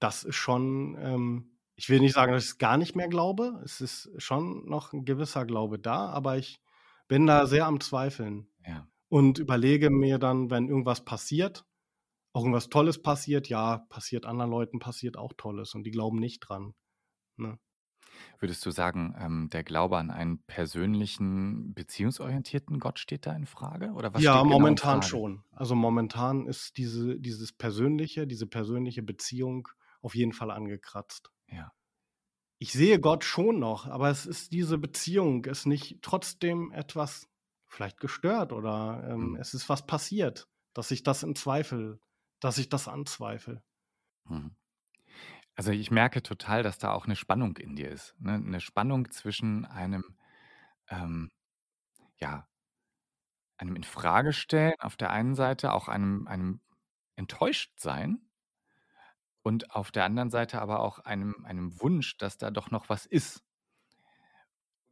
das 0.00 0.24
ist 0.24 0.36
schon, 0.36 0.96
ähm, 0.98 1.58
ich 1.76 1.88
will 1.88 2.00
nicht 2.00 2.14
sagen, 2.14 2.32
dass 2.32 2.44
ich 2.44 2.50
es 2.50 2.58
gar 2.58 2.76
nicht 2.76 2.96
mehr 2.96 3.08
glaube. 3.08 3.60
Es 3.64 3.80
ist 3.80 4.10
schon 4.18 4.68
noch 4.68 4.92
ein 4.92 5.04
gewisser 5.04 5.44
Glaube 5.44 5.78
da, 5.78 6.08
aber 6.08 6.36
ich 6.36 6.60
bin 7.08 7.26
da 7.26 7.46
sehr 7.46 7.66
am 7.66 7.80
Zweifeln. 7.80 8.48
Ja. 8.66 8.86
Und 9.12 9.38
überlege 9.38 9.90
mir 9.90 10.18
dann, 10.18 10.48
wenn 10.48 10.68
irgendwas 10.68 11.04
passiert, 11.04 11.66
auch 12.32 12.44
irgendwas 12.44 12.70
Tolles 12.70 13.02
passiert, 13.02 13.46
ja, 13.46 13.84
passiert 13.90 14.24
anderen 14.24 14.50
Leuten, 14.50 14.78
passiert 14.78 15.18
auch 15.18 15.34
Tolles 15.36 15.74
und 15.74 15.84
die 15.84 15.90
glauben 15.90 16.18
nicht 16.18 16.40
dran. 16.40 16.72
Ne? 17.36 17.58
Würdest 18.38 18.64
du 18.64 18.70
sagen, 18.70 19.14
ähm, 19.18 19.50
der 19.52 19.64
Glaube 19.64 19.98
an 19.98 20.10
einen 20.10 20.42
persönlichen, 20.44 21.74
beziehungsorientierten 21.74 22.80
Gott 22.80 22.98
steht 22.98 23.26
da 23.26 23.36
in 23.36 23.44
Frage? 23.44 23.90
Oder 23.92 24.14
was 24.14 24.22
ja, 24.22 24.40
genau 24.40 24.58
momentan 24.58 25.02
schon. 25.02 25.44
Also 25.50 25.74
momentan 25.74 26.46
ist 26.46 26.78
diese, 26.78 27.20
dieses 27.20 27.52
persönliche, 27.52 28.26
diese 28.26 28.46
persönliche 28.46 29.02
Beziehung 29.02 29.68
auf 30.00 30.14
jeden 30.14 30.32
Fall 30.32 30.50
angekratzt. 30.50 31.30
Ja. 31.48 31.70
Ich 32.58 32.72
sehe 32.72 32.98
Gott 32.98 33.24
schon 33.24 33.58
noch, 33.58 33.86
aber 33.86 34.08
es 34.08 34.24
ist 34.24 34.52
diese 34.52 34.78
Beziehung, 34.78 35.44
ist 35.44 35.66
nicht 35.66 35.98
trotzdem 36.00 36.72
etwas 36.72 37.28
vielleicht 37.72 38.00
gestört 38.00 38.52
oder 38.52 39.02
ähm, 39.08 39.30
mhm. 39.30 39.36
es 39.36 39.54
ist 39.54 39.68
was 39.68 39.86
passiert, 39.86 40.48
dass 40.74 40.90
ich 40.90 41.02
das 41.02 41.22
in 41.22 41.34
Zweifel, 41.34 42.00
dass 42.40 42.58
ich 42.58 42.68
das 42.68 42.88
anzweifle. 42.88 43.62
Mhm. 44.24 44.54
Also 45.54 45.70
ich 45.70 45.90
merke 45.90 46.22
total, 46.22 46.62
dass 46.62 46.78
da 46.78 46.92
auch 46.92 47.04
eine 47.04 47.16
Spannung 47.16 47.56
in 47.56 47.76
dir 47.76 47.90
ist. 47.90 48.14
Ne? 48.18 48.34
Eine 48.34 48.60
Spannung 48.60 49.10
zwischen 49.10 49.64
einem, 49.66 50.16
ähm, 50.88 51.30
ja, 52.16 52.48
einem 53.58 53.76
Infragestellen 53.76 54.74
auf 54.80 54.96
der 54.96 55.10
einen 55.10 55.34
Seite, 55.34 55.72
auch 55.72 55.88
einem, 55.88 56.26
einem 56.26 56.60
Enttäuschtsein 57.16 58.20
und 59.42 59.70
auf 59.70 59.92
der 59.92 60.04
anderen 60.04 60.30
Seite 60.30 60.60
aber 60.60 60.80
auch 60.80 61.00
einem, 61.00 61.44
einem 61.44 61.80
Wunsch, 61.80 62.16
dass 62.16 62.38
da 62.38 62.50
doch 62.50 62.70
noch 62.70 62.88
was 62.88 63.06
ist. 63.06 63.44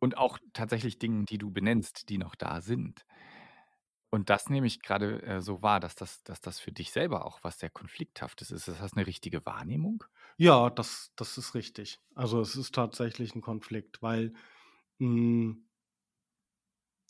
Und 0.01 0.17
auch 0.17 0.39
tatsächlich 0.53 0.99
Dingen, 0.99 1.27
die 1.27 1.39
du 1.39 1.51
benennst, 1.51 2.09
die 2.09 2.19
noch 2.19 2.35
da 2.35 2.61
sind. 2.61 3.05
Und 4.11 4.29
das 4.29 4.51
nehme 4.51 4.67
ich 4.67 4.83
gerade 4.83 5.23
äh, 5.23 5.41
so 5.41 5.63
wahr, 5.63 5.79
dass 5.79 5.95
das, 5.95 6.25
dass 6.25 6.41
das 6.41 6.59
für 6.59 6.73
dich 6.73 6.91
selber 6.91 7.25
auch 7.25 7.39
was 7.43 7.61
sehr 7.61 7.71
Konflikthaftes 7.71 8.51
ist. 8.51 8.67
Ist 8.67 8.81
das 8.81 8.95
eine 8.95 9.07
richtige 9.07 9.47
Wahrnehmung? 9.47 10.03
Ja, 10.37 10.69
das, 10.69 11.13
das 11.15 11.39
ist 11.39 11.55
richtig. 11.55 12.01
Also 12.15 12.41
es 12.41 12.57
ist 12.57 12.75
tatsächlich 12.75 13.35
ein 13.37 13.41
Konflikt, 13.41 14.03
weil 14.03 14.33
mh, 14.99 15.07
hm, 15.07 15.67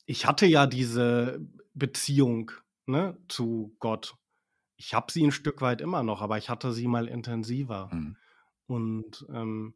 ich 0.05 0.27
hatte 0.27 0.47
ja 0.47 0.67
diese 0.67 1.41
Beziehung 1.73 2.51
ne, 2.87 3.17
zu 3.29 3.77
Gott. 3.79 4.17
Ich 4.77 4.93
habe 4.93 5.13
sie 5.13 5.25
ein 5.25 5.33
Stück 5.33 5.61
weit 5.61 5.81
immer 5.81 6.03
noch, 6.03 6.21
aber 6.21 6.37
ich 6.37 6.51
hatte 6.51 6.73
sie 6.73 6.89
mal 6.89 7.07
intensiver. 7.07 7.89
Mhm. 7.93 8.17
Und 8.67 9.27
ähm, 9.33 9.75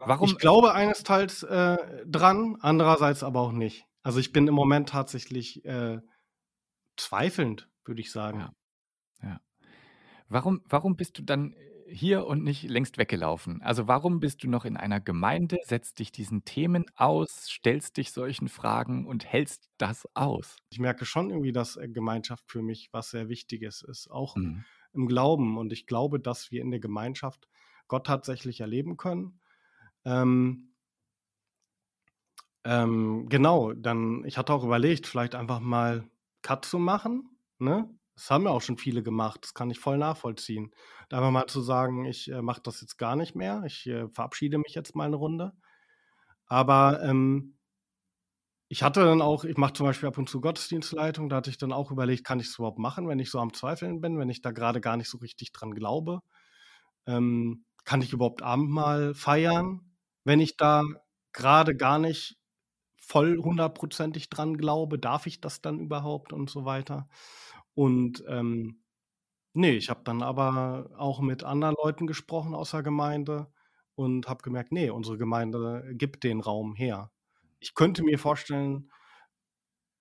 Warum? 0.00 0.28
ich 0.28 0.38
glaube 0.38 0.74
eines 0.74 1.02
Teils 1.02 1.42
äh, 1.42 1.76
dran, 2.06 2.56
andererseits 2.60 3.22
aber 3.22 3.40
auch 3.40 3.52
nicht. 3.52 3.84
Also 4.02 4.18
ich 4.18 4.32
bin 4.32 4.48
im 4.48 4.54
Moment 4.54 4.88
tatsächlich 4.88 5.64
äh, 5.64 5.98
zweifelnd, 6.96 7.68
würde 7.84 8.00
ich 8.00 8.10
sagen. 8.10 8.40
Ja. 8.40 8.52
ja. 9.22 9.40
Warum, 10.28 10.62
warum 10.64 10.96
bist 10.96 11.18
du 11.18 11.22
dann 11.22 11.54
hier 11.86 12.26
und 12.26 12.44
nicht 12.44 12.62
längst 12.62 12.98
weggelaufen? 12.98 13.60
Also 13.62 13.88
warum 13.88 14.20
bist 14.20 14.42
du 14.42 14.48
noch 14.48 14.64
in 14.64 14.76
einer 14.76 15.00
Gemeinde, 15.00 15.58
setzt 15.64 15.98
dich 15.98 16.12
diesen 16.12 16.44
Themen 16.44 16.86
aus, 16.94 17.46
stellst 17.48 17.96
dich 17.96 18.12
solchen 18.12 18.48
Fragen 18.48 19.06
und 19.06 19.26
hältst 19.26 19.68
das 19.78 20.08
aus? 20.14 20.56
Ich 20.70 20.78
merke 20.78 21.04
schon 21.04 21.30
irgendwie, 21.30 21.52
dass 21.52 21.76
äh, 21.76 21.88
Gemeinschaft 21.88 22.44
für 22.50 22.62
mich 22.62 22.88
was 22.92 23.10
sehr 23.10 23.28
Wichtiges 23.28 23.82
ist, 23.82 24.10
auch 24.10 24.36
mhm. 24.36 24.64
im 24.92 25.06
Glauben. 25.06 25.58
Und 25.58 25.72
ich 25.72 25.86
glaube, 25.86 26.20
dass 26.20 26.50
wir 26.50 26.62
in 26.62 26.70
der 26.70 26.80
Gemeinschaft 26.80 27.48
Gott 27.88 28.06
tatsächlich 28.06 28.60
erleben 28.60 28.96
können. 28.96 29.39
Ähm, 30.04 30.72
ähm, 32.64 33.26
genau, 33.28 33.72
dann, 33.72 34.24
ich 34.24 34.36
hatte 34.38 34.52
auch 34.52 34.64
überlegt, 34.64 35.06
vielleicht 35.06 35.34
einfach 35.34 35.60
mal 35.60 36.04
Cut 36.42 36.64
zu 36.64 36.78
machen. 36.78 37.30
Ne? 37.58 37.88
Das 38.14 38.30
haben 38.30 38.44
ja 38.44 38.50
auch 38.50 38.60
schon 38.62 38.76
viele 38.76 39.02
gemacht, 39.02 39.40
das 39.42 39.54
kann 39.54 39.70
ich 39.70 39.78
voll 39.80 39.96
nachvollziehen. 39.98 40.72
Da 41.08 41.18
einfach 41.18 41.30
mal 41.30 41.46
zu 41.46 41.60
sagen, 41.62 42.04
ich 42.04 42.30
äh, 42.30 42.42
mache 42.42 42.60
das 42.62 42.80
jetzt 42.82 42.98
gar 42.98 43.16
nicht 43.16 43.34
mehr, 43.34 43.62
ich 43.66 43.86
äh, 43.86 44.08
verabschiede 44.08 44.58
mich 44.58 44.74
jetzt 44.74 44.94
mal 44.94 45.06
eine 45.06 45.16
Runde. 45.16 45.52
Aber 46.46 47.02
ähm, 47.02 47.56
ich 48.68 48.82
hatte 48.82 49.04
dann 49.04 49.20
auch, 49.20 49.44
ich 49.44 49.56
mache 49.56 49.72
zum 49.72 49.86
Beispiel 49.86 50.08
ab 50.08 50.16
und 50.18 50.28
zu 50.28 50.40
Gottesdienstleitung, 50.40 51.28
da 51.28 51.36
hatte 51.36 51.50
ich 51.50 51.58
dann 51.58 51.72
auch 51.72 51.90
überlegt, 51.90 52.24
kann 52.24 52.38
ich 52.40 52.46
es 52.48 52.58
überhaupt 52.58 52.78
machen, 52.78 53.08
wenn 53.08 53.18
ich 53.18 53.30
so 53.30 53.40
am 53.40 53.52
Zweifeln 53.52 54.00
bin, 54.00 54.18
wenn 54.18 54.28
ich 54.30 54.42
da 54.42 54.52
gerade 54.52 54.80
gar 54.80 54.96
nicht 54.96 55.08
so 55.08 55.18
richtig 55.18 55.52
dran 55.52 55.72
glaube. 55.72 56.20
Ähm, 57.06 57.64
kann 57.84 58.02
ich 58.02 58.12
überhaupt 58.12 58.42
Abendmahl 58.42 59.14
feiern, 59.14 59.89
wenn 60.24 60.40
ich 60.40 60.56
da 60.56 60.82
gerade 61.32 61.76
gar 61.76 61.98
nicht 61.98 62.38
voll 62.96 63.38
hundertprozentig 63.38 64.30
dran 64.30 64.56
glaube, 64.56 64.98
darf 64.98 65.26
ich 65.26 65.40
das 65.40 65.62
dann 65.62 65.80
überhaupt 65.80 66.32
und 66.32 66.50
so 66.50 66.64
weiter. 66.64 67.08
Und 67.74 68.24
ähm, 68.28 68.82
nee, 69.54 69.72
ich 69.76 69.90
habe 69.90 70.02
dann 70.04 70.22
aber 70.22 70.90
auch 70.98 71.20
mit 71.20 71.44
anderen 71.44 71.76
Leuten 71.82 72.06
gesprochen 72.06 72.54
aus 72.54 72.72
der 72.72 72.82
Gemeinde 72.82 73.52
und 73.96 74.28
habe 74.28 74.42
gemerkt, 74.42 74.72
nee, 74.72 74.90
unsere 74.90 75.18
Gemeinde 75.18 75.84
gibt 75.94 76.24
den 76.24 76.40
Raum 76.40 76.74
her. 76.74 77.10
Ich 77.60 77.74
könnte 77.74 78.02
mir 78.04 78.18
vorstellen, 78.18 78.90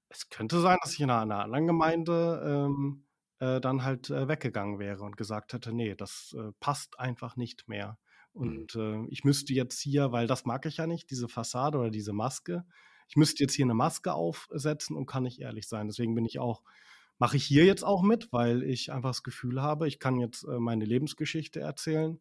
es 0.09 0.29
könnte 0.29 0.59
sein, 0.61 0.77
dass 0.81 0.93
ich 0.93 0.99
in 1.01 1.09
einer 1.09 1.43
anderen 1.43 1.67
Gemeinde 1.67 2.41
ähm, 2.69 3.05
äh, 3.39 3.59
dann 3.61 3.83
halt 3.83 4.09
äh, 4.09 4.27
weggegangen 4.27 4.79
wäre 4.79 5.03
und 5.03 5.17
gesagt 5.17 5.53
hätte, 5.53 5.73
nee, 5.73 5.95
das 5.95 6.35
äh, 6.37 6.51
passt 6.59 6.99
einfach 6.99 7.35
nicht 7.35 7.67
mehr. 7.67 7.97
Mhm. 8.33 8.41
Und 8.41 8.75
äh, 8.75 9.05
ich 9.09 9.23
müsste 9.23 9.53
jetzt 9.53 9.79
hier, 9.79 10.11
weil 10.11 10.27
das 10.27 10.45
mag 10.45 10.65
ich 10.65 10.77
ja 10.77 10.87
nicht, 10.87 11.09
diese 11.09 11.27
Fassade 11.27 11.77
oder 11.77 11.89
diese 11.89 12.13
Maske, 12.13 12.65
ich 13.09 13.15
müsste 13.15 13.43
jetzt 13.43 13.53
hier 13.53 13.65
eine 13.65 13.73
Maske 13.73 14.13
aufsetzen 14.13 14.95
und 14.95 15.07
kann 15.07 15.23
nicht 15.23 15.39
ehrlich 15.39 15.67
sein. 15.67 15.87
Deswegen 15.87 16.13
bin 16.13 16.25
ich 16.25 16.39
auch, 16.39 16.61
mache 17.17 17.37
ich 17.37 17.43
hier 17.43 17.65
jetzt 17.65 17.83
auch 17.83 18.03
mit, 18.03 18.31
weil 18.31 18.61
ich 18.63 18.91
einfach 18.91 19.09
das 19.09 19.23
Gefühl 19.23 19.61
habe, 19.61 19.87
ich 19.87 19.99
kann 19.99 20.19
jetzt 20.19 20.43
äh, 20.43 20.59
meine 20.59 20.85
Lebensgeschichte 20.85 21.59
erzählen 21.59 22.19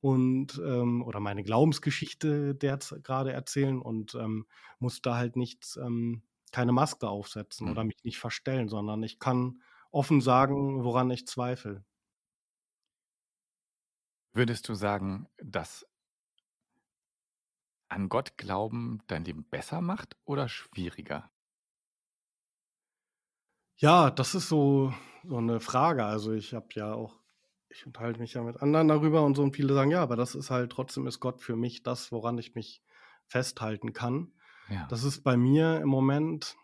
und 0.00 0.60
ähm, 0.64 1.02
oder 1.02 1.20
meine 1.20 1.42
Glaubensgeschichte 1.42 2.56
jetzt 2.60 2.94
gerade 3.04 3.32
erzählen 3.32 3.80
und 3.80 4.14
ähm, 4.14 4.46
muss 4.78 5.02
da 5.02 5.16
halt 5.16 5.36
nichts, 5.36 5.76
ähm, 5.76 6.22
keine 6.52 6.72
Maske 6.72 7.08
aufsetzen 7.08 7.66
mhm. 7.66 7.72
oder 7.72 7.84
mich 7.84 8.02
nicht 8.04 8.18
verstellen, 8.18 8.68
sondern 8.68 9.02
ich 9.02 9.18
kann 9.18 9.60
offen 9.90 10.20
sagen, 10.22 10.84
woran 10.84 11.10
ich 11.10 11.26
zweifle. 11.26 11.84
Würdest 14.32 14.68
du 14.68 14.74
sagen, 14.74 15.28
dass 15.38 15.86
an 17.88 18.08
Gott 18.08 18.36
glauben 18.36 19.00
dein 19.06 19.24
Leben 19.24 19.44
besser 19.44 19.80
macht 19.80 20.16
oder 20.24 20.48
schwieriger? 20.48 21.30
Ja, 23.76 24.10
das 24.10 24.34
ist 24.34 24.48
so, 24.48 24.92
so 25.24 25.36
eine 25.36 25.60
Frage. 25.60 26.04
Also 26.04 26.32
ich 26.32 26.52
habe 26.52 26.66
ja 26.74 26.92
auch, 26.94 27.16
ich 27.68 27.86
unterhalte 27.86 28.20
mich 28.20 28.34
ja 28.34 28.42
mit 28.42 28.60
anderen 28.60 28.88
darüber 28.88 29.24
und 29.24 29.36
so 29.36 29.42
und 29.42 29.54
viele 29.54 29.72
sagen, 29.72 29.90
ja, 29.90 30.02
aber 30.02 30.16
das 30.16 30.34
ist 30.34 30.50
halt 30.50 30.72
trotzdem 30.72 31.06
ist 31.06 31.20
Gott 31.20 31.40
für 31.40 31.56
mich 31.56 31.82
das, 31.82 32.10
woran 32.10 32.38
ich 32.38 32.54
mich 32.54 32.82
festhalten 33.28 33.92
kann. 33.92 34.32
Ja. 34.68 34.86
Das 34.88 35.04
ist 35.04 35.22
bei 35.22 35.36
mir 35.36 35.80
im 35.80 35.88
Moment, 35.88 36.56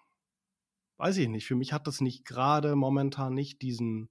weiß 0.96 1.16
ich 1.18 1.28
nicht, 1.28 1.46
für 1.46 1.54
mich 1.54 1.72
hat 1.72 1.86
das 1.86 2.00
nicht 2.00 2.24
gerade 2.24 2.74
momentan 2.74 3.34
nicht 3.34 3.62
diesen, 3.62 4.10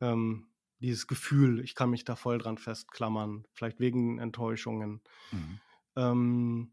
ähm, 0.00 0.49
dieses 0.80 1.06
Gefühl, 1.06 1.60
ich 1.60 1.74
kann 1.74 1.90
mich 1.90 2.04
da 2.04 2.16
voll 2.16 2.38
dran 2.38 2.58
festklammern, 2.58 3.46
vielleicht 3.54 3.80
wegen 3.80 4.18
Enttäuschungen. 4.18 5.02
Mhm. 5.32 5.60
Ähm, 5.96 6.72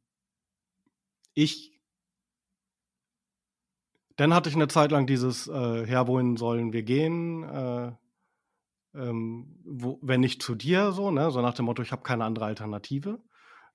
ich 1.36 1.78
dann 4.18 4.34
hatte 4.34 4.50
ich 4.50 4.56
eine 4.56 4.68
Zeit 4.68 4.92
lang 4.92 5.06
dieses, 5.08 5.48
äh, 5.48 5.90
ja, 5.90 6.08
wohin 6.08 6.38
sollen 6.38 6.74
wir 6.74 6.84
gehen? 6.84 7.44
Äh, 7.44 7.92
ähm, 8.96 9.60
wo 9.66 10.00
wenn 10.04 10.22
nicht 10.22 10.44
zu 10.44 10.56
dir 10.56 10.92
so, 10.94 11.12
ne, 11.12 11.32
so 11.32 11.42
nach 11.42 11.54
dem 11.56 11.66
Motto: 11.66 11.84
„Ich 11.84 11.92
habe 11.94 12.04
keine 12.04 12.26
andere 12.26 12.46
Alternative.“ 12.46 13.22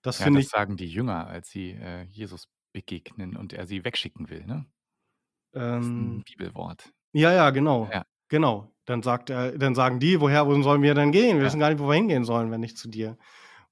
Das 0.03 0.19
Ja, 0.19 0.21
finde 0.21 0.41
das 0.41 0.43
ich 0.43 0.49
sagen 0.49 0.77
die 0.77 0.87
Jünger, 0.89 1.27
als 1.27 1.51
sie, 1.51 1.71
äh, 1.73 2.03
Jesus 2.05 2.49
begegnen 2.73 3.37
und 3.37 3.53
er 3.53 3.67
sie 3.67 3.85
wegschicken 3.85 4.29
will, 4.31 4.45
ne? 4.47 4.67
Das 5.75 5.87
ist 5.87 5.97
'n 5.99 6.23
Ähm 6.23 6.25
Bibelwort. 6.25 6.93
Ja, 7.15 7.33
ja, 7.33 7.51
genau. 7.51 7.93
Ja. 7.93 8.05
Genau. 8.29 8.75
Dann 8.89 9.03
sagt 9.03 9.31
er 9.31 9.57
dann 9.59 9.75
sagen 9.75 10.01
die: 10.01 10.21
„Woher 10.21 10.47
wohin 10.47 10.63
sollen 10.63 10.83
wir 10.83 10.95
denn 10.95 11.13
gehen? 11.13 11.37
Wir 11.39 11.45
Ja. 11.45 11.47
wissen 11.47 11.61
gar 11.61 11.71
nicht, 11.71 11.79
wo 11.81 11.89
wir 11.89 11.95
hingehen 11.95 12.25
sollen, 12.25 12.51
wenn 12.51 12.61
nicht 12.61 12.79
zu 12.79 12.89
dir.“ 12.89 13.17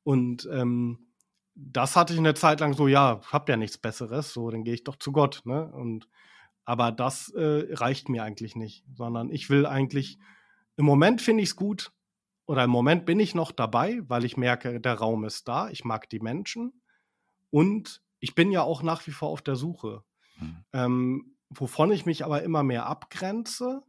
Und, 0.05 0.49
ähm, 0.53 1.09
das 1.55 1.97
hatte 1.97 2.15
ich 2.15 2.21
'ne 2.21 2.35
Zeit 2.35 2.61
lang 2.61 2.75
so: 2.75 2.89
„Ja, 2.89 3.21
habe 3.33 3.53
ja 3.53 3.57
nichts 3.59 3.79
Besseres, 3.79 4.33
so, 4.33 4.51
dann 4.51 4.65
gehe 4.65 4.75
ich 4.75 4.85
doch 4.85 4.97
zu 4.97 5.13
Gott“, 5.13 5.43
ne? 5.45 5.71
Und 5.73 6.09
aber 6.67 6.93
das, 6.93 7.31
äh, 7.31 7.69
reicht 7.75 8.09
mir 8.11 8.25
eigentlich 8.25 8.57
nicht, 8.57 8.85
sondern 8.95 9.31
ich 9.31 9.51
will 9.51 9.67
eigentlich 9.67 10.19
im 10.77 10.87
Moment 10.87 11.23
finde 11.23 11.43
ich's 11.45 11.57
gut 11.57 11.93
oder 12.47 12.65
im 12.65 12.71
Moment 12.71 13.07
bin 13.07 13.21
ich 13.21 13.35
noch 13.35 13.53
dabei, 13.53 14.01
weil 14.09 14.25
ich 14.27 14.37
merke, 14.39 14.81
der 14.81 14.95
Raum 14.97 15.25
ist 15.25 15.49
da, 15.49 15.71
ich 15.71 15.85
mag 15.85 16.09
die 16.11 16.21
Menschen 16.21 16.83
und 17.51 18.03
ich 18.21 18.35
bin 18.37 18.53
ja 18.53 18.63
auch 18.63 18.83
nach 18.85 19.07
wie 19.09 19.13
vor 19.13 19.31
auf 19.31 19.43
der 19.43 19.57
Suche. 19.57 20.05
Mhm. 20.39 20.63
Ähm, 20.75 21.37
wovon 21.51 21.93
ich 21.93 22.07
mich 22.07 22.25
aber 22.27 22.43
immer 22.45 22.63
mehr 22.65 22.87
abgrenze, 22.87 23.83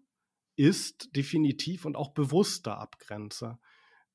ist 0.62 1.16
definitiv 1.16 1.86
und 1.86 1.96
auch 1.98 2.10
bewusster 2.14 2.78
abgrenze. 2.80 3.60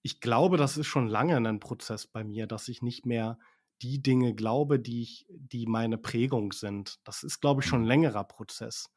Ich 0.02 0.20
glaube, 0.20 0.56
das 0.58 0.78
ist 0.78 0.86
schon 0.88 1.08
lange 1.08 1.40
'nen 1.40 1.60
Prozess 1.60 2.06
bei 2.08 2.24
mir, 2.24 2.46
dass 2.48 2.68
ich 2.68 2.82
nicht 2.82 3.06
mehr 3.06 3.38
die 3.82 4.02
Dinge 4.02 4.34
glaube, 4.34 4.80
die 4.80 5.02
ich 5.02 5.26
die 5.30 5.66
meine 5.66 5.98
Prägung 5.98 6.52
sind. 6.52 6.98
Das 7.04 7.22
ist, 7.24 7.40
glaube 7.40 7.62
ich, 7.62 7.68
schon 7.68 7.82
'n 7.84 7.86
Mhm. 7.86 7.88
längerer 7.88 8.24
Prozess. 8.24 8.90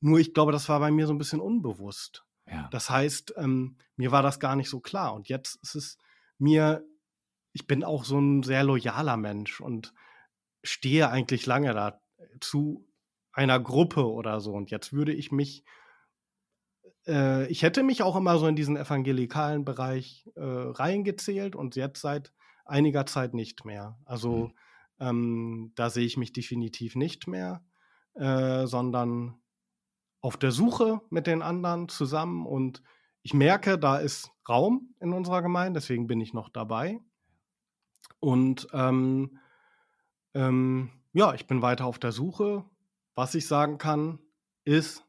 Nur 0.00 0.20
ich 0.20 0.34
glaube, 0.34 0.52
das 0.52 0.68
war 0.70 0.80
bei 0.80 0.90
mir 0.92 1.06
so 1.08 1.12
'n 1.14 1.18
bisschen 1.18 1.40
unbewusst. 1.40 2.24
Ja. 2.46 2.72
Das 2.72 2.90
heißt, 2.90 3.34
ähm, 3.38 3.78
mir 3.96 4.12
war 4.12 4.22
das 4.24 4.40
gar 4.40 4.56
nicht 4.56 4.70
so 4.70 4.80
klar 4.80 5.14
und 5.14 5.28
jetzt 5.28 5.56
ist 5.62 5.74
es 5.76 5.98
mir 6.38 6.84
ich 7.54 7.66
bin 7.68 7.84
auch 7.84 8.04
so 8.06 8.18
'n 8.18 8.42
sehr 8.44 8.64
loyaler 8.64 9.16
Mensch 9.18 9.60
und 9.62 9.94
stehe 10.64 11.10
eigentlich 11.10 11.46
lange 11.46 11.74
da 11.74 12.02
zu 12.42 12.88
einer 13.32 13.60
Gruppe 13.60 14.06
oder 14.10 14.40
so 14.42 14.54
und 14.54 14.70
jetzt 14.72 14.92
würde 14.94 15.14
ich 15.14 15.32
mich 15.32 15.64
äh, 17.08 17.46
ich 17.48 17.62
hätte 17.62 17.82
mich 17.82 18.02
auch 18.02 18.16
immer 18.16 18.38
so 18.38 18.46
in 18.46 18.56
diesen 18.56 18.76
evangelikalen 18.76 19.64
Bereich, 19.64 20.28
äh, 20.36 20.42
reingezählt 20.42 21.56
und 21.56 21.76
jetzt 21.76 22.00
seit 22.02 22.32
einiger 22.64 23.06
Zeit 23.06 23.34
nicht 23.34 23.64
mehr. 23.64 23.98
Also, 24.04 24.48
Mhm. 24.48 24.54
ähm, 25.00 25.72
da 25.76 25.90
sehe 25.90 26.06
ich 26.06 26.16
mich 26.16 26.32
definitiv 26.32 26.96
nicht 26.96 27.26
mehr, 27.26 27.64
äh, 28.14 28.66
sondern 28.66 29.40
auf 30.20 30.36
der 30.36 30.52
Suche 30.52 31.00
mit 31.10 31.26
den 31.26 31.42
anderen 31.42 31.88
zusammen 31.88 32.46
und 32.46 32.82
ich 33.22 33.34
merke, 33.34 33.78
da 33.78 33.98
ist 33.98 34.30
Raum 34.48 34.94
in 35.00 35.12
unserer 35.12 35.42
Gemeinde, 35.42 35.80
deswegen 35.80 36.06
bin 36.06 36.20
ich 36.20 36.34
noch 36.34 36.48
dabei. 36.48 37.00
Und, 38.20 38.68
ähm 38.72 39.38
ähm, 40.34 40.90
ja, 41.12 41.34
ich 41.34 41.46
bin 41.46 41.62
weiter 41.62 41.86
auf 41.86 41.98
der 41.98 42.12
Suche. 42.12 42.64
Was 43.14 43.34
ich 43.34 43.46
sagen 43.46 43.78
kann, 43.78 44.20
ist 44.64 45.04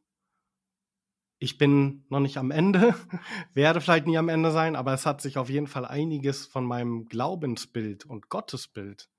ich 1.39 1.57
bin 1.57 2.05
noch 2.09 2.19
nicht 2.19 2.37
am 2.37 2.51
Ende, 2.51 2.93
werde 3.53 3.81
vielleicht 3.81 4.05
nie 4.07 4.17
am 4.17 4.29
Ende 4.29 4.51
sein, 4.51 4.75
aber 4.75 4.93
es 4.93 5.05
hat 5.05 5.21
sich 5.21 5.37
auf 5.37 5.49
jeden 5.49 5.67
Fall 5.67 5.85
einiges 5.85 6.45
von 6.45 6.65
meinem 6.65 7.05
Glaubensbild 7.05 8.05
und 8.05 8.29
Gottesbild 8.29 9.09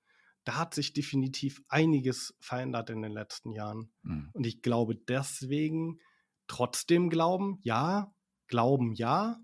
da 0.43 0.57
hat 0.57 0.73
sich 0.73 0.93
definitiv 0.93 1.61
einiges 1.67 2.35
verändert 2.39 2.89
in 2.89 3.01
den 3.01 3.11
letzten 3.11 3.51
Jahren. 3.51 3.91
Mhm. 4.01 4.29
Und 4.33 4.45
ich 4.45 4.61
glaube 4.61 4.95
deswegen 4.95 5.99
trotzdem 6.47 7.09
glauben, 7.09 7.59
ja, 7.61 8.13
glauben, 8.47 8.93
ja, 8.93 9.37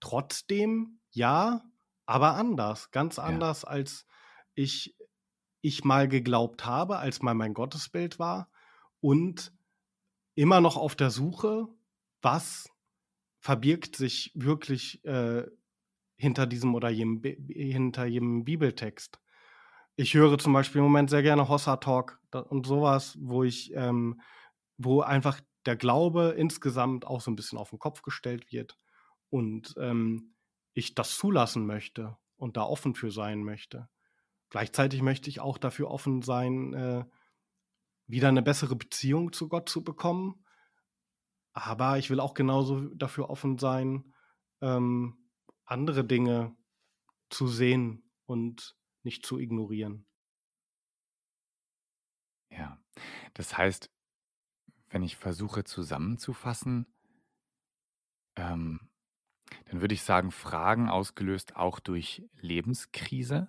trotzdem, 0.00 1.00
ja, 1.10 1.62
aber 2.06 2.34
anders, 2.34 2.90
ganz 2.90 3.16
Ja. 3.16 3.24
anders, 3.24 3.64
als 3.64 4.06
ich 4.54 4.96
ich 5.64 5.84
mal 5.84 6.08
geglaubt 6.08 6.66
habe, 6.66 6.98
als 6.98 7.22
mal 7.22 7.34
mein 7.34 7.54
Gottesbild 7.54 8.18
war 8.18 8.50
und 9.00 9.52
immer 10.34 10.60
noch 10.60 10.76
auf 10.76 10.96
der 10.96 11.10
Suche, 11.12 11.68
was 12.22 12.68
verbirgt 13.40 13.96
sich 13.96 14.32
wirklich, 14.34 15.04
äh, 15.06 15.44
hinter 16.16 16.46
diesem 16.46 16.74
oder 16.76 16.90
jenem 16.90 17.20
Bi 17.22 17.36
hinter 17.72 18.06
jedem 18.06 18.44
Bibeltext. 18.44 19.20
Ich 19.96 20.14
höre 20.14 20.38
zum 20.38 20.52
Beispiel 20.54 20.80
im 20.80 20.84
Moment 20.86 21.10
sehr 21.10 21.22
gerne 21.22 21.48
Hossa 21.48 21.76
Talk 21.78 22.20
und 22.50 22.66
so 22.66 22.82
was, 22.82 23.18
wo 23.20 23.44
ich, 23.44 23.72
ähm 23.76 24.20
wo 24.78 25.02
einfach 25.02 25.40
der 25.66 25.76
Glaube 25.76 26.34
insgesamt 26.38 27.06
auch 27.06 27.20
so 27.22 27.30
'n 27.32 27.36
bisschen 27.36 27.58
auf 27.58 27.72
'n 27.72 27.78
Kopf 27.80 28.02
gestellt 28.02 28.52
wird 28.52 28.78
und, 29.30 29.74
ähm, 29.78 30.34
ich 30.74 30.94
das 30.96 31.16
zulassen 31.18 31.66
möchte 31.66 32.16
und 32.38 32.56
da 32.58 32.64
offen 32.64 32.94
für 32.96 33.10
sein 33.12 33.44
möchte. 33.44 33.88
Gleichzeitig 34.50 35.02
möchte 35.02 35.30
ich 35.30 35.40
auch 35.40 35.58
dafür 35.58 35.90
offen 35.90 36.22
sein, 36.22 36.74
äh, 36.74 37.04
wieder 38.08 38.32
'ne 38.32 38.42
bessere 38.42 38.76
Beziehung 38.76 39.32
zu 39.34 39.48
Gott 39.50 39.68
zu 39.70 39.84
bekommen. 39.84 40.41
Aber 41.54 41.98
ich 41.98 42.10
will 42.10 42.20
auch 42.20 42.34
genauso 42.34 42.80
dafür 42.94 43.30
offen 43.30 43.58
sein, 43.58 44.14
ähm, 44.60 45.28
andere 45.64 46.04
Dinge 46.04 46.56
zu 47.30 47.48
sehen 47.48 48.10
und 48.26 48.76
nicht 49.02 49.26
zu 49.26 49.38
ignorieren. 49.38 50.06
Ja. 52.50 52.78
Das 53.34 53.56
heißt, 53.56 53.90
wenn 54.90 55.02
ich 55.02 55.16
versuche 55.16 55.64
zusammenzufassen 55.64 56.86
ähm, 58.36 58.80
dann 59.66 59.80
würde 59.80 59.94
ich 59.94 60.02
sagen, 60.02 60.30
Fragen 60.30 60.88
ausgelöst 60.88 61.56
auch 61.56 61.80
durch 61.80 62.24
Lebenskrise 62.40 63.48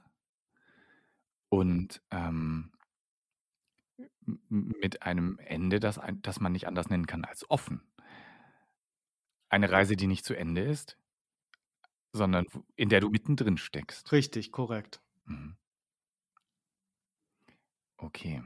und, 1.49 2.01
ähm 2.11 2.73
mit 4.49 5.01
einem 5.03 5.37
Ende, 5.39 5.79
das 5.79 5.99
das 6.21 6.39
man 6.39 6.51
nicht 6.51 6.67
anders 6.67 6.89
nennen 6.89 7.07
kann 7.07 7.25
als 7.25 7.49
offen. 7.49 7.81
Eine 9.53 9.69
Reise, 9.71 9.95
die 9.95 10.07
nicht 10.07 10.25
zu 10.25 10.33
Ende 10.33 10.61
ist, 10.63 10.97
sondern 12.11 12.47
in 12.75 12.89
der 12.89 13.01
du 13.01 13.09
mittendrin 13.09 13.57
steckst. 13.57 14.11
Richtig, 14.13 14.53
korrekt. 14.53 15.01
Mhm. 15.25 15.57
Okay. 18.01 18.41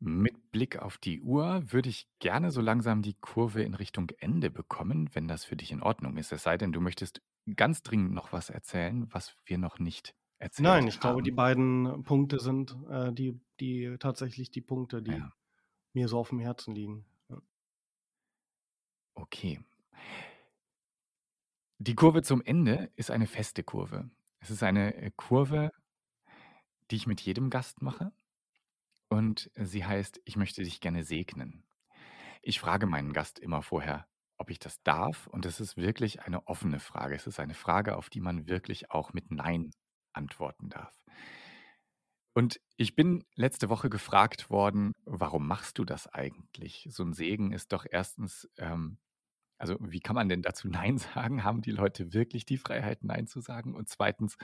Mit 0.00 0.52
Blick 0.52 0.76
auf 0.78 0.96
die 0.98 1.20
Uhr 1.22 1.72
würde 1.72 1.88
ich 1.88 2.08
gerne 2.20 2.50
so 2.52 2.60
langsam 2.60 3.02
die 3.02 3.14
Kurve 3.14 3.62
in 3.62 3.74
Richtung 3.74 4.10
Ende 4.18 4.48
bekommen, 4.50 5.10
wenn 5.14 5.26
das 5.26 5.44
für 5.44 5.56
dich 5.56 5.72
in 5.72 5.82
Ordnung 5.82 6.16
ist. 6.16 6.30
Es 6.32 6.44
sei 6.44 6.56
denn, 6.56 6.72
du 6.72 6.80
möchtest 6.80 7.20
ganz 7.56 7.82
dringend 7.82 8.12
noch 8.12 8.32
was 8.32 8.48
erzählen, 8.50 9.12
was 9.12 9.36
wir 9.44 9.58
noch 9.58 9.78
nicht 9.80 10.14
erzählt 10.38 10.64
Nein, 10.64 10.86
ich 10.88 11.00
glaube, 11.00 11.22
die 11.22 11.30
haben. 11.30 11.36
beiden 11.36 12.02
Punkte 12.04 12.38
sind, 12.40 12.76
äh, 12.90 13.12
die 13.12 13.40
die 13.60 13.96
tatsächlich 13.98 14.50
die 14.50 14.60
Punkte, 14.60 15.02
die 15.02 15.12
Ja. 15.12 15.32
mir 15.94 16.08
so 16.08 16.18
aufm 16.18 16.38
Herzen 16.40 16.74
liegen. 16.74 17.06
Okay. 19.18 19.58
Die 21.80 21.94
Kurve 21.94 22.22
zum 22.22 22.42
Ende 22.42 22.90
ist 22.96 23.10
eine 23.10 23.26
feste 23.28 23.62
Kurve. 23.62 24.10
Es 24.40 24.50
ist 24.50 24.62
eine, 24.62 24.94
äh, 24.96 25.10
Kurve, 25.16 25.70
die 26.90 26.96
ich 26.96 27.06
mit 27.06 27.20
jedem 27.20 27.50
Gast 27.50 27.82
mache 27.82 28.12
und 29.08 29.50
sie 29.56 29.84
heißt: 29.86 30.20
„Ich 30.24 30.36
möchte 30.36 30.62
dich 30.64 30.80
gerne 30.80 31.04
segnen.“ 31.04 31.64
Ich 32.42 32.60
frage 32.60 32.86
meinen 32.86 33.12
Gast 33.14 33.38
immer 33.40 33.62
vorher, 33.62 34.06
ob 34.38 34.50
ich 34.50 34.58
das 34.60 34.82
darf 34.84 35.26
und 35.28 35.46
es 35.46 35.60
ist 35.60 35.76
wirklich 35.76 36.22
eine 36.22 36.46
offene 36.48 36.80
Frage. 36.80 37.16
Es 37.16 37.26
ist 37.26 37.40
eine 37.40 37.54
Frage, 37.54 37.96
auf 37.96 38.10
die 38.10 38.20
man 38.20 38.48
wirklich 38.48 38.90
auch 38.92 39.12
mit 39.14 39.30
„Nein“ 39.32 39.72
antworten 40.14 40.68
darf. 40.70 40.94
Und 42.36 42.60
ich 42.76 42.94
bin 42.94 43.24
letzte 43.34 43.68
Woche 43.68 43.90
gefragt 43.90 44.50
worden: 44.50 44.92
„Warum 45.04 45.46
machst 45.46 45.78
du 45.78 45.84
das 45.84 46.06
eigentlich? 46.06 46.86
So 46.90 47.02
'n 47.02 47.12
Segen 47.12 47.52
ist 47.52 47.72
doch 47.72 47.84
erstens, 47.90 48.48
ähm 48.58 48.98
also, 49.58 49.76
wie 49.80 50.00
kann 50.00 50.14
man 50.16 50.28
denn 50.28 50.42
dazu 50.42 50.68
nein 50.68 50.98
sagen? 50.98 51.44
Haben 51.44 51.62
die 51.62 51.70
Leute 51.72 52.12
wirklich 52.14 52.46
die 52.46 52.58
Freiheit, 52.58 53.04
nein 53.04 53.26
zu 53.26 53.40
sagen? 53.40 53.74
Und 53.74 53.88
zweitens, 53.88 54.36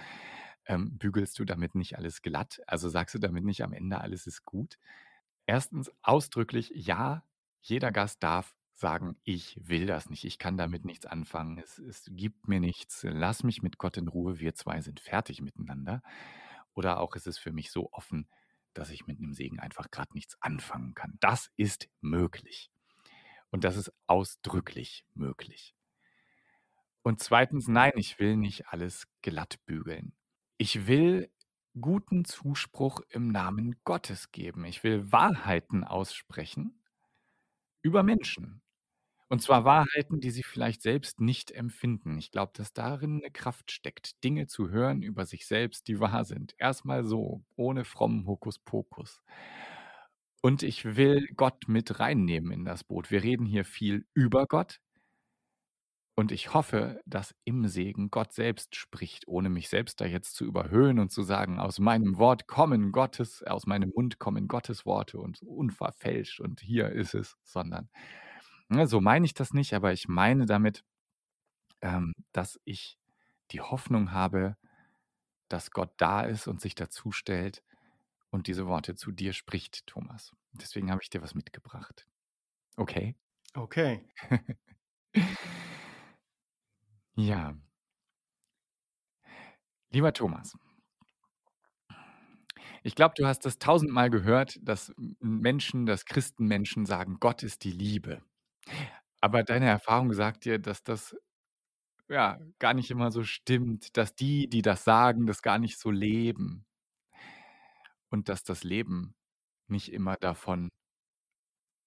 ähm, 0.66 0.98
bügelst 0.98 1.38
du 1.38 1.44
damit 1.44 1.74
nicht 1.74 1.96
alles 1.98 2.22
glatt? 2.22 2.60
Also, 2.66 2.88
sagst 2.88 3.14
du 3.14 3.18
damit 3.20 3.44
nicht 3.44 3.62
am 3.62 3.72
Ende, 3.72 4.00
alles 4.00 4.26
ist 4.26 4.44
gut?“ 4.44 4.78
Erstens 5.46 5.90
ausdrücklich: 6.02 6.72
„Ja, 6.74 7.24
jeder 7.62 7.92
Gast 7.92 8.22
darf 8.22 8.54
sagen: 8.74 9.16
‚Ich 9.24 9.58
will 9.62 9.86
das 9.86 10.10
nicht. 10.10 10.24
Ich 10.24 10.38
kann 10.38 10.56
damit 10.58 10.84
nichts 10.84 11.06
anfangen. 11.06 11.58
Es 11.58 11.78
es 11.78 12.10
gibt 12.12 12.48
mir 12.48 12.60
nichts. 12.60 13.04
Lass 13.08 13.42
mich 13.44 13.62
mit 13.62 13.78
Gott 13.78 13.96
in 13.98 14.08
Ruhe. 14.08 14.40
Wir 14.40 14.54
2 14.54 14.80
sind 14.82 15.00
fertig 15.00 15.40
miteinander.‘ 15.42 16.02
Oder 16.74 17.00
auch: 17.00 17.16
„Es 17.16 17.26
ist 17.26 17.38
für 17.38 17.52
mich 17.52 17.70
so 17.72 17.90
offen, 17.92 18.28
dass 18.74 18.90
ich 18.90 19.06
mit 19.06 19.20
'nem 19.20 19.34
Segen 19.34 19.60
einfach 19.60 19.90
grad 19.90 20.14
nichts 20.14 20.36
anfangen 20.42 20.94
kann.“ 20.94 21.16
Das 21.20 21.50
ist 21.56 21.88
möglich. 22.00 22.70
Und 23.50 23.64
das 23.64 23.76
ist 23.76 23.92
ausdrücklich 24.06 25.04
möglich. 25.14 25.74
Und 27.02 27.20
zweitens, 27.20 27.68
nein, 27.68 27.92
ich 27.96 28.18
will 28.18 28.36
nicht 28.36 28.68
alles 28.68 29.06
glatt 29.22 29.58
bügeln. 29.66 30.14
Ich 30.56 30.86
will 30.86 31.30
guten 31.80 32.24
Zuspruch 32.24 33.00
im 33.10 33.28
Namen 33.28 33.76
Gottes 33.84 34.32
geben. 34.32 34.64
Ich 34.64 34.82
will 34.84 35.12
Wahrheiten 35.12 35.84
aussprechen 35.84 36.80
über 37.82 38.02
Menschen. 38.02 38.62
Und 39.28 39.42
zwar 39.42 39.64
Wahrheiten, 39.64 40.20
die 40.20 40.30
sie 40.30 40.42
vielleicht 40.44 40.82
selbst 40.82 41.20
nicht 41.20 41.50
empfinden. 41.52 42.18
Ich 42.18 42.30
glaube, 42.30 42.52
dass 42.56 42.72
darin 42.72 43.20
eine 43.22 43.30
Kraft 43.32 43.72
steckt, 43.72 44.22
Dinge 44.24 44.46
zu 44.46 44.70
hören 44.70 45.02
über 45.02 45.26
sich 45.26 45.46
selbst, 45.46 45.88
die 45.88 46.00
wahr 46.00 46.24
sind. 46.24 46.54
Erstmal 46.58 47.04
so, 47.04 47.44
ohne 47.56 47.84
frommen 47.84 48.26
Hokuspokus. 48.26 49.22
Und 50.44 50.62
ich 50.62 50.84
will 50.96 51.26
Gott 51.36 51.68
mit 51.68 52.00
reinnehmen 52.00 52.52
in 52.52 52.64
das 52.66 52.84
Boot. 52.84 53.10
Wir 53.10 53.22
reden 53.22 53.46
hier 53.46 53.64
viel 53.64 54.06
über 54.12 54.44
Gott. 54.46 54.78
Und 56.16 56.30
ich 56.32 56.52
hoffe, 56.52 57.00
dass 57.06 57.34
im 57.44 57.66
Segen 57.66 58.10
Gott 58.10 58.32
selbst 58.34 58.76
spricht, 58.76 59.26
ohne 59.26 59.48
mich 59.48 59.68
selbst 59.70 60.02
da 60.02 60.04
jetzt 60.04 60.34
zu 60.34 60.44
überhöhen 60.44 60.98
und 61.00 61.10
zu 61.10 61.22
sagen, 61.22 61.58
aus 61.58 61.78
meinem 61.80 62.18
Wort 62.18 62.46
kommen 62.46 62.92
Gottes, 62.92 63.42
aus 63.42 63.66
meinem 63.66 63.90
Mund 63.96 64.18
kommen 64.20 64.46
Gottes 64.46 64.86
Worte 64.86 65.18
und 65.18 65.42
unverfälscht 65.42 66.40
und 66.40 66.60
hier 66.60 66.90
ist 66.90 67.14
es, 67.14 67.36
sondern 67.42 67.88
Ne, 68.68 68.86
so 68.86 69.00
meine 69.00 69.26
ich 69.26 69.34
das 69.34 69.54
nicht, 69.54 69.74
aber 69.74 69.92
ich 69.92 70.08
meine 70.08 70.46
damit, 70.46 70.84
ähm, 71.82 72.12
dass 72.32 72.60
ich 72.64 72.98
die 73.50 73.60
Hoffnung 73.60 74.12
habe, 74.12 74.56
dass 75.48 75.70
Gott 75.70 75.92
da 75.98 76.22
ist 76.22 76.48
und 76.48 76.60
sich 76.60 76.74
dazustellt 76.74 77.62
und 78.34 78.48
diese 78.48 78.66
Worte 78.66 78.96
zu 78.96 79.12
dir 79.12 79.32
spricht, 79.32 79.86
Thomas. 79.86 80.32
Deswegen 80.52 80.90
habe 80.90 81.00
ich 81.02 81.08
dir 81.08 81.22
was 81.22 81.36
mitgebracht. 81.36 82.08
Okay? 82.76 83.14
Okay. 83.54 84.06
Ja. 87.16 87.54
Lieber 89.90 90.12
Thomas, 90.12 90.56
ich 92.82 92.94
glaube, 92.94 93.14
du 93.16 93.26
hast 93.26 93.46
das 93.46 93.58
tausendmal 93.58 94.10
gehört, 94.10 94.58
dass 94.62 94.92
Menschen, 95.20 95.86
dass 95.86 96.04
Christenmenschen 96.04 96.86
sagen, 96.86 97.16
Gott 97.18 97.42
ist 97.42 97.64
die 97.64 97.70
Liebe. 97.70 98.20
Aber 99.20 99.42
deine 99.42 99.66
Erfahrung 99.66 100.12
sagt 100.12 100.44
dir, 100.44 100.58
dass 100.58 100.82
das, 100.82 101.16
ja, 102.08 102.38
gar 102.58 102.74
nicht 102.74 102.90
immer 102.90 103.10
so 103.10 103.24
stimmt, 103.24 103.96
dass 103.96 104.14
die, 104.14 104.48
die 104.48 104.62
das 104.62 104.84
sagen, 104.84 105.26
das 105.26 105.42
gar 105.42 105.58
nicht 105.58 105.78
so 105.78 105.90
leben. 105.90 106.66
Und 108.14 108.28
dass 108.28 108.44
das 108.44 108.62
Leben 108.62 109.16
nicht 109.66 109.92
immer 109.92 110.14
davon 110.14 110.70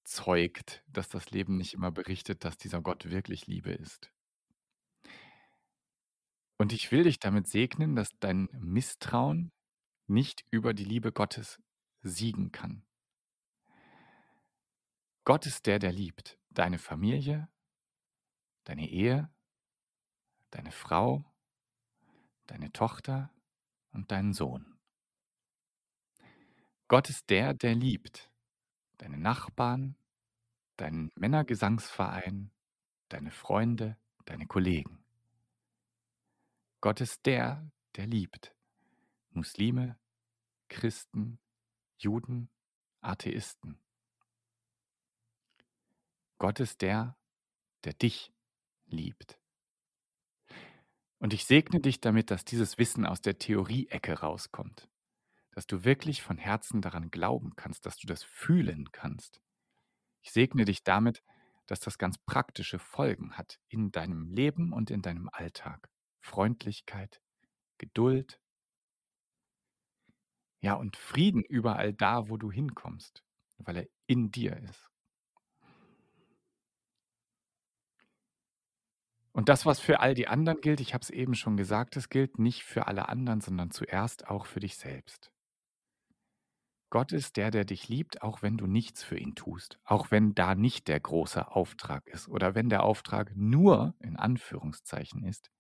zeugt, 0.04 0.84
dass 0.88 1.08
das 1.08 1.32
Leben 1.32 1.56
nicht 1.56 1.74
immer 1.74 1.90
berichtet, 1.90 2.44
dass 2.44 2.58
dieser 2.58 2.82
Gott 2.82 3.10
wirklich 3.10 3.48
Liebe 3.48 3.72
ist. 3.72 4.12
Und 6.58 6.74
ich 6.74 6.92
will 6.92 7.04
dich 7.04 7.20
damit 7.20 7.48
segnen, 7.48 7.96
dass 7.96 8.10
dein 8.20 8.50
Misstrauen 8.52 9.54
nicht 10.08 10.44
über 10.52 10.74
die 10.74 10.84
Liebe 10.84 11.14
Gottes 11.14 11.62
siegen 12.02 12.52
kann. 12.52 12.86
Gott 15.24 15.46
ist 15.46 15.66
der, 15.66 15.80
der 15.80 15.94
liebt. 15.94 16.38
Deine 16.50 16.78
Familie, 16.78 17.48
deine 18.66 18.90
Ehe, 18.90 19.34
deine 20.50 20.74
Frau, 20.74 21.24
deine 22.48 22.74
Tochter 22.74 23.34
und 23.94 24.12
deinen 24.12 24.34
Sohn. 24.34 24.77
Gott 26.88 27.10
ist 27.10 27.30
der, 27.30 27.54
der 27.54 27.76
liebt. 27.76 28.32
Deine 28.98 29.18
Nachbarn, 29.18 29.96
deinen 30.78 31.12
Männergesangsverein, 31.16 32.52
deine 33.10 33.32
Freunde, 33.32 33.98
deine 34.26 34.48
Kollegen. 34.48 35.04
Gott 36.80 37.02
ist 37.02 37.26
der, 37.26 37.70
der 37.96 38.08
liebt. 38.08 38.56
Muslime, 39.32 39.98
Christen, 40.70 41.40
Juden, 41.98 42.50
Atheisten. 43.02 43.80
Gott 46.38 46.60
ist 46.60 46.82
der, 46.82 47.18
der 47.84 47.94
dich 47.94 48.32
liebt. 48.86 49.40
Und 51.20 51.34
ich 51.34 51.46
segne 51.46 51.82
dich 51.82 52.00
damit, 52.00 52.32
dass 52.32 52.46
dieses 52.46 52.78
Wissen 52.78 53.06
aus 53.06 53.22
der 53.22 53.40
Theorie-Ecke 53.40 54.20
rauskommt. 54.20 54.88
Dass 55.58 55.66
du 55.66 55.84
wirklich 55.84 56.22
von 56.22 56.38
Herzen 56.38 56.84
daran 56.84 57.10
glauben 57.10 57.56
kannst, 57.56 57.88
dass 57.88 57.98
du 57.98 58.06
das 58.06 58.24
fühlen 58.24 58.92
kannst. 58.92 59.42
Ich 60.22 60.32
segne 60.32 60.66
dich 60.66 60.84
damit, 60.84 61.24
dass 61.66 61.80
das 61.80 61.98
ganz 61.98 62.20
praktische 62.20 62.78
Folgen 62.78 63.40
hat 63.40 63.60
in 63.68 63.92
deinem 63.92 64.28
Leben 64.28 64.72
und 64.72 64.92
in 64.92 65.02
deinem 65.02 65.32
Alltag. 65.34 65.90
Freundlichkeit, 66.20 67.24
Geduld, 67.80 68.40
ja, 70.60 70.76
und 70.76 70.96
Frieden 70.96 71.42
überall 71.42 71.92
da, 71.92 72.30
wo 72.30 72.38
du 72.38 72.52
hinkommst, 72.52 73.24
weil 73.58 73.78
er 73.78 73.88
in 74.06 74.30
dir 74.30 74.58
ist. 74.58 74.92
Und 79.32 79.50
das, 79.50 79.66
was 79.66 79.80
für 79.80 80.02
all 80.02 80.14
die 80.14 80.28
anderen 80.28 80.62
gilt, 80.62 80.82
ich 80.82 80.94
habe 80.94 81.02
es 81.02 81.10
eben 81.10 81.34
schon 81.34 81.58
gesagt, 81.58 81.98
es 81.98 82.10
gilt 82.10 82.38
nicht 82.38 82.64
für 82.64 82.86
alle 82.86 83.10
anderen, 83.10 83.42
sondern 83.42 83.72
zuerst 83.72 84.28
auch 84.28 84.46
für 84.46 84.60
dich 84.60 84.78
selbst. 84.78 85.32
Gott 86.90 87.12
ist 87.12 87.36
der, 87.36 87.52
der 87.52 87.66
dich 87.66 87.90
liebt, 87.90 88.22
auch 88.22 88.42
wenn 88.42 88.58
du 88.58 88.66
nichts 88.66 89.04
für 89.04 89.18
ihn 89.18 89.36
tust, 89.36 89.78
auch 89.84 90.10
wenn 90.10 90.34
da 90.36 90.56
nicht 90.56 90.88
der 90.88 91.00
große 91.00 91.52
Auftrag 91.52 92.08
ist 92.08 92.30
oder 92.30 92.56
wenn 92.56 92.70
der 92.70 92.84
Auftrag 92.84 93.36
nur 93.36 93.94
in 94.00 94.16
Anführungszeichen 94.16 95.24
ist, 95.24 95.52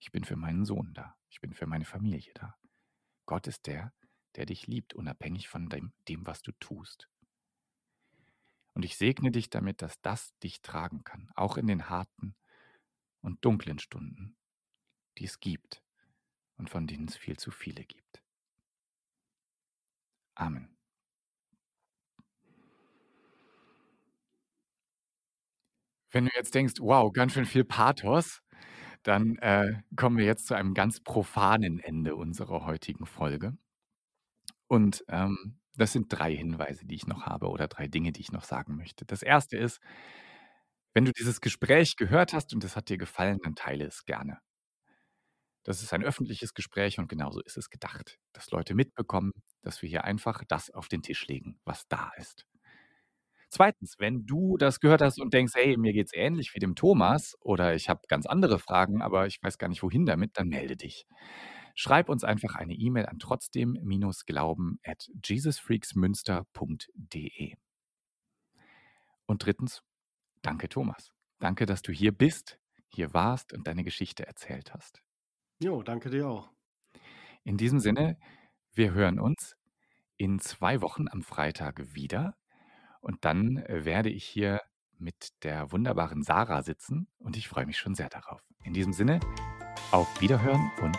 ich 0.00 0.10
bin 0.10 0.24
für 0.24 0.36
meinen 0.36 0.64
Sohn 0.64 0.94
da, 0.94 1.16
ich 1.28 1.40
bin 1.40 1.54
für 1.54 1.66
meine 1.66 1.84
Familie 1.84 2.32
da. 2.34 2.56
Gott 3.26 3.46
ist 3.46 3.66
der, 3.66 3.92
der 4.34 4.46
dich 4.46 4.66
liebt, 4.66 4.94
unabhängig 4.94 5.48
von 5.48 5.68
dem, 5.68 5.92
dem 6.08 6.26
was 6.26 6.42
du 6.42 6.52
tust. 6.58 7.08
Und 8.74 8.84
ich 8.84 8.96
segne 8.96 9.30
dich 9.30 9.50
damit, 9.50 9.82
dass 9.82 10.00
das 10.00 10.36
dich 10.38 10.60
tragen 10.62 11.04
kann, 11.04 11.30
auch 11.34 11.56
in 11.56 11.66
den 11.66 11.88
harten 11.88 12.34
und 13.20 13.44
dunklen 13.44 13.78
Stunden, 13.78 14.36
die 15.18 15.24
es 15.24 15.40
gibt 15.40 15.82
und 16.56 16.68
von 16.68 16.86
denen 16.86 17.08
es 17.08 17.16
viel 17.16 17.36
zu 17.36 17.50
viele 17.50 17.84
gibt. 17.84 18.22
Amen. 20.38 20.68
Wenn 26.10 26.26
du 26.26 26.30
jetzt 26.34 26.54
denkst, 26.54 26.74
wow, 26.80 27.12
ganz 27.12 27.32
schön 27.34 27.44
viel 27.46 27.64
Pathos, 27.64 28.40
dann 29.02 29.36
äh, 29.38 29.82
kommen 29.96 30.18
wir 30.18 30.24
jetzt 30.26 30.46
zu 30.46 30.54
einem 30.54 30.74
ganz 30.74 31.00
profanen 31.00 31.80
Ende 31.80 32.16
unserer 32.16 32.66
heutigen 32.66 33.06
Folge. 33.06 33.56
Und 34.68 35.04
ähm, 35.08 35.58
das 35.76 35.92
sind 35.92 36.06
drei 36.12 36.34
Hinweise, 36.34 36.84
die 36.86 36.94
ich 36.96 37.06
noch 37.06 37.22
habe 37.26 37.48
oder 37.48 37.68
drei 37.68 37.86
Dinge, 37.88 38.12
die 38.12 38.20
ich 38.20 38.32
noch 38.32 38.44
sagen 38.44 38.76
möchte. 38.76 39.04
Das 39.06 39.22
erste 39.22 39.56
ist, 39.56 39.80
wenn 40.94 41.04
du 41.06 41.12
dieses 41.12 41.40
Gespräch 41.40 41.96
gehört 41.96 42.32
hast 42.34 42.52
und 42.54 42.62
es 42.64 42.76
hat 42.76 42.88
dir 42.90 42.98
gefallen, 42.98 43.38
dann 43.42 43.54
teile 43.54 43.86
es 43.86 44.04
gerne. 44.04 44.38
Das 45.68 45.82
ist 45.82 45.92
ein 45.92 46.02
öffentliches 46.02 46.54
Gespräch 46.54 46.98
und 46.98 47.10
genauso 47.10 47.42
ist 47.42 47.58
es 47.58 47.68
gedacht, 47.68 48.18
dass 48.32 48.50
Leute 48.50 48.74
mitbekommen, 48.74 49.32
dass 49.60 49.82
wir 49.82 49.88
hier 49.90 50.04
einfach 50.04 50.42
das 50.48 50.70
auf 50.70 50.88
den 50.88 51.02
Tisch 51.02 51.26
legen, 51.26 51.60
was 51.66 51.86
da 51.88 52.10
ist. 52.16 52.46
Zweitens, 53.50 53.96
wenn 53.98 54.24
du 54.24 54.56
das 54.56 54.80
gehört 54.80 55.02
hast 55.02 55.20
und 55.20 55.34
denkst, 55.34 55.52
hey, 55.54 55.76
mir 55.76 55.92
geht 55.92 56.06
es 56.06 56.14
ähnlich 56.14 56.54
wie 56.54 56.58
dem 56.58 56.74
Thomas 56.74 57.36
oder 57.42 57.74
ich 57.74 57.90
habe 57.90 58.00
ganz 58.08 58.24
andere 58.24 58.58
Fragen, 58.58 59.02
aber 59.02 59.26
ich 59.26 59.42
weiß 59.42 59.58
gar 59.58 59.68
nicht 59.68 59.82
wohin 59.82 60.06
damit, 60.06 60.38
dann 60.38 60.48
melde 60.48 60.74
dich. 60.74 61.06
Schreib 61.74 62.08
uns 62.08 62.24
einfach 62.24 62.54
eine 62.54 62.72
E-Mail 62.72 63.04
an 63.04 63.18
trotzdem-glauben 63.18 64.80
at 64.82 65.10
jesusfreaksmünster.de. 65.22 67.56
Und 69.26 69.44
drittens, 69.44 69.82
danke 70.40 70.70
Thomas. 70.70 71.12
Danke, 71.38 71.66
dass 71.66 71.82
du 71.82 71.92
hier 71.92 72.12
bist, 72.12 72.58
hier 72.88 73.12
warst 73.12 73.52
und 73.52 73.66
deine 73.66 73.84
Geschichte 73.84 74.26
erzählt 74.26 74.72
hast. 74.72 75.02
Jo, 75.60 75.82
danke 75.82 76.08
dir 76.08 76.28
auch. 76.28 76.50
In 77.42 77.56
diesem 77.56 77.80
Sinne, 77.80 78.16
wir 78.74 78.92
hören 78.92 79.18
uns 79.18 79.56
in 80.16 80.38
zwei 80.38 80.80
Wochen 80.82 81.08
am 81.08 81.22
Freitag 81.22 81.94
wieder. 81.94 82.36
Und 83.00 83.24
dann 83.24 83.56
äh, 83.56 83.84
werde 83.84 84.08
ich 84.08 84.24
hier 84.24 84.60
mit 84.98 85.42
der 85.42 85.72
wunderbaren 85.72 86.22
Sarah 86.22 86.62
sitzen 86.62 87.08
und 87.18 87.36
ich 87.36 87.48
freue 87.48 87.66
mich 87.66 87.78
schon 87.78 87.96
sehr 87.96 88.08
darauf. 88.08 88.40
In 88.62 88.72
diesem 88.72 88.92
Sinne, 88.92 89.18
auf 89.90 90.20
Wiederhören 90.20 90.70
und 90.80 90.96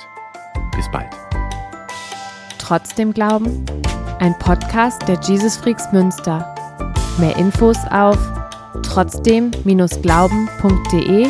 bis 0.76 0.92
bald. 0.92 1.16
Trotzdem 2.58 3.14
Glauben? 3.14 3.66
Ein 4.20 4.38
Podcast 4.40 5.08
der 5.08 5.22
Jesus 5.22 5.56
Freaks 5.56 5.90
Münster. 5.94 6.54
Mehr 7.18 7.38
Infos 7.38 7.78
auf 7.92 8.18
trotzdem-glauben.de 8.84 11.30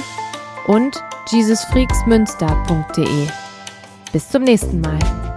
und 0.68 1.04
jesusfreaksmünster.de. 1.32 3.28
Bis 4.12 4.30
zum 4.30 4.44
nächsten 4.44 4.82
Mal. 4.82 5.29